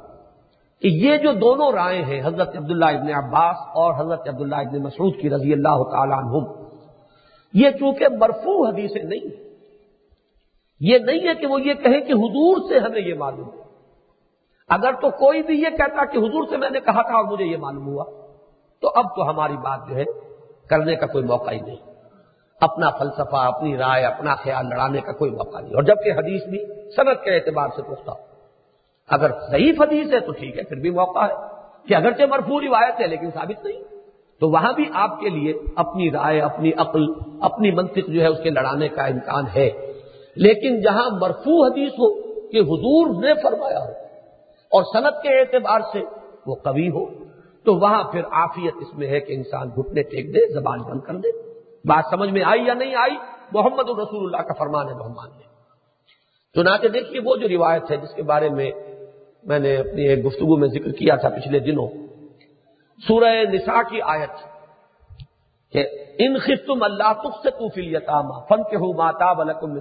[0.83, 5.17] کہ یہ جو دونوں رائے ہیں حضرت عبداللہ ابن عباس اور حضرت عبداللہ ابن مسعود
[5.21, 6.45] کی رضی اللہ تعالیٰ عنہم،
[7.55, 9.51] یہ چونکہ مرفوع حدیثیں نہیں ہیں،
[10.81, 13.61] یہ نہیں ہے کہ وہ یہ کہے کہ حضور سے ہمیں یہ معلوم ہے
[14.69, 17.45] اگر تو کوئی بھی یہ کہتا کہ حضور سے میں نے کہا تھا اور مجھے
[17.45, 18.05] یہ معلوم ہوا۔
[18.83, 20.05] تو اب تو ہماری بات جو ہے
[20.71, 21.77] کرنے کا کوئی موقع ہی نہیں۔
[22.61, 26.91] اپنا فلسفہ، اپنی رائے، اپنا خیال لڑانے کا کوئی موقع نہیں۔ اور جبکہ حدیث بھی
[26.97, 28.13] صنعت کے اعتبار سے پوچھتا
[29.09, 31.33] اگر صحیح حدیث ہے تو ٹھیک ہے، پھر بھی موقع ہے
[31.89, 33.83] کہ اگرچہ مرفوع روایت ہے لیکن ثابت نہیں۔
[34.41, 37.05] تو وہاں بھی آپ کے لیے اپنی رائے، اپنی عقل،
[37.41, 39.71] اپنی منطق جو ہے اس کے لڑانے کا امکان ہے۔
[40.37, 43.91] لیکن جہاں مرفوع حدیث ہو کہ حضور نے فرمایا ہو
[44.71, 46.01] اور صنعت کے اعتبار سے
[46.47, 47.22] وہ کبھی ہو
[47.65, 51.15] تو وہاں پھر آفیت اس میں ہے کہ انسان گھٹنے ٹیک دے، زبان بند کر
[51.15, 51.29] دے۔
[51.85, 53.17] بات سمجھ میں آئی یا نہیں آئی؟
[53.53, 55.43] محمد الرسول اللہ کا فرمان ہے محمد نے
[56.55, 58.71] چنانچہ دیکھیے وہ جو روایت ہے، جس کے بارے میں
[59.45, 61.89] میں نے اپنی ایک گفتگو میں ذکر کیا تھا پچھلے دنوں۔
[63.09, 64.35] سورہ نساء کی آیت
[65.73, 65.87] کہ
[66.19, 69.73] ان خستم اللہ تخ سے تو فل یتاما فن کے ہو ماتا بلکم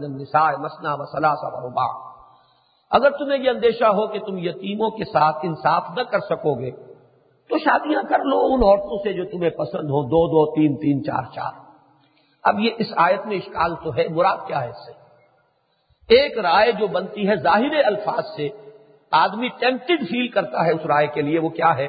[0.61, 1.85] مسنا و سلاسا
[2.91, 6.71] اگر تمہیں یہ اندیشہ ہو کہ تم یتیموں کے ساتھ انصاف نہ کر سکو گے
[7.51, 11.03] تو شادیاں کر لو ان عورتوں سے جو تمہیں پسند ہو دو دو، تین تین،
[11.03, 11.51] چار چار۔
[12.43, 14.91] اب یہ اس آیت میں اشکال تو ہے، مراد کیا ہے اس سے؟
[16.15, 18.49] ایک رائے جو بنتی ہے ظاہر الفاظ سے،
[19.11, 21.87] آدمی ٹیمپٹڈ فیل کرتا ہے اس رائے کے لیے، وہ کیا ہے؟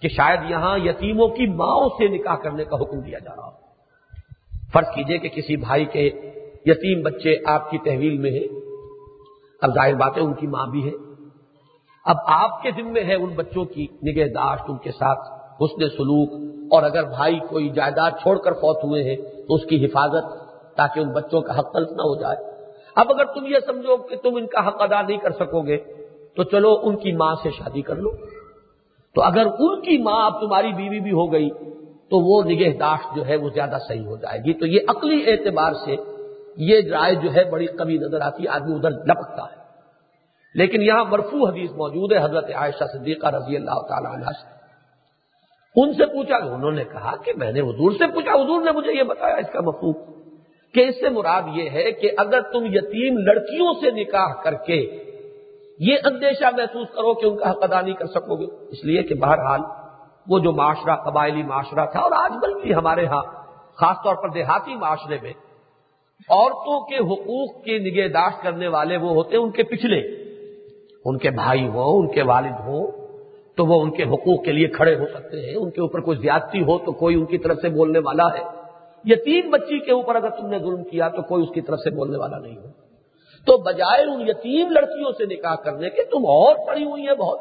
[0.00, 3.64] کہ شاید یہاں یتیموں کی ماؤں سے نکاح کرنے کا حکم دیا جا رہا ہو۔
[4.72, 6.10] فرض کیجیے کہ کسی بھائی کے
[6.66, 8.60] یتیم بچے آپ کی تحویل میں ہیں۔
[9.62, 11.03] اب ظاہر بات ہے، ان کی ماں بھی ہے۔
[12.06, 15.28] اب آپ کے ذمے ہے ان بچوں کی نگہداشت ان کے ساتھ
[15.62, 16.32] حسن سلوک،
[16.72, 19.16] اور اگر بھائی کوئی جائیداد چھوڑ کر فوت ہوئے ہیں
[19.46, 20.24] تو اس کی حفاظت
[20.76, 22.36] تاکہ ان بچوں کا حق تلف نہ ہو جائے۔
[22.96, 25.76] اب اگر تم یہ سمجھو کہ تم ان کا حق ادا نہیں کر سکو گے
[26.36, 28.10] تو چلو ان کی ماں سے شادی کر لو۔
[29.16, 31.48] تو اگر ان کی ماں اب تمہاری بیوی بھی ہو گئی
[32.10, 35.72] تو وہ نگہداشت جو ہے وہ زیادہ صحیح ہو جائے گی۔ تو یہ عقلی اعتبار
[35.84, 35.96] سے
[36.64, 39.62] یہ رائے جو ہے بڑی کمی نظر آتی ہے آدمی ادھر لپکتا ہے۔
[40.54, 44.52] لیکن یہاں مرفوع حدیث موجود ہے، حضرت عائشہ صدیقہ رضی اللہ تعالی عنہ سے۔
[45.76, 48.72] ان سے پوچھا کہ انہوں نے کہا کہ میں نے حضور سے پوچھا، حضور نے
[48.72, 49.92] مجھے یہ بتایا اس کا مفہوم
[50.74, 54.78] کہ اس سے مراد یہ ہے کہ اگر تم یتیم لڑکیوں سے نکاح کر کے
[55.78, 59.02] یہ اندیشہ محسوس کرو کہ ان کا حق ادا نہیں کر سکو گے۔ اس لیے
[59.02, 59.60] کہ بہرحال
[60.26, 63.22] وہ جو معاشرہ، قبائلی معاشرہ تھا، اور آج بل بھی ہمارے ہاں
[63.76, 65.32] خاص طور پر دیہاتی معاشرے میں،
[66.30, 70.23] عورتوں کے حقوق کی نگہداشت کرنے والے وہ ہوتے ہیں ان کے پچھلے
[71.04, 72.86] ان کے بھائی ہوں، ان کے والد ہوں،
[73.56, 76.18] تو وہ ان کے حقوق کے لیے کھڑے ہو سکتے ہیں۔ ان کے اوپر کوئی
[76.18, 78.42] زیادتی ہو تو کوئی ان کی طرف سے بولنے والا ہے۔
[79.04, 81.78] یہ تین بچی کے اوپر اگر تم نے ظلم کیا تو کوئی اس کی طرف
[81.78, 82.66] سے بولنے والا نہیں ہو۔
[83.46, 87.38] تو بجائے ان یتیم لڑکیوں سے نکاح کرنے کے تم اور پڑی ہوئی ہیں بہت۔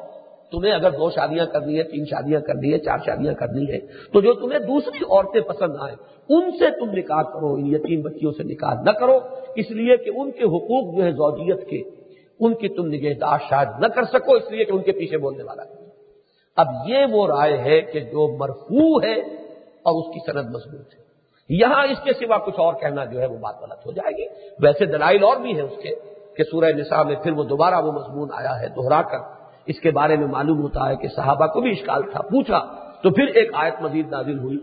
[0.52, 3.80] تمہیں اگر دو شادیاں کرنی ہے تین شادیاں کرنی ہے چار شادیاں کرنی ہے
[4.14, 5.95] تو جو تمہیں دوسری عورتیں پسند آئیں،
[6.30, 9.19] ان سے تم نکاح کرو، ان یتیم بچیوں سے نکاح نہ کرو۔
[9.56, 12.03] اس لیے کہ ان کے حقوق جو ہے زوجیت کے
[12.45, 15.44] ان کی تم نگہداشت شاید نہ کر سکو، اس لیے کہ ان کے پیچھے بولنے
[15.44, 15.84] والا ہے۔
[16.56, 19.14] اب یہ وہ رائے ہے کہ جو مرفوع ہے
[19.84, 21.03] اور اس کی صنعت مضبوط ہے۔
[21.49, 24.26] یہاں اس کے سوا کچھ اور کہنا جو ہے وہ بات غلط ہو جائے گی۔
[24.60, 25.90] ویسے دلائل اور بھی ہے اس کے
[26.38, 29.18] کہ سورہ نساء میں پھر وہ دوبارہ وہ مضمون آیا ہے دوہرا کر۔
[29.65, 32.60] اس کے بارے میں معلوم ہوتا ہے کہ صحابہ کو بھی اشکال تھا۔ پوچھا
[33.03, 34.57] تو پھر ایک آیت مزید نازل ہوئی۔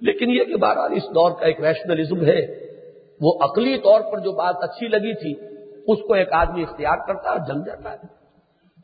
[0.00, 2.46] لیکن یہ کہ بہرحال اس دور کا ایک ریشنلزم ہے۔
[3.20, 5.51] وہ عقلی طور پر جو بات اچھی لگی تھی
[5.86, 8.22] اس کو ایک آدمی اختیار کرتا ہے جم جاتا ہے۔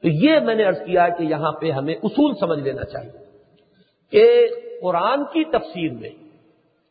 [0.02, 3.10] تو یہ میں نے ارض کیا کہ یہاں پہ ہمیں اصول سمجھ لینا چاہیے
[4.10, 4.48] کہ
[4.82, 6.10] قرآن کی تفسیر میں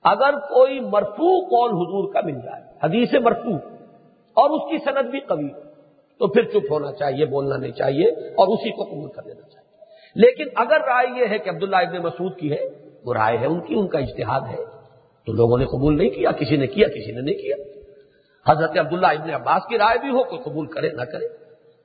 [0.04, 3.58] اگر کوئی مرفوع قول حضور کا مل جائے، حدیث مرفوع،
[4.34, 5.50] اور اس کی صنعت بھی قوی
[6.20, 9.68] تو پھر چپ ہونا چاہیے، بولنا نہیں چاہیے، اور اسی کو قبول کر لینا چاہیے۔
[10.16, 12.70] لیکن اگر رائے یہ ہے کہ عبداللہ ابن مسعود کی ہے،
[13.06, 14.64] وہ رائے ہے ان کی، ان کا اشتہاد ہے۔
[15.26, 17.56] تو لوگوں نے قبول نہیں کیا، کسی نے کیا، کسی نے نہیں کیا۔
[18.50, 21.26] حضرت عبداللہ ابن عباس کی رائے بھی ہو کوئی قبول کرے، نہ کرے۔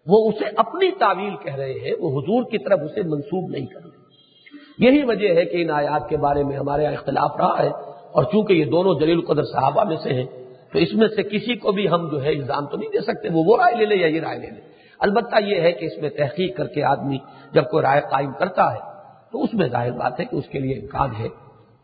[0.06, 3.80] وہ اسے اپنی تعویل کہہ رہے ہیں، وہ حضور کی طرف اسے منسوب نہیں کر
[3.84, 4.02] رہے۔
[4.78, 7.68] یہی وجہ ہے کہ ان آیات کے بارے میں ہمارے یہاں اختلاف رہا ہے
[8.12, 10.26] اور چونکہ یہ دونوں جلیل القدر صحابہ میں سے ہیں،
[10.72, 13.28] تو اس میں سے کسی کو بھی ہم جو ہے الزام تو نہیں دے سکتے،
[13.28, 14.60] وہ وہ رائے لے لے یا یہ رائے لے لے۔
[14.98, 17.18] البتہ یہ ہے کہ اس میں تحقیق کر کے آدمی
[17.52, 18.78] جب کوئی رائے قائم کرتا ہے،
[19.32, 21.28] تو اس میں ظاہر بات ہے کہ اس کے لیے امکان ہے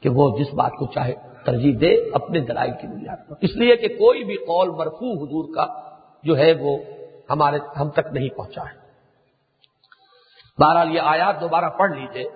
[0.01, 1.15] کہ وہ جس بات کو چاہے
[1.51, 5.55] ترجیح دے اپنے دلائل کی بنیاد پر۔ اس لیے کہ کوئی بھی قول مرفوع حضور
[5.55, 5.67] کا
[6.23, 6.79] جو ہے وہ
[7.31, 8.89] ہمارے ہم تک نہیں پہنچا ہے۔
[10.59, 12.29] بہرحال یہ آیات دوبارہ پڑھ لیجیے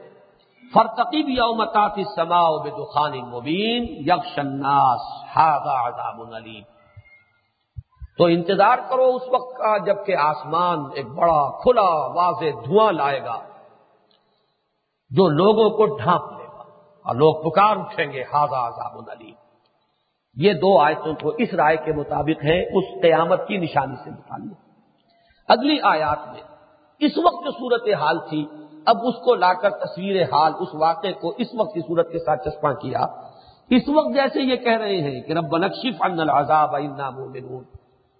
[0.74, 5.00] فرتقیب یومتا سما بے دخان مبین یکشناس
[5.36, 6.62] عذاب علیم
[8.18, 13.38] تو انتظار کرو اس وقت کا جبکہ آسمان ایک بڑا کھلا واضح دھواں لائے گا
[15.10, 16.41] جو لوگوں کو ڈھانپ لے۔
[17.04, 19.34] اور لوگ پکار اٹھیں گے ہاضا عذاب علیم.
[20.36, 24.56] یہ دو آیتوں کو اس رائے کے مطابق ہیں، اس قیامت کی نشانی سے متعلق۔
[25.48, 26.42] اگلی آیات میں،
[26.98, 28.46] اس وقت جو صورت حال تھی،
[28.86, 32.18] اب اس کو لا کر تصویر حال، اس واقعے کو اس وقت کی صورت کے
[32.18, 33.06] ساتھ چسپاں کیا۔
[33.70, 36.74] اس وقت جیسے یہ کہہ رہے ہیں کہ رب نقشف ان العذاب
[37.14, 37.64] مومنون۔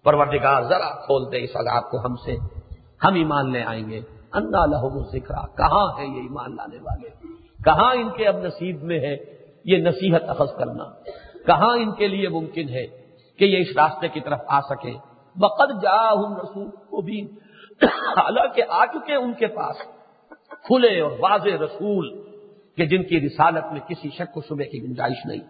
[0.04, 2.36] پروردگار ذرا کھول دے اس عذاب کو ہم سے۔
[3.04, 4.00] ہم ایمان لے آئیں گے۔
[4.32, 7.09] انا لہم ذکر کہاں ہے یہ ایمان لانے والے؟
[7.64, 9.16] کہاں ان کے اب نصیب میں ہے
[9.64, 10.84] یہ نصیحت اخذ کرنا؟
[11.47, 12.86] کہاں ان کے لیے ممکن ہے
[13.39, 14.93] کہ یہ اس راستے کی طرف آ سکے؟
[15.36, 17.20] بقد جا ہوں رسول کو بھی
[18.16, 19.76] حالانکہ آ چکے ان کے پاس
[20.48, 22.22] کھلے اور واضح رسول
[22.76, 25.40] کہ جن کی رسالت میں کسی شک و شبے کی گنجائش نہیں۔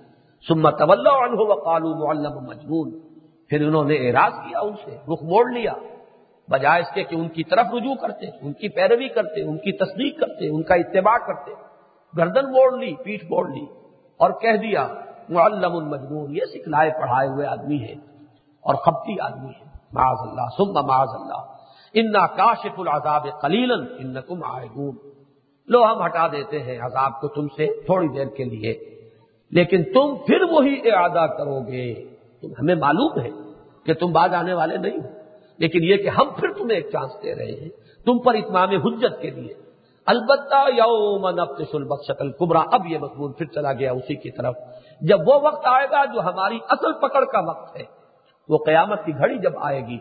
[0.49, 3.01] سمت طول و قالو معلم مجنون۔
[3.49, 5.73] پھر انہوں نے اعراض کیا ان سے، رخ موڑ لیا۔
[6.49, 9.73] بجائے اس کے کہ ان کی طرف رجوع کرتے، ان کی پیروی کرتے، ان کی
[9.73, 11.72] تصدیق کرتے، ان کا اتباع کرتے۔
[12.15, 13.65] گردن موڑ لی، پیٹھ موڑ لی
[14.21, 14.87] اور کہہ دیا،
[15.29, 17.93] معلم المجنون یہ سکھلائے پڑھائے ہوئے آدمی ہے
[18.65, 21.41] اور خپتی آدمی ہے معاذ اللہ سم معاذ اللہ۔
[21.95, 24.69] انا کاشف العذاب قلیلن ان کم آئے
[25.69, 28.73] لو ہم ہٹا دیتے ہیں عذاب کو تم سے تھوڑی دیر کے لیے،
[29.53, 31.87] لیکن تم پھر وہی ارادہ کرو گے۔
[32.41, 33.31] تم ہمیں معلوم ہے
[33.87, 35.11] کہ تم بعد آنے والے نہیں ہو،
[35.59, 37.69] لیکن یہ کہ ہم پھر تمہیں ایک چانس دے رہے ہیں۔
[38.07, 39.55] تم پر اتمام حجت کے لیے
[40.07, 44.55] البتہ یوم نفتش البخشت القبرا اب یہ مضمون پھر چلا گیا اسی کی طرف۔
[45.01, 47.83] جب وہ وقت آئے گا جو ہماری اصل پکڑ کا وقت ہے،
[48.49, 49.99] وہ قیامت کی گھڑی جب آئے گی،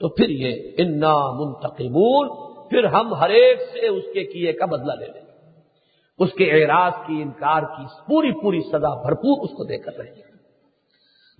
[0.00, 2.28] تو پھر یہ انا منتقمون،
[2.68, 5.26] پھر ہم ہر ایک سے اس کے کیے کا بدلہ لے لیں۔ گے
[6.18, 10.08] اس کے اعراض کی، انکار کی، پوری پوری سزا بھرپور اس کو دے کر رہے
[10.08, 10.22] ہیں۔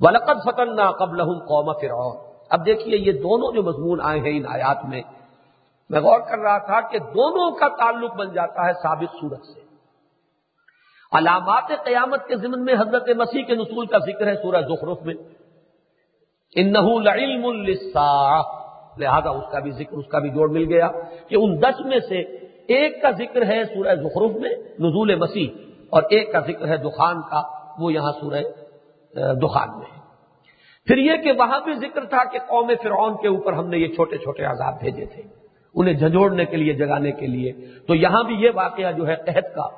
[0.00, 2.16] ولقد فتنا قبل قوم فرعون۔
[2.50, 5.02] اب دیکھیے یہ دونوں جو مضمون آئے ہیں ان آیات میں
[5.90, 9.60] میں غور کر رہا تھا کہ دونوں کا تعلق بن جاتا ہے ثابت صورت سے۔
[11.12, 15.14] علامات قیامت کے ضمن میں حضرت مسیح کے نصول کا ذکر ہے سورہ زخرف میں۔
[16.56, 17.50] انہو لعلم
[18.96, 20.88] لہذا اس کا بھی ذکر، اس کا بھی جوڑ مل گیا
[21.28, 22.20] کہ ان دس میں سے
[22.68, 25.48] ایک کا ذکر ہے سورہ زخرف میں، نزول مسیح،
[25.90, 27.42] اور ایک کا ذکر ہے دخان کا،
[27.78, 28.42] وہ یہاں سورہ
[29.14, 30.00] دخان میں۔ ہے
[30.86, 33.94] پھر یہ کہ وہاں بھی ذکر تھا کہ قوم فرعون کے اوپر ہم نے یہ
[33.94, 35.45] چھوٹے چھوٹے عذاب بھیجے تھے۔
[35.76, 37.52] انہیں جھنجھوڑنے کے لیے، جگانے کے لیے۔
[37.86, 39.68] تو یہاں بھی یہ واقعہ جو ہے قحط کا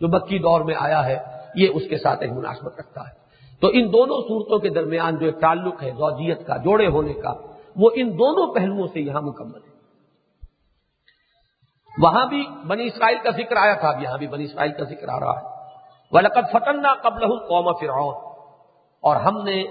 [0.00, 1.18] جو مکی دور میں آیا ہے،
[1.54, 3.22] یہ اس کے ساتھ ایک مناسبت رکھتا ہے۔
[3.60, 7.34] تو ان دونوں صورتوں کے درمیان جو ایک تعلق ہے، زوجیت کا، جوڑے ہونے کا،
[7.76, 9.72] وہ ان دونوں پہلوؤں سے یہاں مکمل ہے۔
[12.02, 15.08] وہاں بھی بنی اسرائیل کا ذکر آیا تھا، اب یہاں بھی بنی اسرائیل کا ذکر
[15.08, 15.52] آ رہا ہے۔
[16.10, 18.14] ولقد فتنا قبل قوم فرعون۔
[19.00, 19.64] اور ہم نے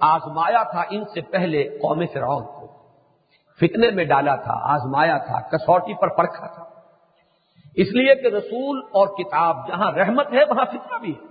[0.00, 2.57] آزمایا تھا ان سے پہلے قوم فرعون۔ کو
[3.60, 6.64] فتنے میں ڈالا تھا، آزمایا تھا، کسوٹی پر پرکھا تھا۔
[7.74, 11.26] اس لیے کہ رسول اور کتاب جہاں رحمت ہے، وہاں فتنہ بھی ہے۔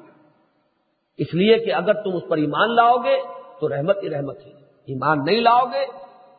[1.18, 3.22] اس لیے کہ اگر تم اس پر ایمان لاؤ گے،
[3.60, 4.52] تو رحمت ہی رحمت ہے۔
[4.86, 5.86] ایمان نہیں لاؤ گے،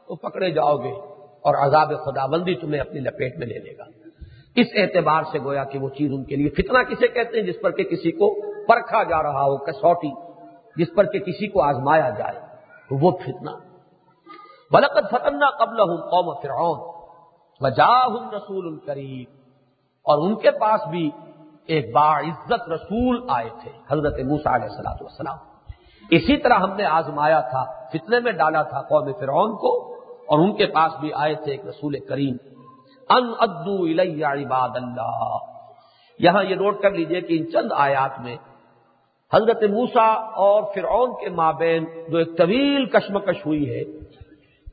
[0.09, 0.93] تو پکڑے جاؤ گے
[1.41, 3.85] اور عذاب خدا بندی تمہیں اپنی لپیٹ میں لے لے گا۔
[4.57, 7.61] اس اعتبار سے گویا کہ وہ چیز ان کے لیے فتنہ کسے کہتے ہیں، جس
[7.63, 10.11] پر کہ کسی کو پرکھا جا رہا ہو، کسوٹی
[10.77, 12.41] جس پر کہ کسی کو آزمایا جائے،
[12.89, 13.51] تو وہ فتنہ
[14.71, 16.79] بلکت فتنہ قبل ہوں قوم فرعون.
[17.61, 19.25] وجا ہوں رسول الکریم
[20.07, 21.11] اور ان کے پاس بھی
[21.67, 25.39] ایک باعزت رسول آئے تھے، حضرت موسا علیہ السلاۃ والسلام.
[26.11, 29.73] اسی طرح ہم نے آزمایا تھا، فتنے میں ڈالا تھا قوم فرعون کو،
[30.27, 32.37] اور ان کے پاس بھی آئے تھے ایک رسول کریم.
[33.11, 33.77] ان ادو
[34.27, 35.37] عباد اللہ.
[36.21, 38.37] یہاں یہ نوٹ کر لیجیے کہ ان چند آیات میں
[39.33, 40.07] حضرت موسا
[40.45, 43.83] اور فرعون کے مابین جو ایک طویل کشمکش ہوئی ہے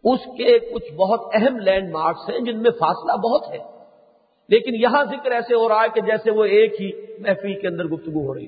[0.05, 3.57] اس کے کچھ بہت اہم لینڈ مارکس ہیں جن میں فاصلہ بہت ہے۔
[4.49, 7.83] لیکن یہاں ذکر ایسے ہو رہا ہے کہ جیسے وہ ایک ہی محفل کے اندر
[7.83, 8.47] گفتگو ہو رہی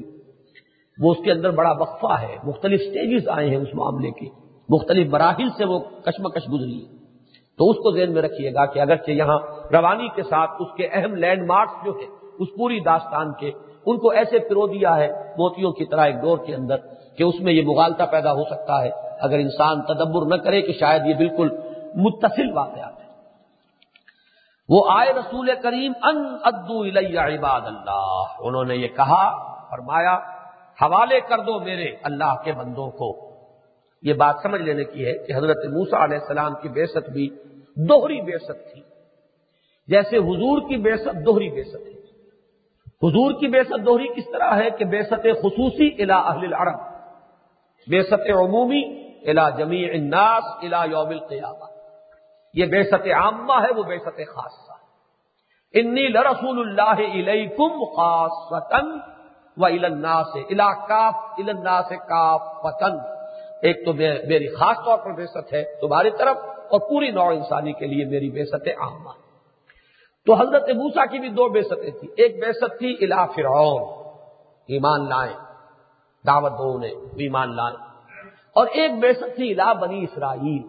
[1.00, 4.26] وہ اس کے اندر بڑا وقفہ ہے۔ مختلف سٹیجز آئے ہیں اس معاملے کے۔
[4.70, 6.86] مختلف مراحل سے وہ کشمکش گزری
[7.58, 9.40] تو اس کو ذہن میں رکھیے گا کہ اگرچہ یہاں
[9.72, 12.06] روانی کے ساتھ اس کے اہم لینڈ مارکس جو ہے
[12.40, 13.52] اس پوری داستان کے،
[13.86, 15.08] ان کو ایسے پرو دیا ہے
[15.38, 16.76] موتیوں کی طرح ایک دور کے اندر
[17.18, 20.74] کہ اس میں یہ مغالطہ پیدا ہو سکتا ہے۔ اگر انسان تدبر نہ کرے کہ
[20.74, 21.50] شاید یہ بالکل
[21.96, 23.08] متصل واقعات ہیں۔
[24.70, 26.84] وہ آئے رسول کریم، ان ادو
[27.18, 30.16] عباد اللہ انہوں نے یہ کہا، فرمایا،
[30.82, 33.28] حوالے کر دو میرے اللہ کے بندوں کو
[34.02, 37.30] یہ بات سمجھ لینے کی ہے کہ حضرت موسا علیہ السلام کی بےست بھی
[37.76, 38.82] دوہری بےست تھی۔
[39.88, 41.98] جیسے حضور کی بےست دوہری بےست ہے۔
[42.88, 46.80] حضور کی بےست دوہری کس طرح ہے کہ بےست خصوصی الا اہل العرب؟
[47.88, 51.66] بےست عمومی الا جمی الناس الا یوم القیامہ۔
[52.54, 54.72] یہ بےست عامہ ہے، وہ بےست خاصہ۔
[55.72, 59.00] انی لرسول اللہ علیکم خاصتن
[59.58, 62.98] و النا سے الا کاف النا سے کاف پتن
[63.62, 66.38] ایک تو میری خاص طور پر بےست ہے تمہاری طرف
[66.70, 69.10] اور پوری نو انسانی کے لیے میری بےست عامہ۔
[70.26, 74.08] تو حضرت موسا کی بھی دو بےستیں تھیں۔ ایک بےست تھی الا فرعون،
[74.68, 75.34] ایمان لائیں،
[76.28, 77.87] دعوت دو انہیں، ایمان لائیں۔
[78.58, 80.62] اور ایک بےست تھی الا بنی اسرائیل۔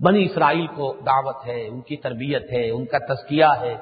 [0.00, 3.72] بنی اسرائیل کو دعوت ہے، ان کی تربیت ہے، ان کا تزکیہ ہے۔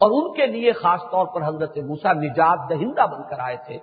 [0.00, 3.78] اور ان کے لیے خاص طور پر حضرت موسا نجات دہندہ بن کر آئے تھے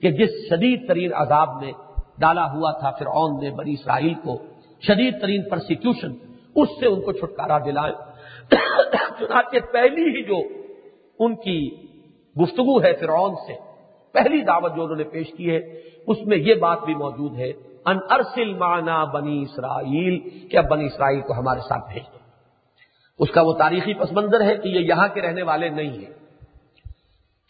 [0.00, 1.72] کہ جس شدید ترین عذاب میں
[2.18, 4.36] ڈالا ہوا تھا فرعون نے بنی اسرائیل کو،
[4.80, 6.12] شدید ترین پرسیکیوشن
[6.56, 7.92] اس سے ان کو چھٹکارا دلائے
[9.18, 10.38] چنانچہ پہلی ہی جو
[11.18, 11.70] ان کی
[12.42, 13.52] گفتگو ہے فرعون سے،
[14.12, 15.58] پہلی دعوت جو انہوں نے پیش کی ہے،
[16.06, 20.86] اس میں یہ بات بھی موجود ہے ان ارسل مانا بنی اسرائیل کہ اب بنی
[20.86, 22.18] اسرائیل کو ہمارے ساتھ بھیج دو۔
[23.18, 26.12] اس کا وہ تاریخی پس منظر ہے کہ یہ یہاں کے رہنے والے نہیں ہیں۔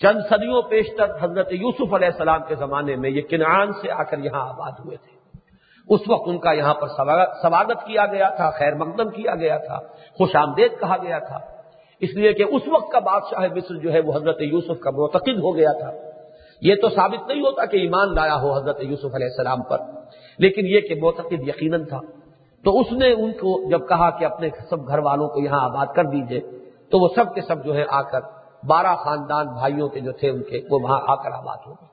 [0.02, 4.18] چند صدیوں پیشتر حضرت یوسف علیہ السلام کے زمانے میں یہ کنعان سے آ کر
[4.18, 5.38] یہاں آباد ہوئے تھے۔
[5.88, 6.88] اس وقت ان کا یہاں پر
[7.42, 9.78] سواگت کیا گیا تھا، خیر مقدم کیا گیا تھا،
[10.14, 11.38] خوش آمدید کہا گیا تھا۔
[12.00, 15.38] اس لیے کہ اس وقت کا بادشاہ مصر جو ہے وہ حضرت یوسف کا معتقد
[15.38, 15.90] ہو گیا تھا۔
[16.60, 20.01] یہ تو ثابت نہیں ہوتا کہ ایمان لایا ہو حضرت یوسف علیہ السلام پر۔
[20.38, 22.00] لیکن یہ کہ معتقد یقیناً تھا۔
[22.64, 25.86] تو اس نے ان کو جب کہا کہ اپنے سب گھر والوں کو یہاں آباد
[25.94, 26.40] کر دیجیے،
[26.90, 28.20] تو وہ سب کے سب جو ہے آ کر
[28.66, 31.88] بارہ خاندان بھائیوں کے جو تھے ان کے، وہ وہاں آ کر آباد ہو گئے۔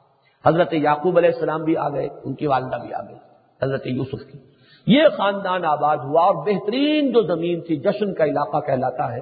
[0.45, 3.17] حضرت یعقوب علیہ السلام بھی آ گئے، ان کی والدہ بھی آ گئی
[3.63, 4.39] حضرت یوسف کی۔
[4.87, 9.19] یہ خاندان آباد ہوا اور بہترین جو زمین تھی، جشن کا علاقہ کہلاتا ہے،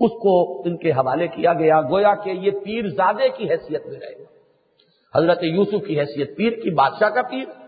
[0.00, 4.00] اس کو ان کے حوالے کیا گیا۔ گویا کہ یہ پیر زادے کی حیثیت میں
[4.00, 4.24] رہے۔ گا
[5.18, 7.63] حضرت یوسف کی حیثیت، پیر کی بادشاہ کا پیر۔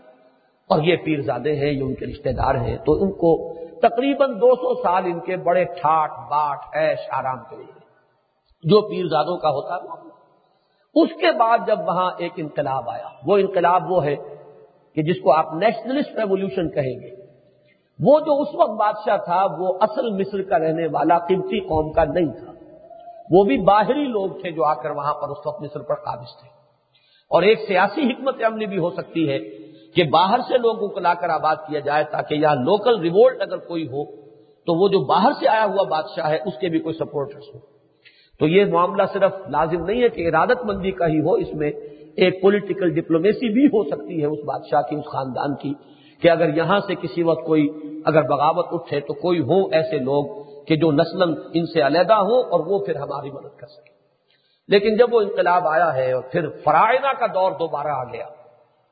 [0.71, 4.41] اور یہ پیر زادے ہیں، یہ ان کے رشتہ دار ہیں، تو ان کو تقریباً
[4.41, 7.87] دو سو سال ان کے بڑے ٹھاٹ، باٹ ایش آرام کے لیے۔
[8.63, 10.07] جو پیر زادوں کا ہوتا ہے
[11.03, 14.17] اس کے بعد جب وہاں ایک انقلاب آیا، وہ انقلاب وہ ہے
[14.95, 17.27] کہ جس کو آپ نیشنلسٹ ریولیوشن کہیں گے۔
[18.01, 22.05] وہ جو اس وقت بادشاہ تھا، وہ اصل مصر کا رہنے والا، قبطی قوم کا
[22.05, 22.53] نہیں تھا۔
[23.31, 26.41] وہ بھی باہری لوگ تھے جو آ کر وہاں پر اس وقت مصر پر قابض
[26.41, 26.49] تھے۔
[27.31, 29.66] اور ایک سیاسی حکمت عملی بھی ہو سکتی ہے۔
[29.97, 33.59] کہ باہر سے لوگوں کو لا کر آباد کیا جائے تاکہ یہاں لوکل ریوولٹ اگر
[33.67, 34.05] کوئی ہو،
[34.67, 37.59] تو وہ جو باہر سے آیا ہوا بادشاہ ہے، اس کے بھی کوئی سپورٹرس ہو
[38.41, 41.71] تو یہ معاملہ صرف لازم نہیں ہے کہ ارادت مندی کا ہی ہو، اس میں
[42.17, 45.73] ایک پولیٹیکل ڈپلومیسی بھی ہو سکتی ہے اس بادشاہ کی، اس خاندان کی،
[46.23, 47.69] کہ اگر یہاں سے کسی وقت کوئی
[48.05, 50.25] اگر بغاوت اٹھے تو کوئی ہو ایسے لوگ
[50.65, 51.23] کہ جو نسل
[51.55, 53.95] ان سے علیحدہ ہوں اور وہ پھر ہماری مدد کر سکے
[54.69, 58.25] لیکن جب وہ انقلاب آیا ہے اور پھر فرائنا کا دور دوبارہ آ گیا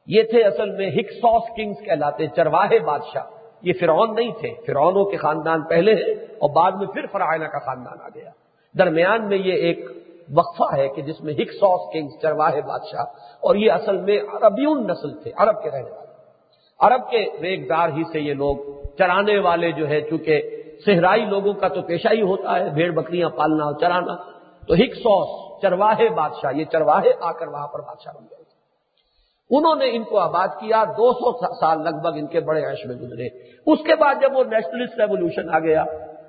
[0.07, 3.23] یہ تھے اصل میں ہکسوس کنگز کہلاتے، چرواہے بادشاہ۔
[3.63, 7.59] یہ فرعون نہیں تھے، فرعونوں کے خاندان پہلے ہیں اور بعد میں پھر فرائنا کا
[7.59, 8.31] خاندان آ گیا۔
[8.79, 9.87] درمیان میں یہ ایک
[10.35, 13.05] وقفہ ہے کہ جس میں ہکسوس کنگز، چرواہے بادشاہ،
[13.41, 16.05] اور یہ اصل میں عربیون نسل تھے، عرب کے رہنے والے۔
[16.81, 18.57] عرب کے ریگدار ہی سے یہ لوگ
[18.99, 20.43] چرانے والے جو ہے چونکہ
[20.85, 24.17] صحرائی لوگوں کا تو پیشہ ہی ہوتا ہے، بھیڑ بکریاں پالنا اور چرانا۔
[24.67, 28.44] تو ہکسوس چرواہے بادشاہ، یہ چرواہے آ کر وہاں پر بادشاہ بن گئے۔
[29.57, 32.87] انہوں نے ان کو آباد کیا، دو سو سال لگ بھگ ان کے بڑے عیش
[32.87, 33.27] میں گزرے۔
[33.67, 35.83] اس کے بعد جب وہ نیشنلسٹ ریولیوشن آ گیا،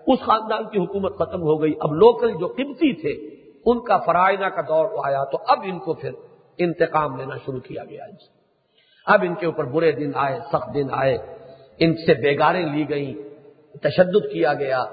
[0.07, 3.35] اس خاندان کی حکومت ختم ہو گئی۔ اب لوکل جو قیمتی تھے،
[3.65, 6.11] ان کا فرائنا کا دور آیا۔ تو اب ان کو پھر
[6.57, 8.27] انتقام لینا شروع کیا گیا جی،
[9.05, 11.17] اب ان کے اوپر برے دن آئے، سخت دن آئے۔
[11.79, 13.13] ان سے بیگاریں لی گئیں،
[13.77, 14.83] تشدد کیا گیا۔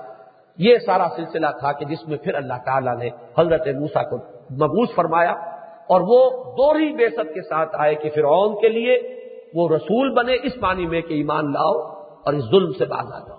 [0.58, 4.16] یہ سارا سلسلہ تھا کہ جس میں پھر اللہ تعالیٰ نے حضرت موسا کو
[4.54, 5.51] مبوس فرمایا۔
[5.88, 9.22] اور وہ دوہری بےسط کے ساتھ آئے کہ فرعون کے لیے
[9.54, 11.78] وہ رسول بنے اس معنی میں کہ ایمان لاؤ
[12.24, 13.38] اور اس ظلم سے باز آ جاؤ۔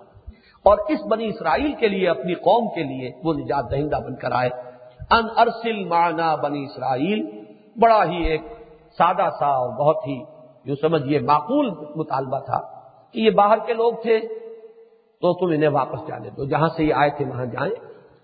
[0.64, 4.32] اور اس بنی اسرائیل کے لیے، اپنی قوم کے لیے وہ نجات دہندہ بن کر
[4.32, 4.50] آئے۔
[5.12, 7.44] ان ارسل مانا بنی اسرائیل،
[7.80, 8.42] بڑا ہی ایک
[8.98, 10.24] سادہ سا اور بہت ہی
[10.66, 12.60] جو سمجھیے معقول مطالبہ تھا
[13.12, 14.20] کہ یہ باہر کے لوگ تھے۔
[15.22, 17.74] تو تم انہیں واپس جانے دو، جہاں سے یہ آئے تھے وہاں جائیں۔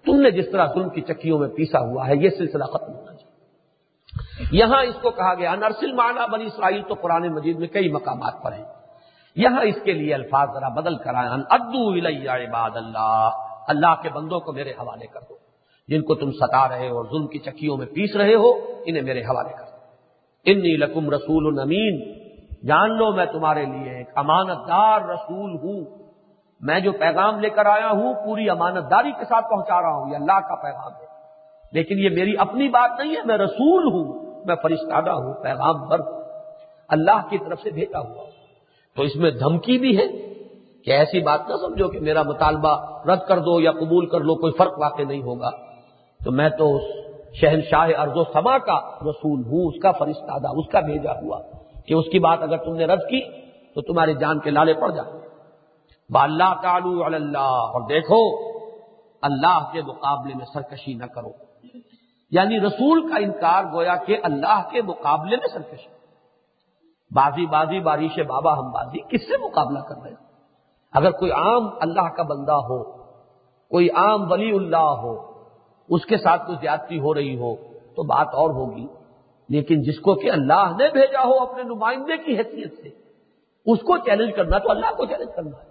[0.05, 3.05] تم نے جس طرح ظلم کی چکیوں میں پیسا ہوا ہے، یہ سلسلہ ختم ہونا
[3.05, 3.18] چاہیے
[4.51, 8.43] یہاں اس کو کہا گیا، نرسل مانا بنی اسرائیل تو قرآن مجید میں کئی مقامات
[8.43, 8.65] پر ہیں۔
[9.35, 11.93] یہاں اس کے لیے الفاظ ذرا بدل کر آئے ادو
[12.29, 13.29] عباد اللہ
[13.67, 15.35] اللہ کے بندوں کو میرے حوالے کر دو۔
[15.87, 18.51] جن کو تم ستا رہے ہو ظلم کی چکیوں میں پیس رہے ہو،
[18.85, 19.77] انہیں میرے حوالے کر دو۔
[20.45, 22.19] انی لکم رسول نمین
[22.67, 26.03] جان لو میں تمہارے لیے ایک امانت دار رسول ہوں۔
[26.59, 30.11] میں جو پیغام لے کر آیا ہوں، پوری امانت داری کے ساتھ پہنچا رہا ہوں،
[30.11, 31.08] یہ اللہ کا پیغام ہے۔
[31.73, 35.99] لیکن یہ میری اپنی بات نہیں ہے، میں رسول ہوں، میں فرشتادہ ہوں پیغام بر
[36.87, 38.23] اللہ کی طرف سے بھیجا ہوا
[38.95, 40.07] تو اس میں دھمکی بھی ہے
[40.85, 44.35] کہ ایسی بات نہ سمجھو کہ میرا مطالبہ رد کر دو یا قبول کر لو،
[44.35, 45.49] کوئی فرق واقع نہیں ہوگا۔
[46.25, 46.81] تو میں تو اس
[47.33, 51.39] شہنشاہ ارض و سما کا رسول ہوں، اس کا فرشتادہ اس کا بھیجا ہوا۔
[51.85, 53.21] کہ اس کی بات اگر تم نے رد کی
[53.75, 55.19] تو تمہاری جان کے لالے پڑ جائیں۔
[56.09, 58.49] با اللہ تعالو اللہ، اور دیکھو،
[59.21, 61.48] اللہ کے مقابلے میں سرکشی نہ کرو۔
[62.31, 65.99] یعنی رسول کا انکار گویا کہ اللہ کے مقابلے میں سرکشی
[67.15, 70.27] بازی بازی، بارش بابا، ہم بازی کس سے مقابلہ کر رہے ہیں؟
[70.93, 72.83] اگر کوئی عام اللہ کا بندہ ہو،
[73.69, 75.43] کوئی عام ولی اللہ ہو،
[75.89, 77.55] اس کے ساتھ کوئی زیادتی ہو رہی ہو،
[77.95, 78.87] تو بات اور ہوگی۔
[79.49, 82.89] لیکن جس کو کہ اللہ نے بھیجا ہو اپنے نمائندے کی حیثیت سے،
[83.71, 85.69] اس کو چیلنج کرنا تو اللہ کو چیلنج کرنا ہے۔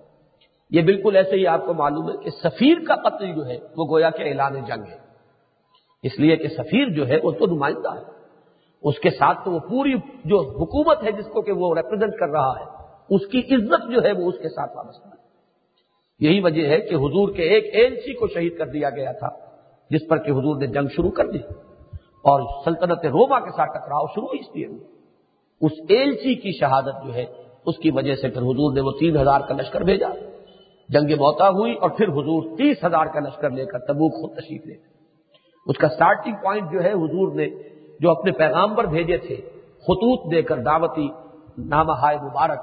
[0.71, 3.85] یہ بالکل ایسے ہی آپ کو معلوم ہے کہ سفیر کا قتل جو ہے، وہ
[3.91, 5.08] گویا کہ اعلان جنگ ہے۔
[6.03, 8.19] اس لیے کہ سفیر جو ہے وہ تو نمائندہ ہے۔
[8.83, 9.95] اس کے ساتھ تو وہ پوری
[10.25, 12.65] جو حکومت ہے جس کو کہ وہ ریپرزینٹ کر رہا ہے،
[13.15, 15.19] اس کی عزت جو ہے وہ اس کے ساتھ وابستہ ہے۔
[16.21, 19.29] یہی وجہ ہے کہ حضور کے ایک ایل سی کو شہید کر دیا گیا تھا،
[19.91, 21.39] جس پر کہ حضور نے جنگ شروع کر دی۔
[21.99, 24.67] اور سلطنت روما کے ساتھ ٹکراؤ شروع اس لیے
[25.61, 27.25] اس ایل سی کی شہادت جو ہے،
[27.67, 30.09] اس کی وجہ سے پھر حضور نے وہ تین ہزار کا لشکر بھیجا۔
[30.89, 34.67] جنگ موتا ہوئی اور پھر حضور تیس ہزار کا لشکر لے کر تبوک خود تشریف
[34.67, 34.98] لے
[35.69, 37.49] اس کا سٹارٹنگ پوائنٹ جو ہے حضور نے
[38.01, 39.37] جو اپنے پیغام پر بھیجے تھے،
[39.75, 41.09] خطوط دے کر دعوتی
[41.59, 41.93] نامہ
[42.23, 42.59] مبارک،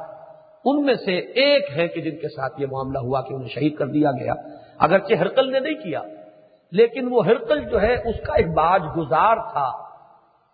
[0.66, 3.76] ان میں سے ایک ہے کہ جن کے ساتھ یہ معاملہ ہوا کہ انہیں شہید
[3.76, 4.34] کر دیا گیا۔
[4.78, 6.02] اگرچہ ہرکل نے نہیں کیا،
[6.72, 9.72] لیکن وہ ہرکل جو ہے، اس کا ایک باج گزار تھا۔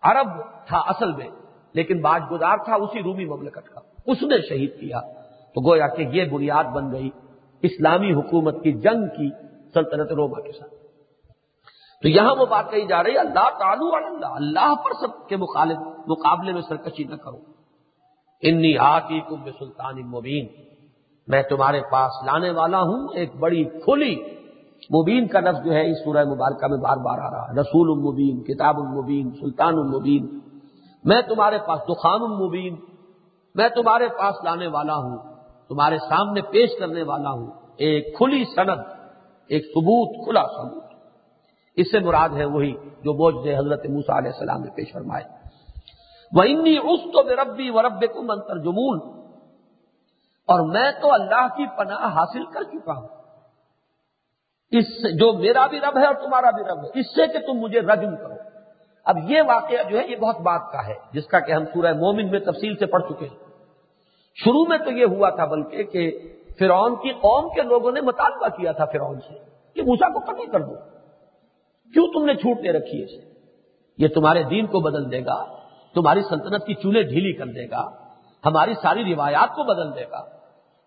[0.03, 0.28] عرب
[0.68, 1.28] تھا اصل میں،
[1.73, 4.99] لیکن باج گزار تھا اسی رومی مملکت کا۔ اس نے شہید کیا۔
[5.53, 7.10] تو گویا کہ یہ بنیاد بن گئی
[7.61, 9.30] اسلامی حکومت کی جنگ کی
[9.73, 10.81] سلطنت روما کے ساتھ۔
[12.02, 15.38] تو یہاں وہ بات کہی جا رہی ہے، اللہ تعالو اللہ اللہ پر سب کے
[15.38, 17.38] مخالف مقابلے میں سرکشی نہ کرو۔
[18.41, 20.48] انی آتی کم سلطان مبین،
[21.28, 24.15] میں تمہارے پاس لانے والا ہوں، ایک بڑی کھلی
[24.99, 27.91] مبین کا لفظ جو ہے، اس سورہ مبارکہ میں بار بار آ رہا ہے۔ رسول
[27.91, 30.40] المبین کتاب المبین سلطان المبین
[31.03, 32.76] میں تمہارے پاس دخان المبین
[33.56, 35.18] میں تمہارے پاس لانے والا ہوں،
[35.69, 37.48] تمہارے سامنے پیش کرنے والا ہوں۔
[37.78, 38.80] ایک کھلی سند
[39.48, 40.90] ایک ثبوت، کھلا ثبوت۔
[41.76, 45.23] اس سے مراد ہے وہی جو بوجھ حضرت موسا علیہ السلام نے پیش فرمائے
[46.31, 48.68] وہ انی اس تو بے ربی و رب کو منتر
[50.48, 53.07] اور میں تو اللہ کی پناہ حاصل کر چکا ہوں۔
[54.72, 54.85] اس
[55.19, 57.80] جو میرا بھی رب ہے اور تمہارا بھی رب ہے، اس سے کہ تم مجھے
[57.80, 58.34] رجم کرو۔
[59.06, 61.93] اب یہ واقعہ جو ہے، یہ بہت بات کا ہے، جس کا کہ ہم سورہ
[61.93, 63.38] مومن میں تفصیل سے پڑھ چکے ہیں۔
[64.35, 66.19] شروع میں تو یہ ہوا تھا بلکہ کہ
[66.60, 69.34] فرعون کی قوم کے لوگوں نے مطالبہ کیا تھا فرعون سے
[69.73, 70.90] کہ موسا کو قتل کر دو۔
[71.93, 73.31] کیوں تم نے چھوٹ دے رکھی ہے اسے؟
[73.97, 75.45] یہ تمہارے دین کو بدل دے گا،
[75.95, 77.89] تمہاری سلطنت کی چولہے ڈھیلی کر دے گا،
[78.45, 80.26] ہماری ساری روایات کو بدل دے گا۔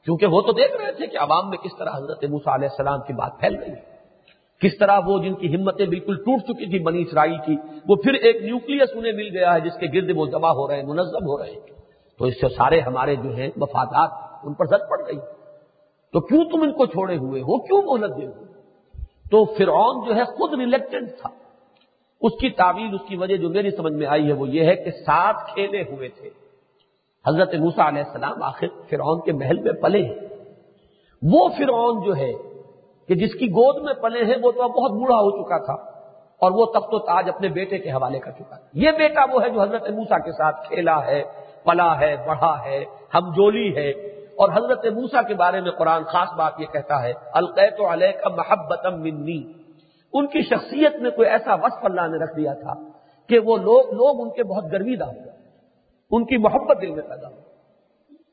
[0.05, 3.01] کیونکہ وہ تو دیکھ رہے تھے کہ عوام میں کس طرح حضرت موسا علیہ السلام
[3.01, 3.74] کی بات پھیل گئی۔
[4.60, 7.56] کس طرح وہ جن کی ہمتیں بالکل ٹوٹ چکی تھی بنی اسرائیل کی،
[7.89, 10.76] وہ پھر ایک نیوکلس انہیں مل گیا ہے جس کے گرد وہ جمع ہو رہے
[10.76, 11.60] ہیں، منظم ہو رہے ہیں۔
[12.18, 14.10] تو اس سے سارے ہمارے جو ہیں مفادات
[14.44, 15.18] ان پر زد پڑ گئی۔
[16.12, 18.53] تو کیوں تم ان کو چھوڑے ہوئے ہو؟ کیوں مہلت دے ہوئے
[19.30, 21.28] تو فرعون جو ہے خود ریلیکٹنٹ تھا۔
[22.20, 24.76] اس کی تعویل، اس کی وجہ جو میری سمجھ میں آئی ہے وہ یہ ہے
[24.76, 26.30] کہ ساتھ کھیلے ہوئے تھے۔
[27.26, 30.14] حضرت موسا علیہ السلام آخر فرعون کے محل میں پلے ہیں۔
[31.22, 32.32] وہ فرعون جو ہے
[33.09, 35.94] کہ جس کی گود میں پلے ہیں، وہ تو اب بہت بوڑھا ہو چکا تھا
[36.34, 39.42] اور وہ تخت و تاج اپنے بیٹے کے حوالے کر چکا تھا یہ بیٹا وہ
[39.42, 41.22] ہے جو حضرت موسا کے ساتھ کھیلا ہے،
[41.64, 42.84] پلا ہے، بڑھا ہے
[43.14, 47.12] ہم جولی ہے۔ اور حضرت موسا کے بارے میں قرآن خاص بات یہ کہتا ہے،
[47.32, 49.52] القیت علیہ کا محبت منی۔
[50.12, 52.74] ان کی شخصیت میں کوئی ایسا وصف اللہ نے رکھ دیا تھا
[53.28, 55.32] کہ وہ لوگ لوگ ان کے بہت گرویدہ ہو گئے
[56.11, 57.40] ان کی محبت دل میں پیدا ہو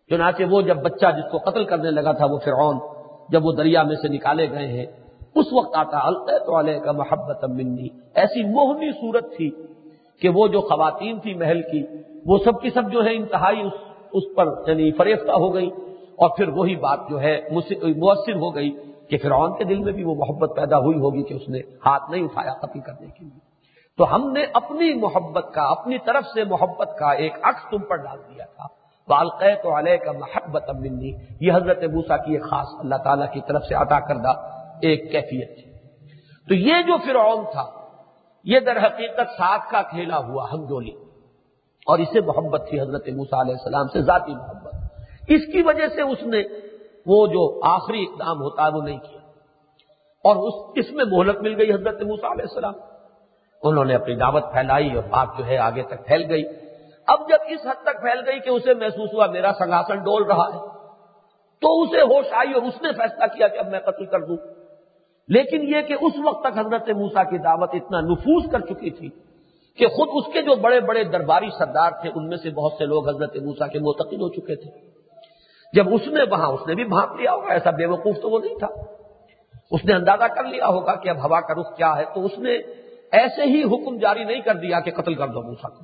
[0.10, 2.80] چنانچہ وہ جب بچہ جس کو قتل کرنے لگا تھا، وہ فرعون
[3.30, 4.86] جب وہ دریا میں سے نکالے گئے ہیں،
[5.36, 9.50] اس وقت آتا، القیت علیہ کا محبت منی۔ ایسی موہنی صورت تھی
[10.22, 11.84] کہ وہ جو خواتین تھی محل کی،
[12.26, 13.74] وہ سب کی سب جو ہے انتہائی اس
[14.14, 15.70] اس پر یعنی فریفتہ ہو گئی
[16.22, 18.72] اور پھر وہی بات جو ہے مؤثر ہو گئی
[19.10, 22.12] کہ فرعون کے دل میں بھی وہ محبت پیدا ہوئی ہوگی کہ اس نے ہاتھ
[22.12, 23.40] نہیں اٹھایا قتل کرنے کے لیے۔
[23.98, 27.96] تو ہم نے اپنی محبت کا، اپنی طرف سے محبت کا ایک عکس تم پر
[27.96, 28.68] ڈال دیا تھا۔
[29.08, 33.42] بالقے تو علیہ کا محبت امنی یہ حضرت بوسا کی ایک خاص اللہ تعالیٰ کی
[33.48, 34.30] طرف سے عطا کردہ
[34.82, 35.72] ایک کیفیت تھی۔
[36.48, 37.66] تو یہ جو فرعون تھا،
[38.44, 40.92] یہ در حقیقت ساتھ کا کھیلا ہوا ہم جولی
[41.88, 44.61] اور اسے محبت تھی حضرت موسا علیہ السلام سے ذاتی محبت۔
[45.36, 46.44] اس کی وجہ سے اس نے
[47.06, 49.20] وہ جو آخری اقدام ہوتا ہے وہ نہیں کیا۔
[50.24, 52.74] اور اس اس میں مہلت مل گئی حضرت موسا علیہ السلام۔
[53.64, 56.44] انہوں نے اپنی دعوت پھیلائی اور بات جو ہے آگے تک پھیل گئی۔
[57.08, 60.48] اب جب اس حد تک پھیل گئی کہ اسے محسوس ہوا میرا سنگاسن ڈول رہا
[60.54, 60.60] ہے،
[61.62, 64.38] تو اسے ہوش آئی اور اس نے فیصلہ کیا کہ اب میں قتل کر دوں۔
[65.28, 69.10] لیکن یہ کہ اس وقت تک حضرت موسا کی دعوت اتنا نفوذ کر چکی تھی
[69.78, 72.86] کہ خود اس کے جو بڑے بڑے درباری سردار تھے، ان میں سے بہت سے
[72.86, 75.01] لوگ حضرت موسا کے معتقد ہو چکے تھے۔
[75.74, 78.40] جب اس نے وہاں، اس نے بھی بھانپ لیا ہوگا، ایسا بے وقوف تو وہ
[78.40, 78.68] نہیں تھا۔
[79.72, 82.38] اس نے اندازہ کر لیا ہوگا کہ اب ہوا کا رخ کیا ہے، تو اس
[82.38, 82.58] نے
[83.12, 85.84] ایسے ہی حکم جاری نہیں کر دیا کہ قتل کر دو موسا کو۔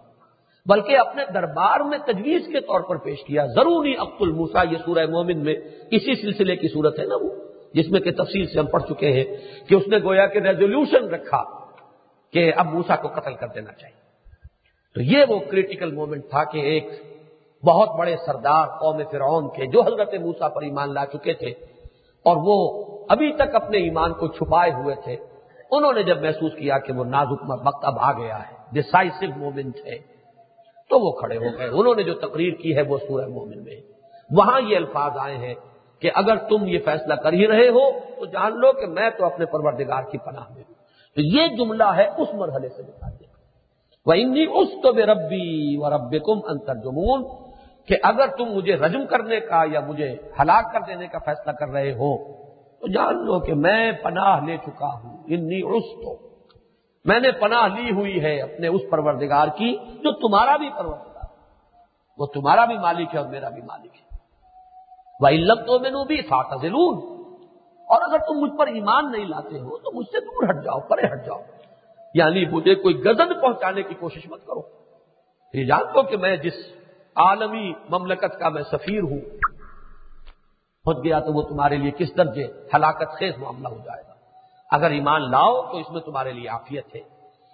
[0.65, 5.05] بلکہ اپنے دربار میں تجویز کے طور پر پیش کیا، ضروری عبد الموسا یہ سورہ
[5.05, 5.55] مومن میں
[5.91, 7.30] اسی سلسلے کی صورت ہے نا وہ،
[7.73, 9.23] جس میں کہ تفصیل سے ہم پڑھ چکے ہیں
[9.68, 11.43] کہ اس نے گویا کہ ریزولوشن رکھا
[12.31, 13.97] کہ اب موسا کو قتل کر دینا چاہیے۔
[14.95, 16.89] تو یہ وہ کریٹیکل مومنٹ تھا کہ ایک
[17.65, 21.49] بہت بڑے سردار قوم فرعون کے جو حضرت موسا پر ایمان لا چکے تھے
[22.25, 25.15] اور وہ ابھی تک اپنے ایمان کو چھپائے ہوئے تھے،
[25.71, 29.75] انہوں نے جب محسوس کیا کہ وہ نازک وقت اب آ گیا ہے ڈسائسو مومنٹ
[29.85, 29.97] ہے،
[30.89, 33.75] تو وہ کھڑے ہو گئے۔ انہوں نے جو تقریر کی ہے وہ سورہ مومن میں۔
[34.31, 35.53] وہاں یہ الفاظ آئے ہیں
[35.99, 39.25] کہ اگر تم یہ فیصلہ کر ہی رہے ہو تو جان لو کہ میں تو
[39.25, 40.73] اپنے پروردگار کی پناہ میں ہوں۔
[41.15, 43.27] تو یہ جملہ ہے اس مرحلے سے بتا دیا
[44.05, 44.13] وہ
[44.61, 47.47] اس تو بے ربی و رب کم انتر جمون
[47.88, 51.68] کہ اگر تم مجھے رجم کرنے کا یا مجھے ہلاک کر دینے کا فیصلہ کر
[51.69, 52.34] رہے ہو،
[52.80, 55.61] تو جان لو کہ میں پناہ لے چکا ہوں۔ انی
[56.03, 56.27] تو
[57.05, 61.07] میں نے پناہ لی ہوئی ہے اپنے اس پروردگار کی جو تمہارا بھی پروردگار
[62.18, 64.18] وہ تمہارا بھی مالک ہے اور میرا بھی مالک ہے۔
[65.19, 69.77] وہ علم تو میں بھی فاطا اور اگر تم مجھ پر ایمان نہیں لاتے ہو،
[69.77, 71.39] تو مجھ سے دور ہٹ جاؤ، پرے ہٹ جاؤ۔
[72.14, 74.61] یعنی مجھے کوئی گزن پہنچانے کی کوشش مت کرو۔
[75.53, 76.53] یہ جانتے کہ میں جس
[77.18, 79.19] عالمی مملکت کا میں سفیر ہوں۔
[80.84, 84.14] پہنچ گیا تو وہ تمہارے لیے کس درجے ہلاکت خیز معاملہ ہو جائے گا؟
[84.72, 87.02] اگر ایمان لاؤ تو اس میں تمہارے لیے عافیت ہے۔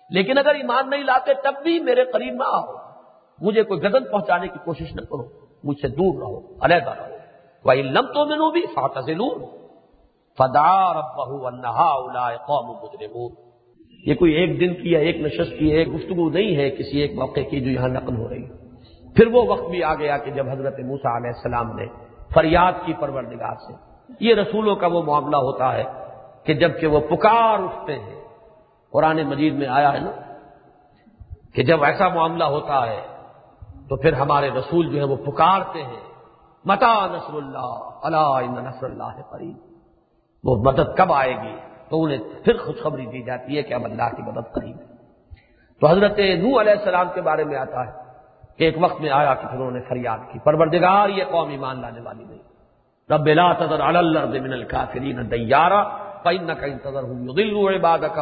[0.10, 2.76] لیکن اگر ایمان نہیں لاتے تب بھی میرے قریب نہ آؤ۔
[3.41, 5.30] مجھے کوئی گزن پہنچانے کی کوشش نہ کرو۔
[5.64, 7.15] مجھ سے دور رہو، علیحدہ رہو۔
[7.65, 9.11] وہ لم تو میں بھی فاتح
[10.38, 10.95] فدار
[12.38, 13.31] قوم مجرمون۔
[14.06, 17.14] یہ کوئی ایک دن کی یا ایک نشست کی ایک گفتگو نہیں ہے کسی ایک
[17.14, 18.62] موقع کی جو یہاں نقل ہو رہی ہے
[19.15, 21.85] پھر وہ وقت بھی آ گیا کہ جب حضرت موسا علیہ السلام نے
[22.34, 23.73] فریاد کی پروردگار سے،
[24.19, 25.84] یہ رسولوں کا وہ معاملہ ہوتا ہے
[26.44, 28.19] کہ جبکہ وہ پکار اٹھتے ہیں،
[28.91, 30.11] قرآن مجید میں آیا ہے نا،
[31.53, 33.02] کہ جب ایسا معاملہ ہوتا ہے
[33.90, 36.02] تو پھر ہمارے رسول جو ہے وہ پکارتے ہیں،
[36.65, 39.57] متا نصر اللہ اللہ نصر اللہ قریب۔
[40.44, 41.56] وہ مدد کب آئے گی؟
[41.90, 44.85] تو انہیں پھر خوشخبری دی جاتی ہے کہ اب اللہ کی مدد قریب ہے
[45.81, 48.02] تو حضرت نو علیہ السلام کے بارے میں آتا ہے
[48.57, 52.01] ایک وقت میں آیا کہ پھر انہوں نے فریاد کی، پروردگار یہ قوم ایمان لانے
[52.01, 52.53] والی نہیں۔
[53.11, 55.84] رب لا تذر علی الارض من الكافرین دیارا
[56.23, 57.71] فإنك ان تذرهم يضلوا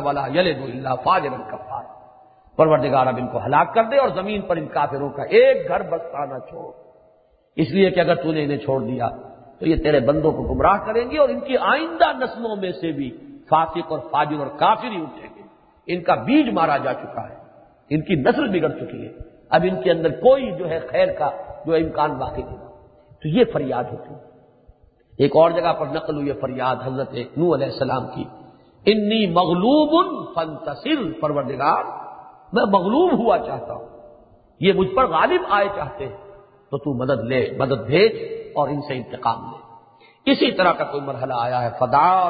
[0.05, 2.01] ولا يلدوا الا فاجرا كفارا
[2.55, 5.81] پروردگار اب ان کو ہلاک کر دے اور زمین پر ان کافروں کا ایک گھر
[5.81, 6.73] بستا نہ چھوڑ۔
[7.55, 9.09] اس لیے کہ اگر تو نے انہیں چھوڑ دیا،
[9.59, 12.91] تو یہ تیرے بندوں کو گمراہ کریں گے اور ان کی آئندہ نسلوں میں سے
[12.91, 13.09] بھی
[13.49, 15.41] فاسق اور فاجر اور کافر ہی اٹھیں گے۔
[15.87, 17.35] ان کا بیج مارا جا چکا ہے،
[17.89, 21.29] ان کی نسل بگڑ چکی ہے۔ اب ان کے اندر کوئی جو ہے خیر کا
[21.65, 22.57] جو امکان باقی نہیں۔
[23.21, 24.19] تو یہ فریاد ہوتی۔ ہے
[25.17, 28.23] ایک اور جگہ پر نقل ہوئی فریاد حضرت نو علیہ السلام کی۔
[28.85, 31.83] انی مغلوب فنتصر پروردگار،
[32.53, 33.87] میں مغلوب ہوا چاہتا ہوں۔
[34.59, 36.17] یہ مجھ پر غالب آئے چاہتے ہیں۔
[36.71, 38.11] تو تو مدد لے، مدد بھیج
[38.55, 39.61] اور ان سے انتقام لے۔
[40.31, 42.29] اسی طرح کا کوئی مرحلہ آیا ہے۔ فدا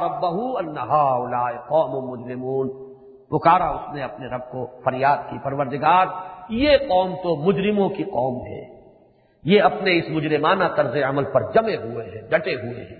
[1.69, 2.69] قوم مجرمون
[3.30, 6.06] پکارا اس نے اپنے رب کو فریاد کی۔ پروردگار
[6.51, 8.81] یہ قوم تو مجرموں کی قوم ہے۔
[9.43, 12.95] یہ اپنے اس مجرمانہ طرز عمل پر جمے ہوئے ہیں، ڈٹے ہوئے ہیں۔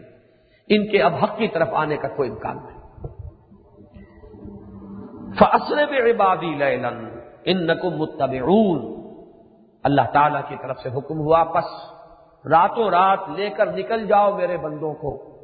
[0.68, 2.82] ان کے اب حق کی طرف آنے کا کوئی امکان نہیں۔
[5.40, 9.02] فصل عبادی لیلن ان نقم متبعون۔
[9.84, 11.66] اللہ تعالی کی طرف سے حکم ہوا، پس
[12.46, 15.38] راتوں رات لے کر نکل جاؤ میرے بندوں کو۔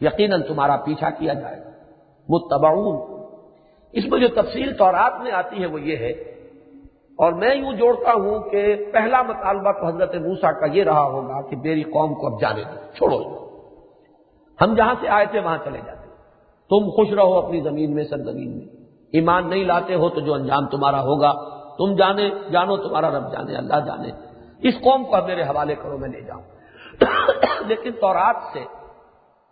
[0.00, 1.70] یقیناً تمہارا پیچھا کیا جائے۔ گا
[2.28, 3.26] متبعون۔
[3.92, 6.33] اس میں جو تفصیل تورات میں آتی ہے وہ یہ ہے
[7.18, 11.42] اور میں یوں جوڑتا ہوں کہ پہلا مطالبہ تو حضرت موسا کا یہ رہا ہوگا
[11.42, 13.44] کہ میری قوم کو اب جانے دو، چھوڑو
[14.60, 16.08] ہم جہاں سے آئے تھے وہاں چلے جاتے۔
[16.70, 18.66] تم خوش رہو اپنی زمین میں، سرزمین میں۔
[19.12, 21.32] ایمان نہیں لاتے ہو تو جو انجام تمہارا ہوگا،
[21.78, 24.08] تم جانے، جانو تمہارا رب جانے، اللہ جانے۔
[24.68, 26.42] اس قوم کو اب میرے حوالے کرو، میں لے جاؤں۔
[27.66, 28.64] لیکن تورات سے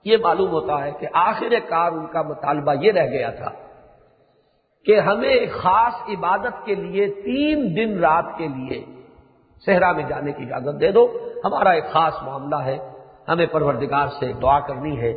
[0.05, 3.51] یہ معلوم ہوتا ہے کہ آخر کار ان کا مطالبہ یہ رہ گیا تھا
[4.87, 8.85] کہ ہمیں ایک خاص عبادت کے لیے تین دن رات کے لیے
[9.67, 12.79] صحرا میں جانے کی اجازت دے دو۔ ہمارا ایک خاص معاملہ ہے۔
[13.29, 15.13] ہمیں پروردگار سے دعا کرنی ہے۔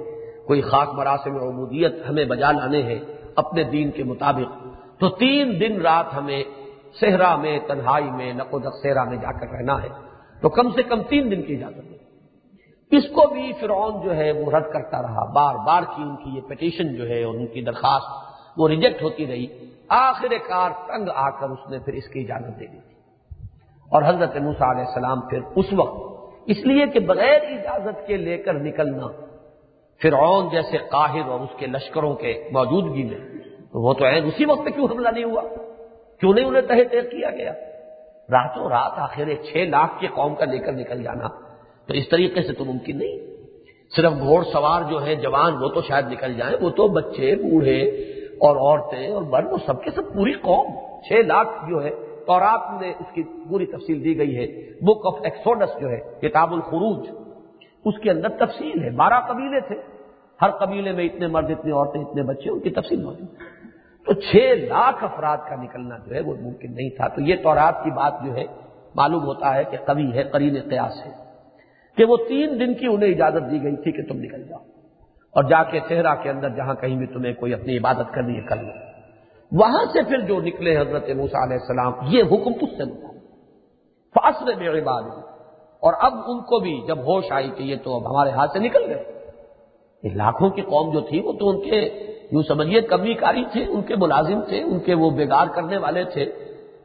[0.48, 3.00] کوئی خاص مراسم عمودیت ہمیں بجا لانے ہیں
[3.36, 4.68] اپنے دین کے مطابق۔
[5.00, 6.44] تو تین دن رات ہمیں
[7.00, 9.90] صحرا میں، تنہائی میں نقو صحرا میں جا کر رہنا ہے۔
[10.42, 11.96] تو کم سے کم تین دن کی اجازت ہے
[12.98, 16.30] اس کو بھی فرعون جو ہے وہ رد کرتا رہا۔ بار بار کی ان کی
[16.30, 19.48] یہ پٹیشن جو ہے اور ان کی درخواست وہ ریجیکٹ ہوتی رہی۔
[19.88, 22.96] آخر کار تنگ آ کر اس نے پھر اس کی اجازت دے دی۔ تھی
[23.92, 26.16] اور حضرت موسا علیہ السلام پھر اس وقت
[26.46, 29.08] اس لیے کہ بغیر اجازت کے لے کر نکلنا،
[30.02, 33.20] فرعون جیسے قاہر اور اس کے لشکروں کے موجودگی میں
[33.74, 35.42] وہ تو ہے، اسی وقت پہ کیوں حملہ نہیں ہوا؟
[36.20, 37.54] کیوں نہیں انہیں تہ تیر کیا گیا؟
[38.32, 41.28] راتوں رات آخر چھ لاکھ کے قوم کا لے کر نکل جانا،
[41.88, 43.18] تو اس طریقے سے تو ممکن نہیں۔
[43.96, 48.12] صرف گھوڑ سوار جو ہے جوان، وہ تو شاید نکل جائیں، وہ تو بچے، بوڑھے
[48.40, 50.68] اور عورتیں اور مرد وہ سب کے سب پوری قوم،
[51.02, 51.90] چھ لاکھ جو ہے،
[52.28, 56.00] اور آپ نے اس کی پوری تفصیل دی گئی ہے۔ بک آف ایکسوڈس جو ہے،
[56.22, 57.08] کتاب الخروج۔
[57.86, 59.76] اس کے اندر تفصیل ہے۔ بارہ قبیلے تھے۔
[60.42, 63.28] ہر قبیلے میں اتنے مرد، اتنے عورتیں، اتنے بچے، ان کی تفصیل موجود
[64.06, 67.84] تو چھ لاکھ افراد کا نکلنا جو ہے، وہ ممکن نہیں تھا۔ تو یہ تورات
[67.84, 68.46] کی بات جو ہے،
[68.96, 71.12] معلوم ہوتا ہے کہ کبھی ہے، قرین قیاس ہے۔
[71.98, 74.75] کہ وہ تین دن کی انہیں اجازت دی گئی تھی کہ تم نکل جاؤ۔
[75.36, 78.42] اور جا کے صحرا کے اندر جہاں کہیں بھی تمہیں کوئی اپنی عبادت کرنی ہے،
[78.42, 78.70] کر لو۔
[79.52, 83.08] وہاں سے پھر جو نکلے حضرت موسا علیہ السلام، یہ حکم اس سے ملا۔
[84.16, 85.26] فاصلے میں عبادت
[85.80, 88.60] اور اب ان کو بھی جب ہوش آئی کہ یہ تو اب ہمارے ہاتھ سے
[88.60, 89.04] نکل گئے۔
[90.14, 93.82] لاکھوں کی قوم جو تھی، وہ تو ان کے یوں سمجھیے کمی کاری تھے، ان
[93.82, 96.24] کے ملازم تھے، ان کے وہ بیگار کرنے والے تھے۔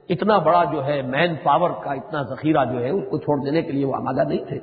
[0.09, 3.63] اتنا بڑا جو ہے مین پاور کا اتنا ذخیرہ جو ہے، اس کو چھوڑ دینے
[3.63, 4.59] کے لیے وہ آمادہ نہیں تھے۔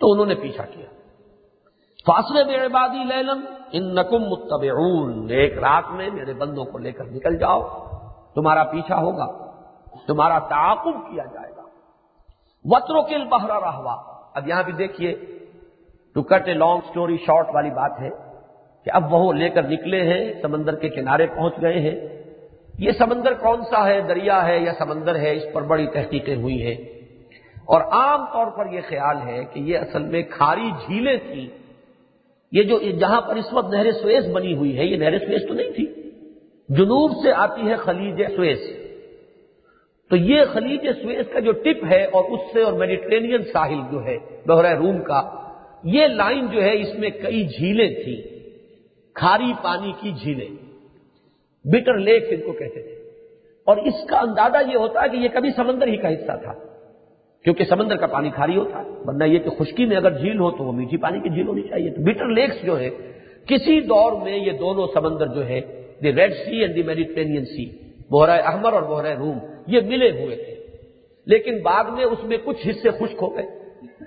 [0.00, 0.86] تو انہوں نے پیچھا کیا۔
[2.06, 4.62] فاصلے بے عبادی لیلم ان نقم متب
[5.30, 7.60] ایک رات میں میرے بندوں کو لے کر نکل جاؤ،
[8.34, 9.26] تمہارا پیچھا ہوگا،
[10.06, 11.62] تمہارا تعاقب کیا جائے گا۔
[12.64, 13.96] وطرو کل بہرا رہوا
[14.34, 15.14] اب یہاں بھی دیکھیے
[16.14, 18.10] to cut a long story short والی بات ہے
[18.84, 22.08] کہ اب وہ لے کر نکلے ہیں، سمندر کے کنارے پہنچ گئے ہیں۔
[22.78, 26.66] یہ سمندر کون سا ہے؟ دریا ہے یا سمندر ہے؟ اس پر بڑی تحقیقیں ہوئی
[26.66, 26.74] ہیں۔
[27.66, 31.63] اور عام طور پر یہ خیال ہے کہ یہ اصل میں کھاری جھیلیں تھیں۔
[32.52, 35.54] یہ جو جہاں پر اس وقت نہر سویز بنی ہوئی ہے، یہ نہر سویز تو
[35.54, 35.86] نہیں تھی۔
[36.68, 38.58] جنوب سے آتی ہے خلیج سویز
[40.10, 44.04] تو یہ خلیج سویز کا جو ٹپ ہے اور اس سے اور میڈیٹرینین ساحل جو
[44.04, 45.22] ہے بحرہ روم کا،
[45.84, 48.34] یہ لائن جو ہے، اس میں کئی جھیلیں تھیں۔
[49.14, 50.48] کھاری پانی کی جھیلیں۔
[51.64, 53.10] بٹر لیک ان کو کہتے تھے۔
[53.64, 56.73] اور اس کا اندازہ یہ ہوتا ہے کہ یہ کبھی سمندر ہی کا حصہ تھا۔
[57.44, 60.50] کیونکہ سمندر کا پانی کھاری ہوتا ہے۔ ورنہ یہ کہ خشکی میں اگر جھیل ہو
[60.50, 62.90] تو وہ میٹھی پانی کی جھیل ہونی چاہیے۔ تو بٹر لیکس جو ہے،
[63.46, 65.60] کسی دور میں یہ دونوں سمندر جو ہے،
[66.02, 67.70] the Red Sea and the Mediterranean Sea
[68.10, 70.54] بحرۂ احمر اور بحرۂ روم، یہ ملے ہوئے تھے۔
[71.26, 73.46] لیکن بعد میں اس میں کچھ حصے خشک ہو گئے۔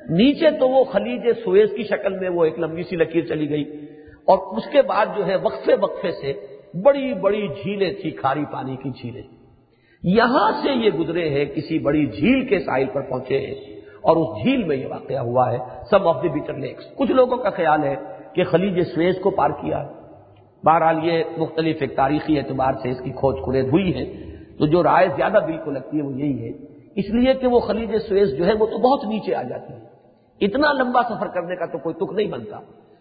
[0.10, 3.64] نیچے تو وہ خلیج سویز کی شکل میں وہ ایک لمبی سی لکیر چلی گئی۔
[4.26, 6.34] اور اس کے بعد جو ہے، وقفے وقفے سے
[6.84, 9.37] بڑی بڑی جھیلیں تھی کھاری پانی کی جھیلیں۔
[10.04, 13.56] یہاں سے یہ گزرے ہیں، کسی بڑی جھیل کے ساحل پر پہنچے ہیں۔
[14.02, 15.58] اور اس جھیل میں یہ واقعہ ہوا ہے،
[15.90, 17.96] سب آف دی بیٹر لیکس کچھ لوگوں کا خیال ہے
[18.34, 19.98] کہ خلیج سویز کو پار کیا۔ ہے
[20.66, 24.84] بہرحال یہ مختلف ایک تاریخی اعتبار سے اس کی کھوج کرید ہوئی ہے۔ تو جو
[24.84, 26.50] رائے زیادہ دل کو لگتی ہے وہ یہی ہے۔
[26.96, 29.80] اس لیے کہ وہ خلیج سویز جو ہے وہ تو بہت نیچے آ جاتی ہے۔
[30.42, 32.60] اتنا لمبا سفر کرنے کا تو کوئی تک نہیں بنتا۔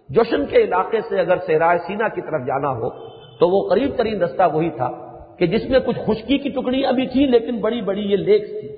[0.09, 2.90] جوشن کے علاقے سے اگر سہرائے سینا کی طرف جانا ہو،
[3.39, 5.06] تو وہ قریب ترین رستہ وہی تھا
[5.39, 8.69] کہ جس میں کچھ خشکی کی ٹکڑیاں بھی تھیں لیکن بڑی بڑی یہ لیکس تھی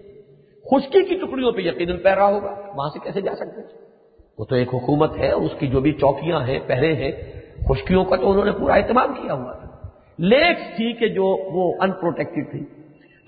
[0.70, 3.88] خشکی کی ٹکڑیوں پہ یقیناً پیرا ہوگا۔ وہاں سے کیسے جا سکتے
[4.38, 7.12] وہ تو ایک حکومت ہے، اس کی جو بھی چوکیاں ہیں، پہرے ہیں،
[7.68, 9.68] خشکیوں کا تو انہوں نے پورا اہتمام کیا ہوا تھا۔
[10.18, 12.64] لیکس تھی کہ جو وہ ان پروٹیکٹڈ تھی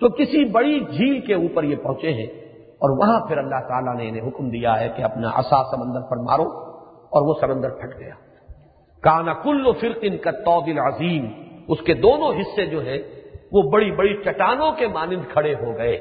[0.01, 2.27] تو کسی بڑی جھیل کے اوپر یہ پہنچے ہیں
[2.66, 6.16] اور وہاں پھر اللہ تعالیٰ نے انہیں حکم دیا ہے کہ اپنا اصا سمندر پر
[6.16, 6.48] مارو
[7.09, 8.15] اور وہ سمندر پھٹ گیا۔
[9.01, 11.27] کانا کل فرقن کا توبل عظیم
[11.69, 13.19] اس کے دونوں حصے جو ہے
[13.52, 15.94] وہ بڑی بڑی چٹانوں کے مانند کھڑے ہو گئے۔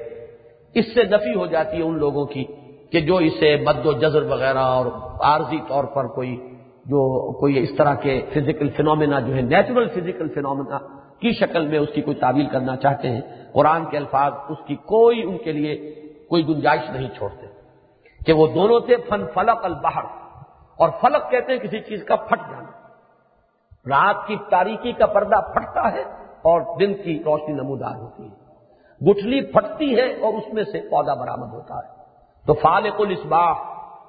[0.73, 2.45] اس سے نفی ہو جاتی ہے ان لوگوں کی
[2.91, 4.85] کہ جو اسے مد و جزر وغیرہ اور
[5.21, 6.53] عارضی طور پر کوئی
[6.85, 10.77] جو کوئی اس طرح کے فزیکل فنومینا جو ہے نیچرل فزیکل فنومینا
[11.19, 13.21] کی شکل میں اس کی کوئی تعویل کرنا چاہتے ہیں۔
[13.53, 15.95] قرآن کے الفاظ اس کی کوئی ان کے لیے
[16.29, 17.47] کوئی گنجائش نہیں چھوڑتے۔
[18.25, 20.03] کہ وہ دونوں تھے، فن فلق البہر
[20.77, 22.69] اور فلق کہتے ہیں کسی چیز کا پھٹ جانا۔
[23.85, 28.39] رات کی تاریکی کا پردہ پھٹتا ہے۔ اور دن کی روشنی نمودار ہوتی ہے۔
[29.11, 31.93] گٹھلی پھٹتی ہے اور اس میں سے پودا برامد ہوتا ہے۔
[32.47, 33.53] تو فالق الاسباح،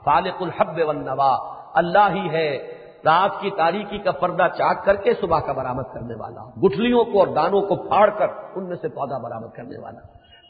[0.04, 5.40] فالق الحب والنوا، اللہ ہی ہے۔ رات کی تاریکی کا پردہ چاک کر کے صبح
[5.40, 9.18] کا برامد کرنے والا۔ گٹھلیوں کو اور دانوں کو پھاڑ کر ان میں سے پودا
[9.18, 10.00] برامد کرنے والا۔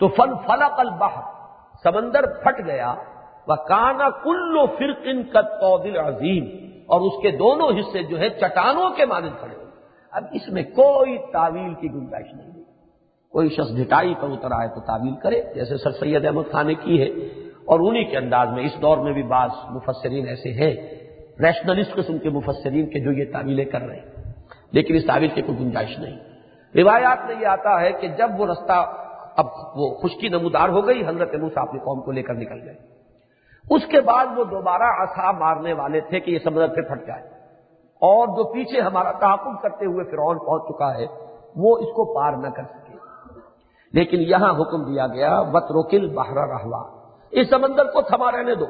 [0.00, 1.22] تو فن فلق البحر،
[1.82, 2.94] سمندر پھٹ گیا۔
[3.48, 5.40] وہ کانا کلو فرقن کا
[6.08, 9.69] عظیم۔ اور اس کے دونوں حصے جو ہے چٹانوں کے مانند کھڑے ہوئے
[10.12, 12.62] اب اس میں کوئی تعویل کی گنجائش نہیں ہے۔
[13.32, 16.74] کوئی شخص ڈٹائی پر اتر آئے تو تعویل کرے، جیسے سر سید احمد خان نے
[16.74, 17.06] کی ہے۔
[17.64, 20.76] اور انہی کے انداز میں اس دور میں بھی بعض مفسرین ایسے ہیں
[21.40, 24.32] ریشنلسٹ قسم کے مفسرین کے جو یہ تعویلیں کر رہے ہیں۔
[24.72, 26.18] لیکن اس تعویل کی کوئی گنجائش نہیں۔
[26.74, 28.92] روایات میں یہ آتا ہے کہ جب وہ رستہ
[29.36, 32.74] اب وہ خشکی نمودار ہو گئی، حضرت موسا اپنی قوم کو لے کر نکل گئے۔
[33.70, 37.39] اس کے بعد وہ دوبارہ آسا مارنے والے تھے کہ یہ سمندر پہ پھٹ جائے۔
[38.00, 41.06] اور جو پیچھے ہمارا تعاقب کرتے ہوئے فرعون پہنچ چکا ہے،
[41.56, 42.96] وہ اس کو پار نہ کر سکے۔
[43.92, 46.82] لیکن یہاں حکم دیا گیا وط روکل بہرا رہوا
[47.30, 48.64] اس سمندر کو تھما رہنے دو۔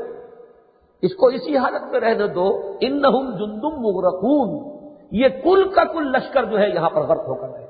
[1.03, 3.03] اس کو اسی حالت میں رہنے دو۔ ان
[3.39, 4.81] جندم مغرقون۔
[5.11, 7.67] یہ کل کا کل لشکر جو ہے یہاں پر غرق ہو کر رہے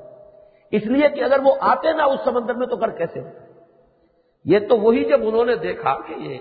[0.71, 3.19] اس لیے کہ اگر وہ آتے نہ اس سمندر میں تو کر کیسے
[4.45, 6.37] یہ تو وہی جب انہوں نے دیکھا کہ یہ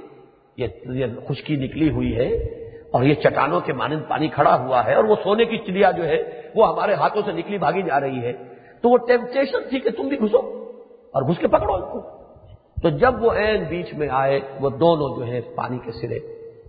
[0.57, 2.60] یہ خشکی نکلی ہوئی ہے
[2.93, 6.05] اور یہ چٹانوں کے مانند پانی کھڑا ہوا ہے اور وہ سونے کی چڑیا جو
[6.05, 8.33] ہے وہ ہمارے ہاتھوں سے نکلی بھاگی جا رہی ہے۔
[8.83, 10.39] تو وہ ٹیمپٹیشن تھی کہ تم بھی گھسو
[11.13, 12.01] اور گھس کے پکڑو اس کو۔
[12.83, 16.19] تو جب وہ این بیچ میں آئے، وہ دونوں جو ہے پانی کے سرے،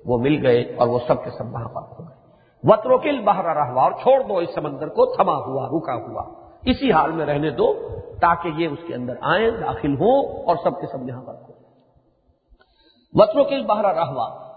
[0.05, 2.15] وہ مل گئے اور وہ سب کے سب وہاں پر ہو گئے۔
[2.63, 6.23] وطروکل باہر رہا اور چھوڑ دو اس سمندر کو، تھما ہوا، رکا ہوا۔
[6.63, 7.73] اسی حال میں رہنے دو
[8.21, 11.51] تاکہ یہ اس کے اندر آئیں، داخل ہوں اور سب کے سب یہاں پر ہو
[13.13, 14.50] وطروں کے بہرا رہوا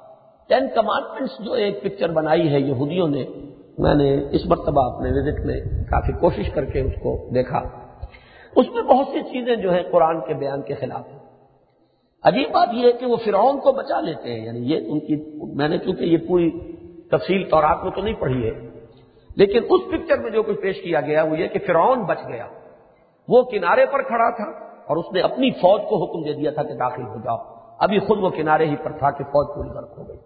[0.48, 3.24] ٹین کمانڈمنٹس جو ایک پکچر بنائی ہے یہودیوں نے،
[3.78, 5.60] میں نے اس مرتبہ اپنے وزٹ میں
[5.90, 7.58] کافی کوشش کر کے اس کو دیکھا۔
[8.56, 11.18] اس میں بہت سی چیزیں جو ہیں قرآن کے بیان کے خلاف ہیں۔
[12.24, 15.16] عجیب بات یہ ہے کہ وہ فرعون کو بچا لیتے ہیں یعنی یہ ان کی،
[15.54, 16.50] میں نے کیونکہ یہ پوری
[17.10, 18.54] تفصیل طورات میں تو نہیں پڑھی ہے،
[19.36, 22.46] لیکن اس پکچر میں جو کچھ پیش کیا گیا وہ یہ کہ فرعون بچ گیا۔
[23.28, 24.48] وہ کنارے پر کھڑا تھا
[24.86, 27.36] اور اس نے اپنی فوج کو حکم دے دیا تھا کہ داخل ہو جاؤ۔
[27.78, 30.16] ابھی خود وہ کنارے ہی پر تھا کہ فوج پوری غرق ہو گئی۔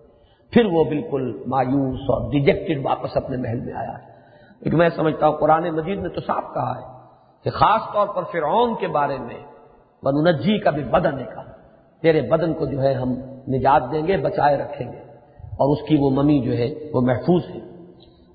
[0.50, 4.08] پھر وہ بالکل مایوس اور ڈیجیکٹڈ واپس اپنے محل میں آیا۔ ہے
[4.60, 6.86] لیکن میں سمجھتا ہوں قرآن مجید نے تو صاف کہا ہے
[7.44, 9.46] کہ خاص طور پر فرعون کے بارے میں
[10.02, 11.42] بنجی کا بھی بدن کا
[12.02, 13.12] تیرے بدن کو جو ہے ہم
[13.48, 14.98] نجات دیں گے، بچائے رکھیں گے۔
[15.38, 17.58] اور اس کی وہ ممی جو ہے وہ محفوظ ہے۔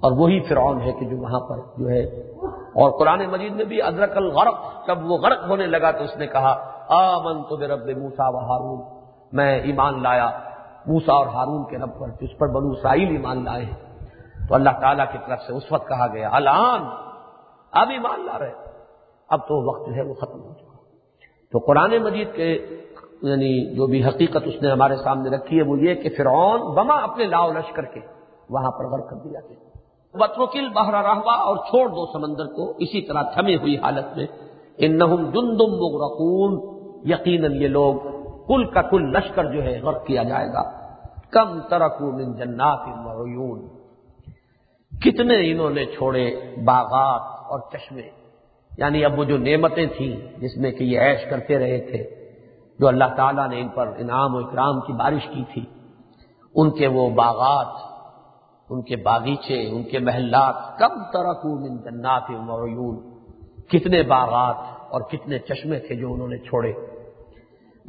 [0.02, 2.03] اور وہی فرعون ہے کہ جو وہاں پر جو ہے۔
[2.52, 6.27] اور قرآن مجید میں بھی ادرک الغرق، جب وہ غرق ہونے لگا تو اس نے
[6.27, 8.81] کہا آمن تو رب موسا و ہارون،
[9.31, 10.30] میں ایمان لایا۔
[10.88, 13.65] موسا اور ہارون کے رب پر، جس پر بنو اسرائیل ایمان لائے
[14.49, 16.81] تو اللہ تعالیٰ کی طرف سے اس وقت کہا گیا، الان
[17.72, 18.53] اب ایمان لا رہے
[19.30, 20.77] اب تو وقت جو ہے وہ ختم ہو چکا۔
[21.51, 22.60] تو قرآن مجید کے
[23.22, 26.95] یعنی جو بھی حقیقت اس نے ہمارے سامنے رکھی ہے، وہ یہ کہ فرعون بما
[26.95, 27.99] اپنے لاؤ لشکر کے
[28.49, 29.69] وہاں پر غرق کر دیا گیا۔
[30.14, 34.26] بطرکل بہرا رہوا اور چھوڑ دو سمندر کو۔ اسی طرح تھمے ہوئی حالت میں
[34.77, 36.73] ان جندم مغرقون۔
[37.05, 37.95] یقیناً یہ لوگ
[38.48, 40.84] کل کا کل لشکر جو ہے غرق کیا جائے گا۔
[41.32, 43.68] کم ترکو من جنات معیون
[44.99, 48.02] کتنے انہوں نے چھوڑے باغات اور چشمے۔
[48.78, 52.10] یعنی اب وہ جو نعمتیں تھیں جس میں کہ یہ عیش کرتے رہے تھے،
[52.80, 55.65] جو اللہ تعالیٰ نے ان پر انعام و اکرام کی بارش کی تھی،
[56.56, 57.68] ان کے وہ باغات،
[58.70, 63.14] ان کے باغیچے، ان کے محلات۔ کم ترک من جنات معیون
[63.68, 64.56] کتنے باغات
[64.90, 66.74] اور کتنے چشمے تھے جو انہوں نے چھوڑے۔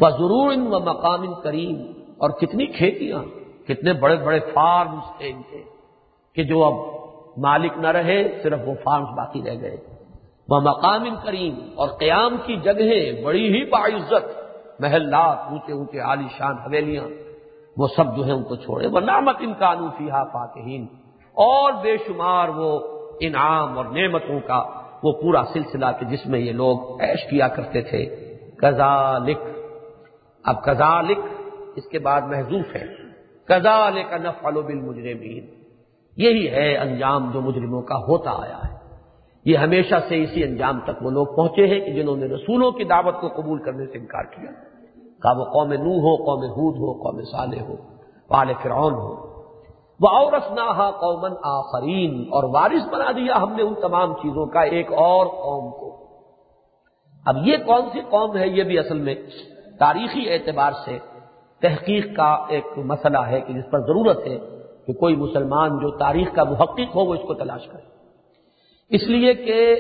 [0.00, 1.76] وہ ضرور ان و مقام کریم۔
[2.18, 3.22] اور کتنی کھیتیاں،
[3.68, 5.62] کتنے بڑے بڑے فارمز تھے ان کے،
[6.34, 6.72] کہ جو اب
[7.38, 9.76] مالک نہ رہے، صرف وہ فارمز باقی رہ گئے۔
[10.48, 14.40] وہ مقام کریم، اور قیام کی جگہیں بڑی ہی باعزت
[14.80, 17.04] محلات اونچے اونچے عالی شان حویلیاں،
[17.76, 20.86] وہ سب جو ہے ان کو چھوڑے۔ وہ نامت ان کا انوفیہ پاکہین
[21.32, 22.80] اور بے شمار وہ
[23.20, 24.64] انعام اور نعمتوں کا
[25.02, 28.06] وہ پورا سلسلہ کہ جس میں یہ لوگ عیش کیا کرتے تھے۔
[28.56, 29.53] کزا لکھ
[30.44, 31.20] اب کزا لکھ
[31.76, 32.84] اس کے بعد محضوف ہے۔
[33.48, 34.16] کزا لے کا
[36.16, 38.74] یہی ہے انجام جو مجرموں کا ہوتا آیا ہے۔
[39.44, 42.84] یہ ہمیشہ سے اسی انجام تک وہ لوگ پہنچے ہیں کہ جنہوں نے رسولوں کی
[42.84, 44.50] دعوت کو قبول کرنے سے انکار کیا۔
[45.22, 47.76] کہا وہ قوم نو ہو، قوم ہود ہو، قوم صالح ہو
[48.28, 49.34] پال فرعون ہو۔
[50.00, 54.60] وہ اورس نہ قومن آفرین اور وارث بنا دیا ہم نے ان تمام چیزوں کا
[54.60, 56.06] ایک اور قوم کو۔
[57.26, 59.14] اب یہ کون سی قوم ہے یہ بھی اصل میں
[59.78, 60.98] تاریخی اعتبار سے
[61.62, 64.38] تحقیق کا ایک مسئلہ ہے کہ جس پر ضرورت ہے
[64.86, 67.82] کہ کوئی مسلمان جو تاریخ کا محقق ہو وہ اس کو تلاش کرے۔
[68.96, 69.76] اس لیے کہ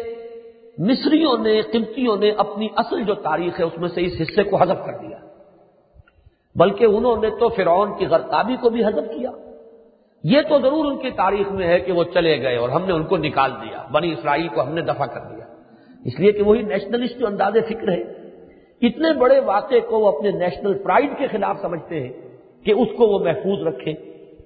[0.78, 4.56] مصریوں نے قمتیوں نے اپنی اصل جو تاریخ ہے اس میں سے اس حصے کو
[4.56, 5.18] حذف کر دیا۔
[6.56, 9.30] بلکہ انہوں نے تو فرعون کی غرقابی کو بھی حذف کیا۔
[10.24, 12.92] یہ تو ضرور ان کی تاریخ میں ہے کہ وہ چلے گئے اور ہم نے
[12.92, 15.44] ان کو نکال دیا، بنی اسرائیل کو ہم نے دفع کر دیا۔
[16.04, 18.13] اس لیے کہ وہی نیشنلسٹ جو انداز فکر ہے۔
[18.86, 22.12] اتنے بڑے واقعے کو وہ اپنے نیشنل پرائڈ کے خلاف سمجھتے ہیں
[22.64, 23.94] کہ اس کو وہ محفوظ رکھیں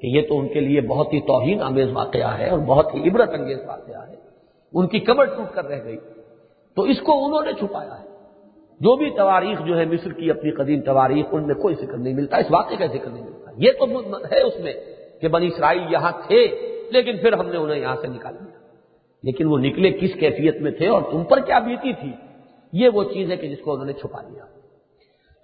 [0.01, 3.09] کہ یہ تو ان کے لیے بہت ہی توہین آمیز واقعہ ہے اور بہت ہی
[3.09, 4.15] عبرت انگیز واقعہ ہے۔
[4.75, 5.97] ان کی کمر ٹوٹ کر رہ گئی۔
[6.77, 8.09] تو اس کو انہوں نے چھپایا ہے۔
[8.81, 12.15] جو بھی تواریخ جو ہے مصر کی اپنی قدیم تواریخ، ان میں کوئی ذکر نہیں
[12.15, 14.01] ملتا۔ اس واقعے کا ذکر نہیں ملتا۔ یہ تو
[14.33, 14.73] ہے اس میں
[15.21, 16.47] کہ بنی اسرائیل یہاں تھے،
[16.91, 18.59] لیکن پھر ہم نے انہیں یہاں سے نکال دیا۔
[19.23, 22.28] لیکن وہ نکلے کس کیفیت میں تھے اور تم پر کیا بیتی تھی؟
[22.73, 24.45] یہ وہ چیز ہے کہ جس کو انہوں نے چھپا دیا۔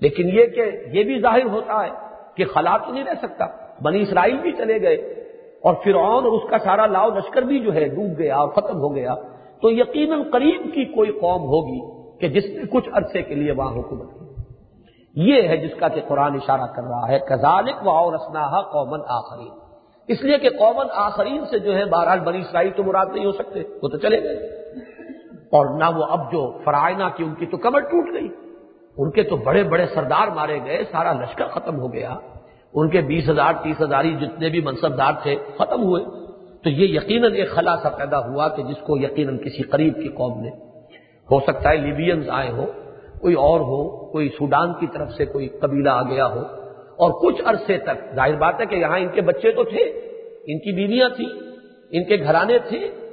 [0.01, 1.91] لیکن یہ کہ یہ بھی ظاہر ہوتا ہے
[2.37, 3.47] کہ خلا تو نہیں رہ سکتا،
[3.83, 4.95] بنی اسرائیل بھی چلے گئے
[5.63, 8.77] اور فرعون اور اس کا سارا لاؤ لشکر بھی جو ہے ڈوب گیا اور ختم
[8.79, 9.15] ہو گیا۔
[9.63, 13.73] تو یقیناً قریب کی کوئی قوم ہوگی کہ جس نے کچھ عرصے کے لیے وہاں
[13.73, 14.25] حکومت کی۔
[15.15, 18.19] یہ ہے جس کا کہ قرآن اشارہ کر رہا ہے کزالک و اور
[18.63, 19.49] قومن آخرین
[20.09, 23.33] اس لیے کہ قومن آخرین سے جو ہے بہرحال بنی اسرائیل تو مراد نہیں ہو
[23.33, 24.65] سکتے، وہ تو چلے گئے۔
[25.45, 28.29] اور نہ وہ اب جو فرائنا کی ان کی تو کمر ٹوٹ گئی۔
[28.99, 32.15] ان کے تو بڑے بڑے سردار مارے گئے، سارا لشکر ختم ہو گیا۔
[32.75, 36.05] ان کے بیس ہزار، تیس ہزاری جتنے بھی منصب دار تھے، ختم ہوئے۔
[36.63, 40.09] تو یہ یقیناً ایک خلا سا پیدا ہوا کہ جس کو یقیناً کسی قریب کی
[40.09, 40.51] قوم نے۔
[41.31, 42.67] ہو سکتا ہے لیبینز آئے ہو
[43.21, 46.41] کوئی اور ہو، کوئی سوڈان کی طرف سے کوئی قبیلہ آ گیا ہو۔
[46.97, 49.83] اور کچھ عرصے تک، ظاہر بات ہے کہ یہاں ان کے بچے تو تھے،
[50.47, 51.29] ان کی بیویاں تھیں،
[51.91, 53.04] ان کے گھرانے تھے۔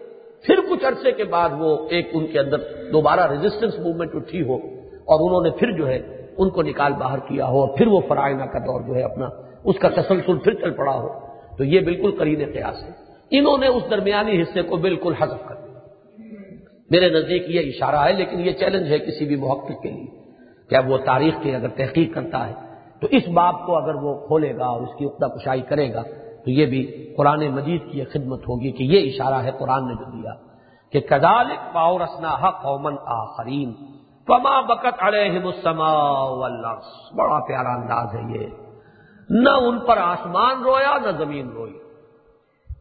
[0.45, 2.57] پھر کچھ عرصے کے بعد وہ ایک ان کے اندر
[2.93, 4.55] دوبارہ ریزسٹنس موومنٹ اٹھی ہو
[4.93, 7.99] اور انہوں نے پھر جو ہے ان کو نکال باہر کیا ہو اور پھر وہ
[8.07, 9.29] فرائنا کا دور جو ہے اپنا
[9.63, 11.09] اس کا تسلسل پھر چل پڑا ہو۔
[11.57, 12.89] تو یہ بالکل کرین قیاس ہے۔
[13.31, 15.79] انہوں نے اس درمیانی حصے کو بالکل حذف کر دیا۔
[16.89, 20.21] میرے نزدیک یہ اشارہ ہے، لیکن یہ چیلنج ہے کسی بھی محقق کے لیے۔
[20.69, 22.53] کہ اب وہ تاریخ کی اگر تحقیق کرتا ہے
[23.01, 26.03] تو اس باب کو اگر وہ کھولے گا اور اس کی اقدا کشائی کرے گا
[26.45, 30.05] تو یہ بھی قرآن مجید کی خدمت ہوگی کہ یہ اشارہ ہے قرآن نے جو
[30.11, 30.31] دیا
[30.91, 33.73] کہ کدال پاورسنا حق اومن آخرین
[34.27, 35.93] فما بکت السما
[37.15, 38.47] بڑا پیارا انداز ہے یہ۔
[39.29, 41.73] نہ ان پر آسمان رویا، نہ زمین روئی۔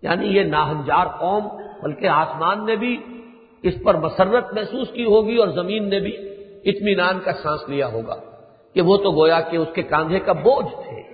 [0.03, 1.49] یعنی یہ ناہنجار قوم،
[1.82, 2.97] بلکہ آسمان نے بھی
[3.62, 6.16] اس پر مسرت محسوس کی ہوگی اور زمین نے بھی
[6.65, 8.15] اطمینان کا سانس لیا ہوگا
[8.74, 11.10] کہ وہ تو گویا کہ اس کے کاندھے کا بوجھ تھے۔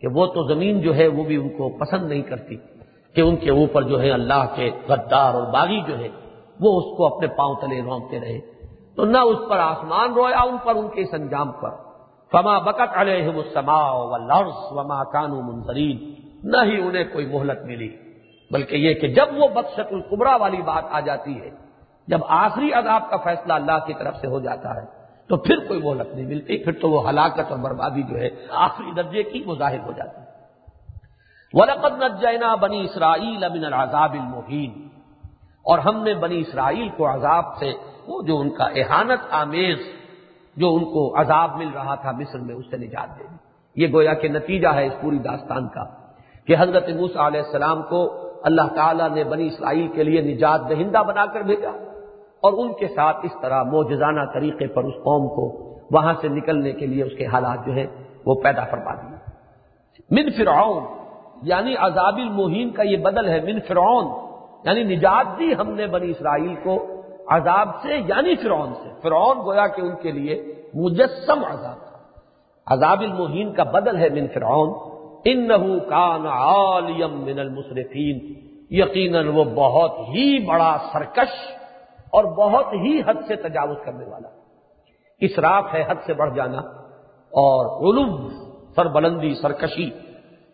[0.00, 2.56] کہ وہ تو زمین جو ہے وہ بھی ان کو پسند نہیں کرتی
[3.14, 6.08] کہ ان کے اوپر جو ہے اللہ کے غدار اور باغی جو ہے
[6.60, 8.40] وہ اس کو اپنے پاؤں تلے رونگتے رہے۔
[8.96, 11.70] تو نہ اس پر آسمان رویا، ان پر ان کے اس انجام پر۔
[12.32, 16.12] فما بکت علیہ السما لرس وما کانو منظرین
[16.44, 17.96] نہ ہی انہیں کوئی مہلت ملی،
[18.50, 21.50] بلکہ یہ کہ جب وہ بدشت القبرا والی بات آ جاتی ہے،
[22.08, 24.95] جب آخری عذاب کا فیصلہ اللہ کی طرف سے ہو جاتا ہے
[25.28, 28.92] تو پھر کوئی مہلت نہیں ملتی، پھر تو وہ ہلاکت اور بربادی جو ہے آخری
[28.96, 30.26] درجے کی وہ ظاہر ہو جاتی ہے۔
[31.98, 34.88] نجینا بنی اسرائیل امن العذاب المحین
[35.62, 37.72] اور ہم نے بنی اسرائیل کو عذاب سے،
[38.06, 39.78] وہ جو ان کا احانت آمیز،
[40.56, 43.36] جو ان کو عذاب مل رہا تھا مصر میں، اس سے نجات دے دی۔
[43.82, 45.84] یہ گویا کہ نتیجہ ہے اس پوری داستان کا
[46.46, 50.98] کہ حضرت موس علیہ السلام کو اللہ تعالیٰ نے بنی اسرائیل کے لیے نجات دہندہ
[50.98, 51.95] بنا کر بھیجا۔
[52.46, 55.44] اور ان کے ساتھ اس طرح موجزانہ طریقے پر اس قوم کو
[55.90, 57.86] وہاں سے نکلنے کے لیے اس کے حالات جو ہے
[58.26, 59.16] وہ پیدا فرما دیے۔
[60.10, 60.82] من فرعون
[61.42, 64.06] یعنی عذاب المحین کا یہ بدل ہے من فرعون
[64.64, 66.86] یعنی نجات دی ہم نے بنی اسرائیل کو
[67.28, 71.98] عذاب سے یعنی فرعون سے۔ فرعون گویا کہ ان کے لیے مجسم عذاب تھا۔
[72.66, 75.48] عذاب المحین کا بدل ہے من فرعون۔ ان
[75.78, 78.16] کان عالیم من المصرفین
[78.70, 81.32] یقیناً وہ بہت ہی بڑا سرکش
[82.16, 84.28] اور بہت ہی حد سے تجاوز کرنے والا۔
[85.20, 86.58] اسراف ہے حد سے بڑھ جانا
[87.16, 88.28] اور علوم
[88.76, 89.90] سر بلندی سرکشی،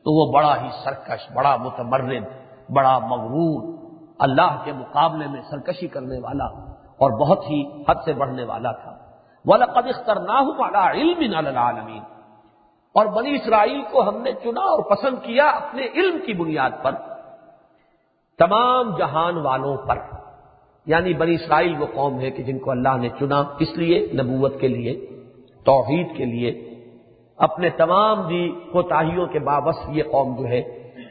[0.04, 2.24] تو وہ بڑا ہی سرکش، بڑا متمرد
[2.70, 3.78] بڑا مغرور،
[4.18, 6.44] اللہ کے مقابلے میں سرکشی کرنے والا
[6.74, 8.96] اور بہت ہی حد سے بڑھنے والا تھا۔
[9.44, 12.04] وَلَقَدْ اِخْتَرْنَاهُ عَلَىٰ عِلْمٍ عَلَى الْعَالَمِينَ۔
[12.94, 16.92] اور بنی اسرائیل کو ہم نے چنا اور پسند کیا اپنے علم کی بنیاد پر۔
[18.38, 20.21] تمام جہان والوں پر۔
[20.86, 24.60] یعنی بنی اسرائیل وہ قوم ہے کہ جن کو اللہ نے چنا اس لیے نبوت
[24.60, 24.94] کے لیے،
[25.64, 26.50] توحید کے لیے،
[27.38, 30.60] اپنے تمام دی کوتاہیوں کے باوس یہ قوم جو ہے،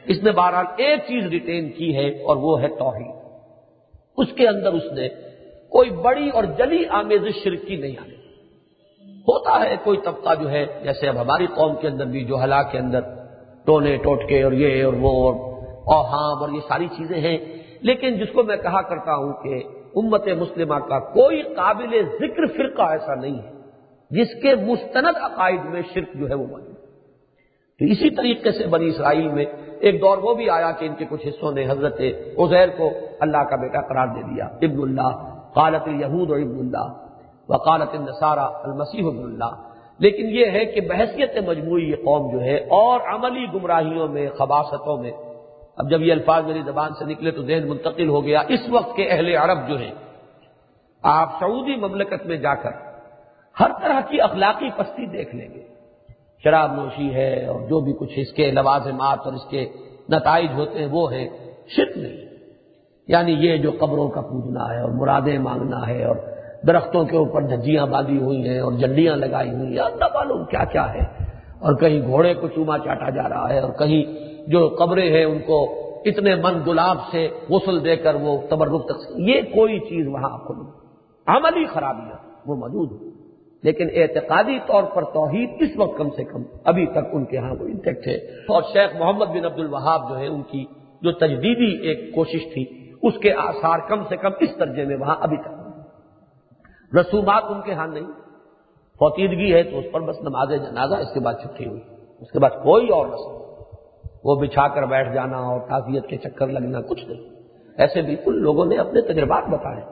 [0.06, 3.10] اس نے بہرحال ایک چیز ریٹین کی ہے اور وہ ہے توحید۔
[4.16, 5.08] اس کے اندر اس نے
[5.68, 8.16] کوئی بڑی اور جلی آمیز شرکی نہیں آنے
[9.28, 12.72] ہوتا ہے کوئی طبقہ جو ہے، جیسے اب ہماری قوم کے اندر بھی جو ہلاک
[12.72, 13.00] کے اندر،
[13.64, 15.34] ٹونے ٹوٹکے اور یہ اور وہ اور
[15.86, 17.38] اوہام اور یہ ساری چیزیں ہیں
[17.82, 19.62] لیکن جس کو میں کہا کرتا ہوں کہ
[19.96, 23.50] امت مسلمہ کا کوئی قابل ذکر فرقہ ایسا نہیں ہے،
[24.10, 26.72] جس کے مستند عقائد میں شرک جو ہے وہ موجود
[27.72, 29.44] تو اسی طریقے سے بنی اسرائیل میں
[29.80, 32.00] ایک دور وہ بھی آیا کہ ان کے کچھ حصوں نے حضرت
[32.38, 32.90] عزیر کو
[33.20, 36.92] اللہ کا بیٹا قرار دے دیا۔ ابن اللہ، قالت یہود اور ابن اللہ،
[37.48, 39.68] وقالت النصارہ المسیح ابن اللہ۔
[39.98, 45.02] لیکن یہ ہے کہ بحثیت مجموعی یہ قوم جو ہے اور عملی گمراہیوں میں، خباستوں
[45.02, 45.10] میں
[45.76, 48.96] اب جب یہ الفاظ میری زبان سے نکلے تو ذہن منتقل ہو گیا۔ اس وقت
[48.96, 49.90] کے اہل عرب جو ہیں،
[51.02, 52.70] آپ سعودی مملکت میں جا کر
[53.60, 55.62] ہر طرح کی اخلاقی پستی دیکھ لیں گے۔
[56.44, 59.68] شراب نوشی ہے اور جو بھی کچھ اس کے لوازمات اور اس کے
[60.08, 61.28] نتائج ہوتے ہیں، وہ ہیں۔
[61.76, 62.16] شرک نہیں۔
[63.08, 66.16] یعنی یہ جو قبروں کا پوجنا ہے اور مرادیں مانگنا ہے اور
[66.66, 70.64] درختوں کے اوپر دھجیاں باندھی ہوئی ہیں اور جنڈیاں لگائی ہوئی ہیں اللہ معلوم کیا
[70.64, 71.00] کیا ہے۔
[71.58, 75.38] اور کہیں گھوڑے کو چوما چاٹا جا رہا ہے اور کہیں جو قبریں ہیں ان
[75.38, 80.32] کو اتنے من گلاب سے غسل دے کر وہ تبرک تک یہ کوئی چیز وہاں
[80.32, 80.72] آپ کو نہیں۔
[81.26, 83.22] عملی خرابیاں وہ موجود ہے۔
[83.62, 87.50] لیکن اعتقادی طور پر توحید اس وقت کم سے کم ابھی تک ان کے ہاں
[87.50, 88.16] وہ انٹیکٹ ہے۔
[88.48, 90.64] اور شیخ محمد بن عبد الوہاب جو ہے، ان کی
[91.02, 95.16] جو تجدیدی ایک کوشش تھی، اس کے آثار کم سے کم اس درجے میں وہاں
[95.20, 95.78] ابھی تک۔
[96.96, 98.06] رسومات ان کے ہاں نہیں۔
[98.98, 101.80] فوتیدگی ہے تو اس پر بس نماز جنازہ، اس کے بعد چھٹی ہوئی۔
[102.20, 103.41] اس کے بعد کوئی اور رسم
[104.24, 107.20] وہ بچھا کر بیٹھ جانا اور تعزیت کے چکر لگنا، کچھ نہیں۔
[107.78, 109.82] ایسے بالکل لوگوں نے اپنے تجربات بتائے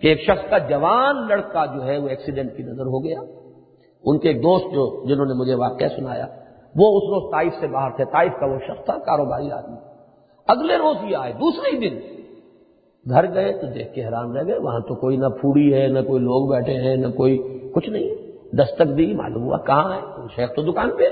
[0.00, 3.20] کہ ایک شخص کا جوان لڑکا جو ہے وہ ایکسیڈنٹ کی نظر ہو گیا۔
[4.04, 6.26] ان کے ایک دوست جو جنہوں نے مجھے واقعہ سنایا،
[6.76, 9.76] وہ اس روز طائف سے باہر تھے۔ طائف کا وہ شخص تھا، کاروباری آدمی۔
[10.48, 11.98] اگلے روز ہی آئے، دوسرے ہی دن۔
[13.10, 16.00] گھر گئے تو دیکھ کے حیران رہ گئے، وہاں تو کوئی نہ پھوڑی ہے، نہ
[16.00, 18.08] کوئی لوگ بیٹھے ہیں، نہ کوئی کچھ نہیں۔
[18.56, 20.00] دستک دی، معلوم ہوا کہاں ہے۔
[20.36, 21.04] شیخ تو دکان پہ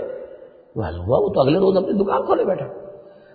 [0.76, 2.66] معلوم ہوا، وہ تو اگلے روز اپنی دکان کھولے بیٹھا۔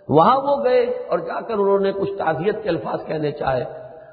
[0.09, 3.63] وہاں وہ گئے اور جا کر انہوں نے کچھ تعزیت کے الفاظ کہنے چاہے۔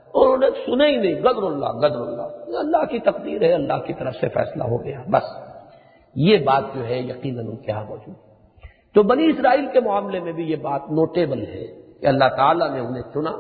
[0.07, 3.79] اور انہوں نے سنے ہی نہیں گدر اللہ گدر اللہ۔ اللہ کی تقدیر ہے، اللہ
[3.87, 5.23] کی طرف سے فیصلہ ہو گیا۔ بس۔
[6.15, 8.15] یہ بات جو ہے، یقیناً ان کے یہاں موجود۔
[8.95, 11.67] تو بنی اسرائیل کے معاملے میں بھی یہ بات نوٹیبل ہے
[12.01, 13.33] کہ اللہ تعالیٰ نے انہیں چنا۔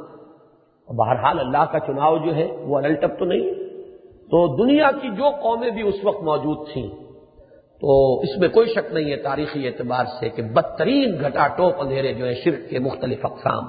[0.92, 3.54] بہرحال اللہ کا چناؤ جو ہے، وہ الٹپ تو نہیں۔
[4.08, 7.05] تو دنیا کی جو قومیں بھی اس وقت موجود تھیں
[7.80, 12.12] تو اس میں کوئی شک نہیں ہے تاریخی اعتبار سے کہ بدترین گھٹا ٹوپ اندھیرے
[12.12, 13.64] جو ہے شرک کے مختلف اقسام،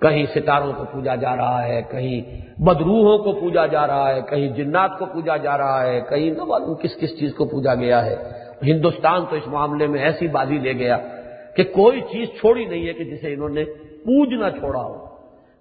[0.00, 2.20] کہیں ستاروں کو پوجا جا رہا ہے، کہیں
[2.60, 6.44] بدروحوں کو پوجا جا رہا ہے، کہیں جنات کو پوجا جا رہا ہے، کہیں نہ
[6.44, 8.16] معلوم کس کس چیز کو پوجا گیا ہے۔
[8.62, 10.98] ہندوستان تو اس معاملے میں ایسی بازی لے گیا
[11.56, 13.64] کہ کوئی چیز چھوڑی نہیں ہے کہ جسے انہوں نے
[14.04, 15.06] پوجنا چھوڑا ہو۔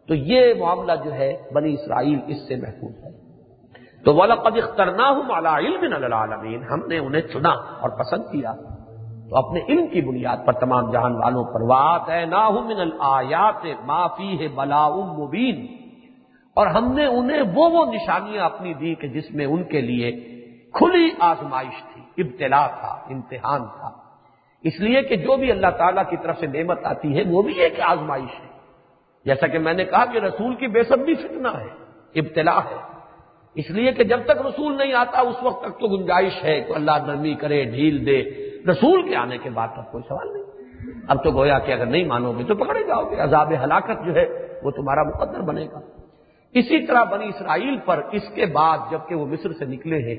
[0.07, 3.20] تو یہ معاملہ جو ہے بنی اسرائیل اس سے محفوظ ہے۔
[4.05, 8.53] تو والا قد اخترنا ہوں علم العالمین ہم نے انہیں چنا اور پسند کیا۔
[9.29, 13.65] تو اپنے علم کی بنیاد پر تمام جہان والوں پر وات ہے۔ نا من الآیات
[13.85, 15.65] معافی ہے بلا مبین
[16.55, 20.11] اور ہم نے انہیں وہ وہ نشانیاں اپنی دی کہ جس میں ان کے لیے
[20.73, 23.89] کھلی آزمائش تھی، ابتلا تھا، امتحان تھا۔
[24.63, 27.53] اس لیے کہ جو بھی اللہ تعالیٰ کی طرف سے نعمت آتی ہے، وہ بھی
[27.53, 28.49] ایک آزمائش ہے۔
[29.25, 31.67] جیسا کہ میں نے کہا کہ رسول کی بے سب بھی فتنا ہے،
[32.19, 32.90] ابتلا ہے۔
[33.55, 36.73] اس لیے کہ جب تک رسول نہیں آتا، اس وقت تک تو گنجائش ہے کہ
[36.73, 38.23] اللہ نرمی کرے، ڈھیل دے۔
[38.71, 40.43] رسول کے آنے کے بعد تب کوئی سوال نہیں۔
[41.07, 44.15] اب تو گویا کہ اگر نہیں مانو گے تو پکڑے جاؤ گے۔ عذاب ہلاکت جو
[44.15, 45.79] ہے، وہ تمہارا مقدر بنے گا۔
[46.53, 50.15] اسی طرح بنی اسرائیل پر اس کے بعد جبکہ وہ مصر سے نکلے ہیں،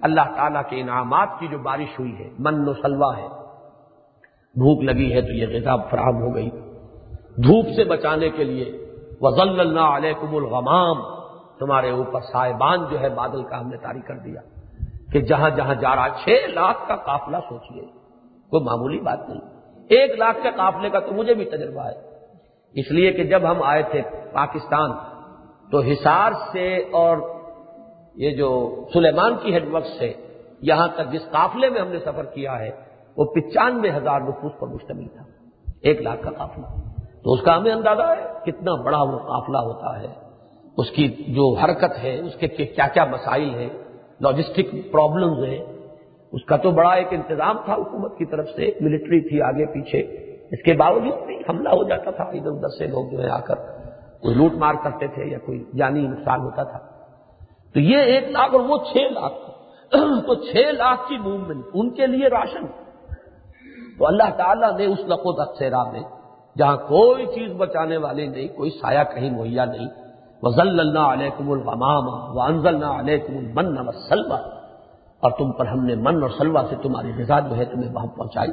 [0.00, 3.28] اللہ تعالیٰ کے انعامات کی جو بارش ہوئی ہے، من و سلوا ہے۔
[4.54, 6.50] بھوک لگی ہے تو یہ غذا فراہم ہو گئی۔
[7.36, 8.86] دھوپ سے بچانے کے لیے
[9.20, 11.21] وزل اللہ علیہ الغمام۔
[11.58, 14.40] تمہارے اوپر صاحبان جو ہے بادل کا ہم نے تاریخ کر دیا
[15.12, 17.82] کہ جہاں جہاں جا رہا چھ لاکھ کا قافلہ سوچیے،
[18.50, 19.40] کوئی معمولی بات نہیں۔
[19.88, 22.12] ایک لاکھ کے قافلے کا تو مجھے بھی تجربہ ہے۔
[22.74, 24.02] اس لیے کہ جب ہم آئے تھے
[24.32, 24.90] پاکستان،
[25.70, 27.16] تو حصار سے اور
[28.14, 30.12] یہ جو سلیمان کی ہیڈ ورک سے،
[30.60, 32.70] یہاں تک جس قافلے میں ہم نے سفر کیا ہے،
[33.16, 35.24] وہ پچانوے ہزار نفوس پر مشتمل تھا۔
[35.82, 36.66] ایک لاکھ کا قافلہ۔
[37.24, 40.21] تو اس کا ہمیں اندازہ ہے کتنا بڑا وہ قافلہ ہوتا ہے۔
[40.76, 43.68] اس کی جو حرکت ہے، اس کے کیا کیا مسائل ہیں
[44.20, 45.64] لاجسٹک پرابلمز ہیں،
[46.32, 49.98] اس کا تو بڑا ایک انتظام تھا حکومت کی طرف سے ملٹری تھی آگے پیچھے۔
[50.50, 53.40] اس کے باوجود بھی حملہ ہو جاتا تھا، ادھر ادھر سے لوگ جو ہے آ
[53.40, 53.54] کر
[54.20, 56.78] کوئی لوٹ مار کرتے تھے یا کوئی جانی نقصان ہوتا تھا۔
[57.74, 59.50] تو یہ ایک لاکھ اور وہ چھ لاکھ
[60.26, 62.66] تو چھ لاکھ کی موومنٹ ان کے لیے راشن۔
[63.98, 66.00] تو اللہ تعالیٰ نے اس لقو تقسیرا میں،
[66.58, 70.01] جہاں کوئی چیز بچانے والی نہیں، کوئی سایہ کہیں، مہیا نہیں
[70.42, 74.38] وزل اللہ علیکم الغمام وانزل اللہ علیکم المن وسلوا
[75.20, 78.06] اور تم پر ہم نے من اور سلوا سے تمہاری غذا جو ہے تمہیں وہاں
[78.06, 78.50] پہنچائی۔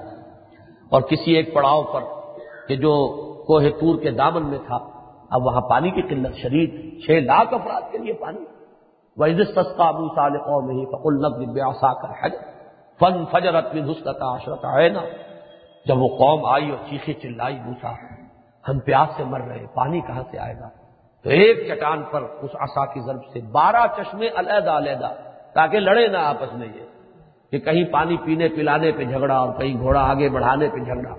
[0.89, 2.01] اور کسی ایک پڑاؤ پر
[2.67, 3.07] کہ جو
[3.47, 4.75] کوہ تور کے دامن میں تھا،
[5.29, 8.45] اب وہاں پانی کی قلت شدید، چھ لاکھ افراد کے لیے پانی۔
[9.17, 12.37] وہ عزت سستا ابو سال قوم ہی فقل نقد بیاسا کر حجر
[12.99, 14.99] فن فجرت من حسنتا عشرت آئنا
[15.85, 17.91] جب وہ قوم آئی اور چیخی چلائی موسا
[18.69, 20.69] ہم پیاس سے مر رہے پانی کہاں سے آئے گا؟
[21.23, 25.13] تو ایک چٹان پر اس آسا کی ضرب سے بارہ چشمے علیحدہ علیحدہ،
[25.53, 26.83] تاکہ لڑے نہ آپس میں یہ
[27.51, 31.13] کہ کہیں پانی پینے پلانے پہ جھگڑا اور کہیں گھوڑا آگے بڑھانے پہ جھگڑا۔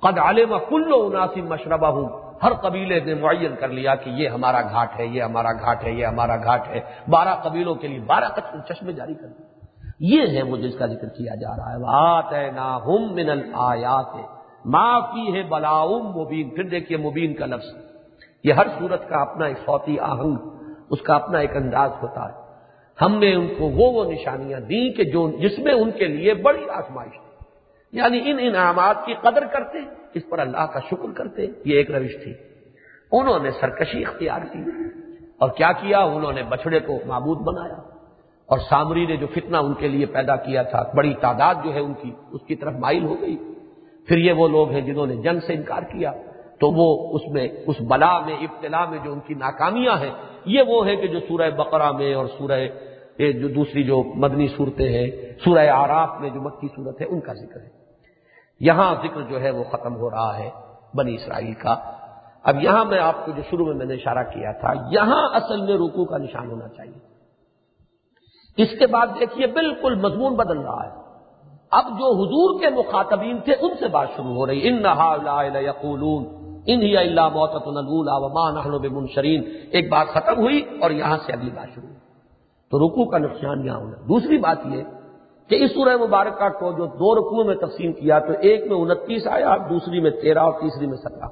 [0.00, 2.08] قد عالم کلو اناسی مشربہ ہوں
[2.42, 5.90] ہر قبیلے نے معین کر لیا کہ یہ ہمارا گھاٹ ہے، یہ ہمارا گھاٹ ہے،
[5.90, 8.24] یہ ہمارا گھاٹ ہے۔ بارہ قبیلوں کے لیے بارہ
[8.68, 9.46] چشمے جاری کر دیے۔
[10.00, 13.30] یہ ہے وہ جس کا ذکر کیا جا رہا ہے۔ بات ہے نا ہم من
[13.30, 14.14] الآیات
[14.64, 17.87] معافی ہے بلاؤم مبین پھر دیکھیے مبین کا لفظ۔
[18.44, 20.36] یہ ہر صورت کا اپنا ایک صوتی آہنگ،
[20.90, 22.48] اس کا اپنا ایک انداز ہوتا ہے۔
[23.04, 26.34] ہم نے ان کو وہ وہ نشانیاں دی کہ جو جس میں ان کے لیے
[26.34, 27.28] بڑی آزمائش تھی۔
[27.92, 29.78] یعنی ان انعامات کی قدر کرتے،
[30.14, 32.34] اس پر اللہ کا شکر کرتے، یہ ایک روش تھی۔
[33.12, 34.58] انہوں نے سرکشی اختیار کی
[35.38, 37.74] اور کیا کیا؟ انہوں نے بچڑے کو معبود بنایا۔
[38.46, 41.80] اور سامری نے جو فتنہ ان کے لیے پیدا کیا تھا، بڑی تعداد جو ہے
[41.80, 43.36] ان کی، اس کی طرف مائل ہو گئی۔
[44.06, 46.12] پھر یہ وہ لوگ ہیں جنہوں نے جنگ سے انکار کیا۔
[46.60, 50.10] تو وہ اس میں، اس بلا میں، ابتلا میں جو ان کی ناکامیاں ہیں،
[50.44, 52.60] یہ وہ ہے کہ جو سورہ بقرہ میں اور سورہ
[53.18, 55.10] جو دوسری جو مدنی صورتیں ہیں،
[55.44, 57.68] سورہ آراف میں جو مکی صورت ہے، ان کا ذکر ہے۔
[58.60, 60.50] یہاں ذکر جو ہے وہ ختم ہو رہا ہے
[60.94, 61.76] بنی اسرائیل کا۔
[62.42, 65.60] اب یہاں میں آپ کو جو شروع میں میں نے اشارہ کیا تھا، یہاں اصل
[65.60, 66.98] میں رکو کا نشان ہونا چاہیے۔
[68.62, 71.08] اس کے بعد دیکھیے، بالکل مضمون بدل رہا ہے۔
[71.70, 74.82] اب جو حضور کے مخاطبین تھے، ان سے بات شروع ہو رہی۔ ان
[76.68, 81.74] یقولون ان ہی اللہ محت منشرین ایک بات ختم ہوئی اور یہاں سے اگلی بات
[81.74, 81.98] شروع۔ ہوئی
[82.70, 84.82] تو رکو کا نقصان یہاں ہونا۔ دوسری بات یہ
[85.48, 89.26] کہ اس سورہ مبارکہ کو جو دو رکوع میں تقسیم کیا، تو ایک میں انتیس
[89.26, 91.26] آیا دوسری میں تیرہ اور تیسری میں سترہ۔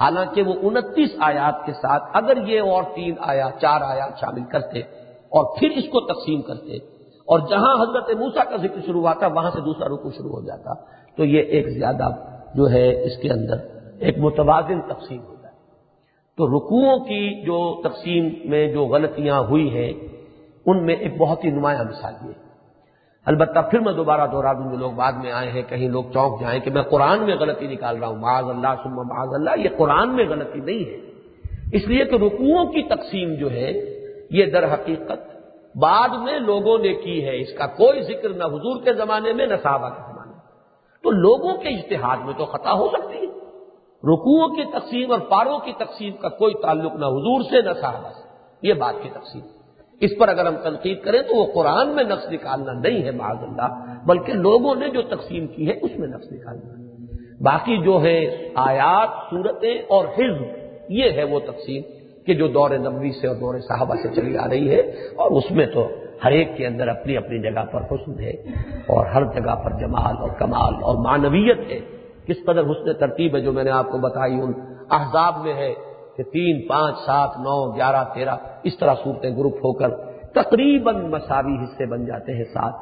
[0.00, 4.80] حالانکہ وہ انتیس آیات کے ساتھ اگر یہ اور تین آیات، چار آیات شامل کرتے
[5.28, 6.76] اور پھر اس کو تقسیم کرتے
[7.24, 10.40] اور جہاں حضرت موسا کا ذکر شروع ہوا تھا، وہاں سے دوسرا رکو شروع ہو
[10.40, 10.74] جاتا۔
[11.16, 12.08] تو یہ ایک زیادہ
[12.54, 15.54] جو ہے اس کے اندر ایک متوازن تقسیم ہو جائے
[16.36, 19.92] تو رکوعوں کی جو تقسیم میں جو غلطیاں ہوئی ہیں،
[20.66, 22.32] ان میں ایک بہت ہی نمایاں مثال یہ
[23.24, 26.40] البتہ پھر میں دوبارہ دوہرا دوں، جو لوگ بعد میں آئے ہیں، کہیں لوگ چونک
[26.40, 29.68] جائیں کہ میں قرآن میں غلطی نکال رہا ہوں۔ معاذ اللہ سما معاذ اللہ، یہ
[29.76, 30.96] قرآن میں غلطی نہیں ہے۔
[31.72, 33.72] اس لیے کہ رکوعوں کی تقسیم جو ہے،
[34.30, 35.36] یہ در حقیقت
[35.76, 39.46] بعد میں لوگوں نے کی ہے۔ اس کا کوئی ذکر نہ حضور کے زمانے میں،
[39.46, 40.40] نہ صحابہ کے زمانے میں۔
[41.02, 43.35] تو لوگوں کے اشتہاد میں تو خطا ہو سکتی ہے۔
[44.06, 48.08] رکوعوں کی تقسیم اور پاروں کی تقسیم کا کوئی تعلق نہ حضور سے، نہ صحابہ
[48.08, 48.26] سے۔
[48.62, 49.42] یہ بات کی تقسیم۔
[50.00, 53.36] اس پر اگر ہم تنقید کریں تو وہ قرآن میں نقص نکالنا نہیں ہے، معاذ
[53.42, 56.86] اللہ، بلکہ لوگوں نے جو تقسیم کی ہے اس میں نقص نکالنا۔
[57.40, 60.42] باقی جو ہے آیات، صورتیں اور حزب،
[60.88, 61.82] یہ ہے وہ تقسیم
[62.26, 64.80] کہ جو دور نبوی سے اور دور صحابہ سے چلی آ رہی ہے
[65.16, 65.88] اور اس میں تو
[66.24, 68.30] ہر ایک کے اندر اپنی اپنی جگہ پر حسن ہے
[68.86, 71.95] اور ہر جگہ پر جمال اور کمال اور معنویت ہے۔
[72.28, 74.52] کس قدر حسن ترتیب ہے جو میں نے آپ کو بتائی ان
[74.90, 75.72] احزاب میں ہے
[76.16, 79.90] کہ تین، پانچ، سات، نو، گیارہ، تیرہ، اس طرح صورتیں گروپ ہو کر
[80.34, 82.74] تقریباً مساوی حصے بن جاتے ہیں سات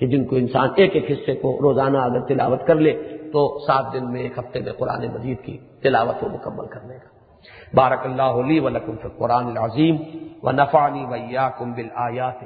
[0.00, 2.92] کہ جن کو انسان ایک ایک حصے کو روزانہ اگر تلاوت کر لے
[3.32, 7.12] تو سات دن میں ایک ہفتے میں قرآن مجید کی تلاوت کو مکمل کرنے کا
[7.74, 9.96] بارک اللہ علی و لکم قرآن العظیم
[10.42, 12.42] و نفانی ویا کم بل آیات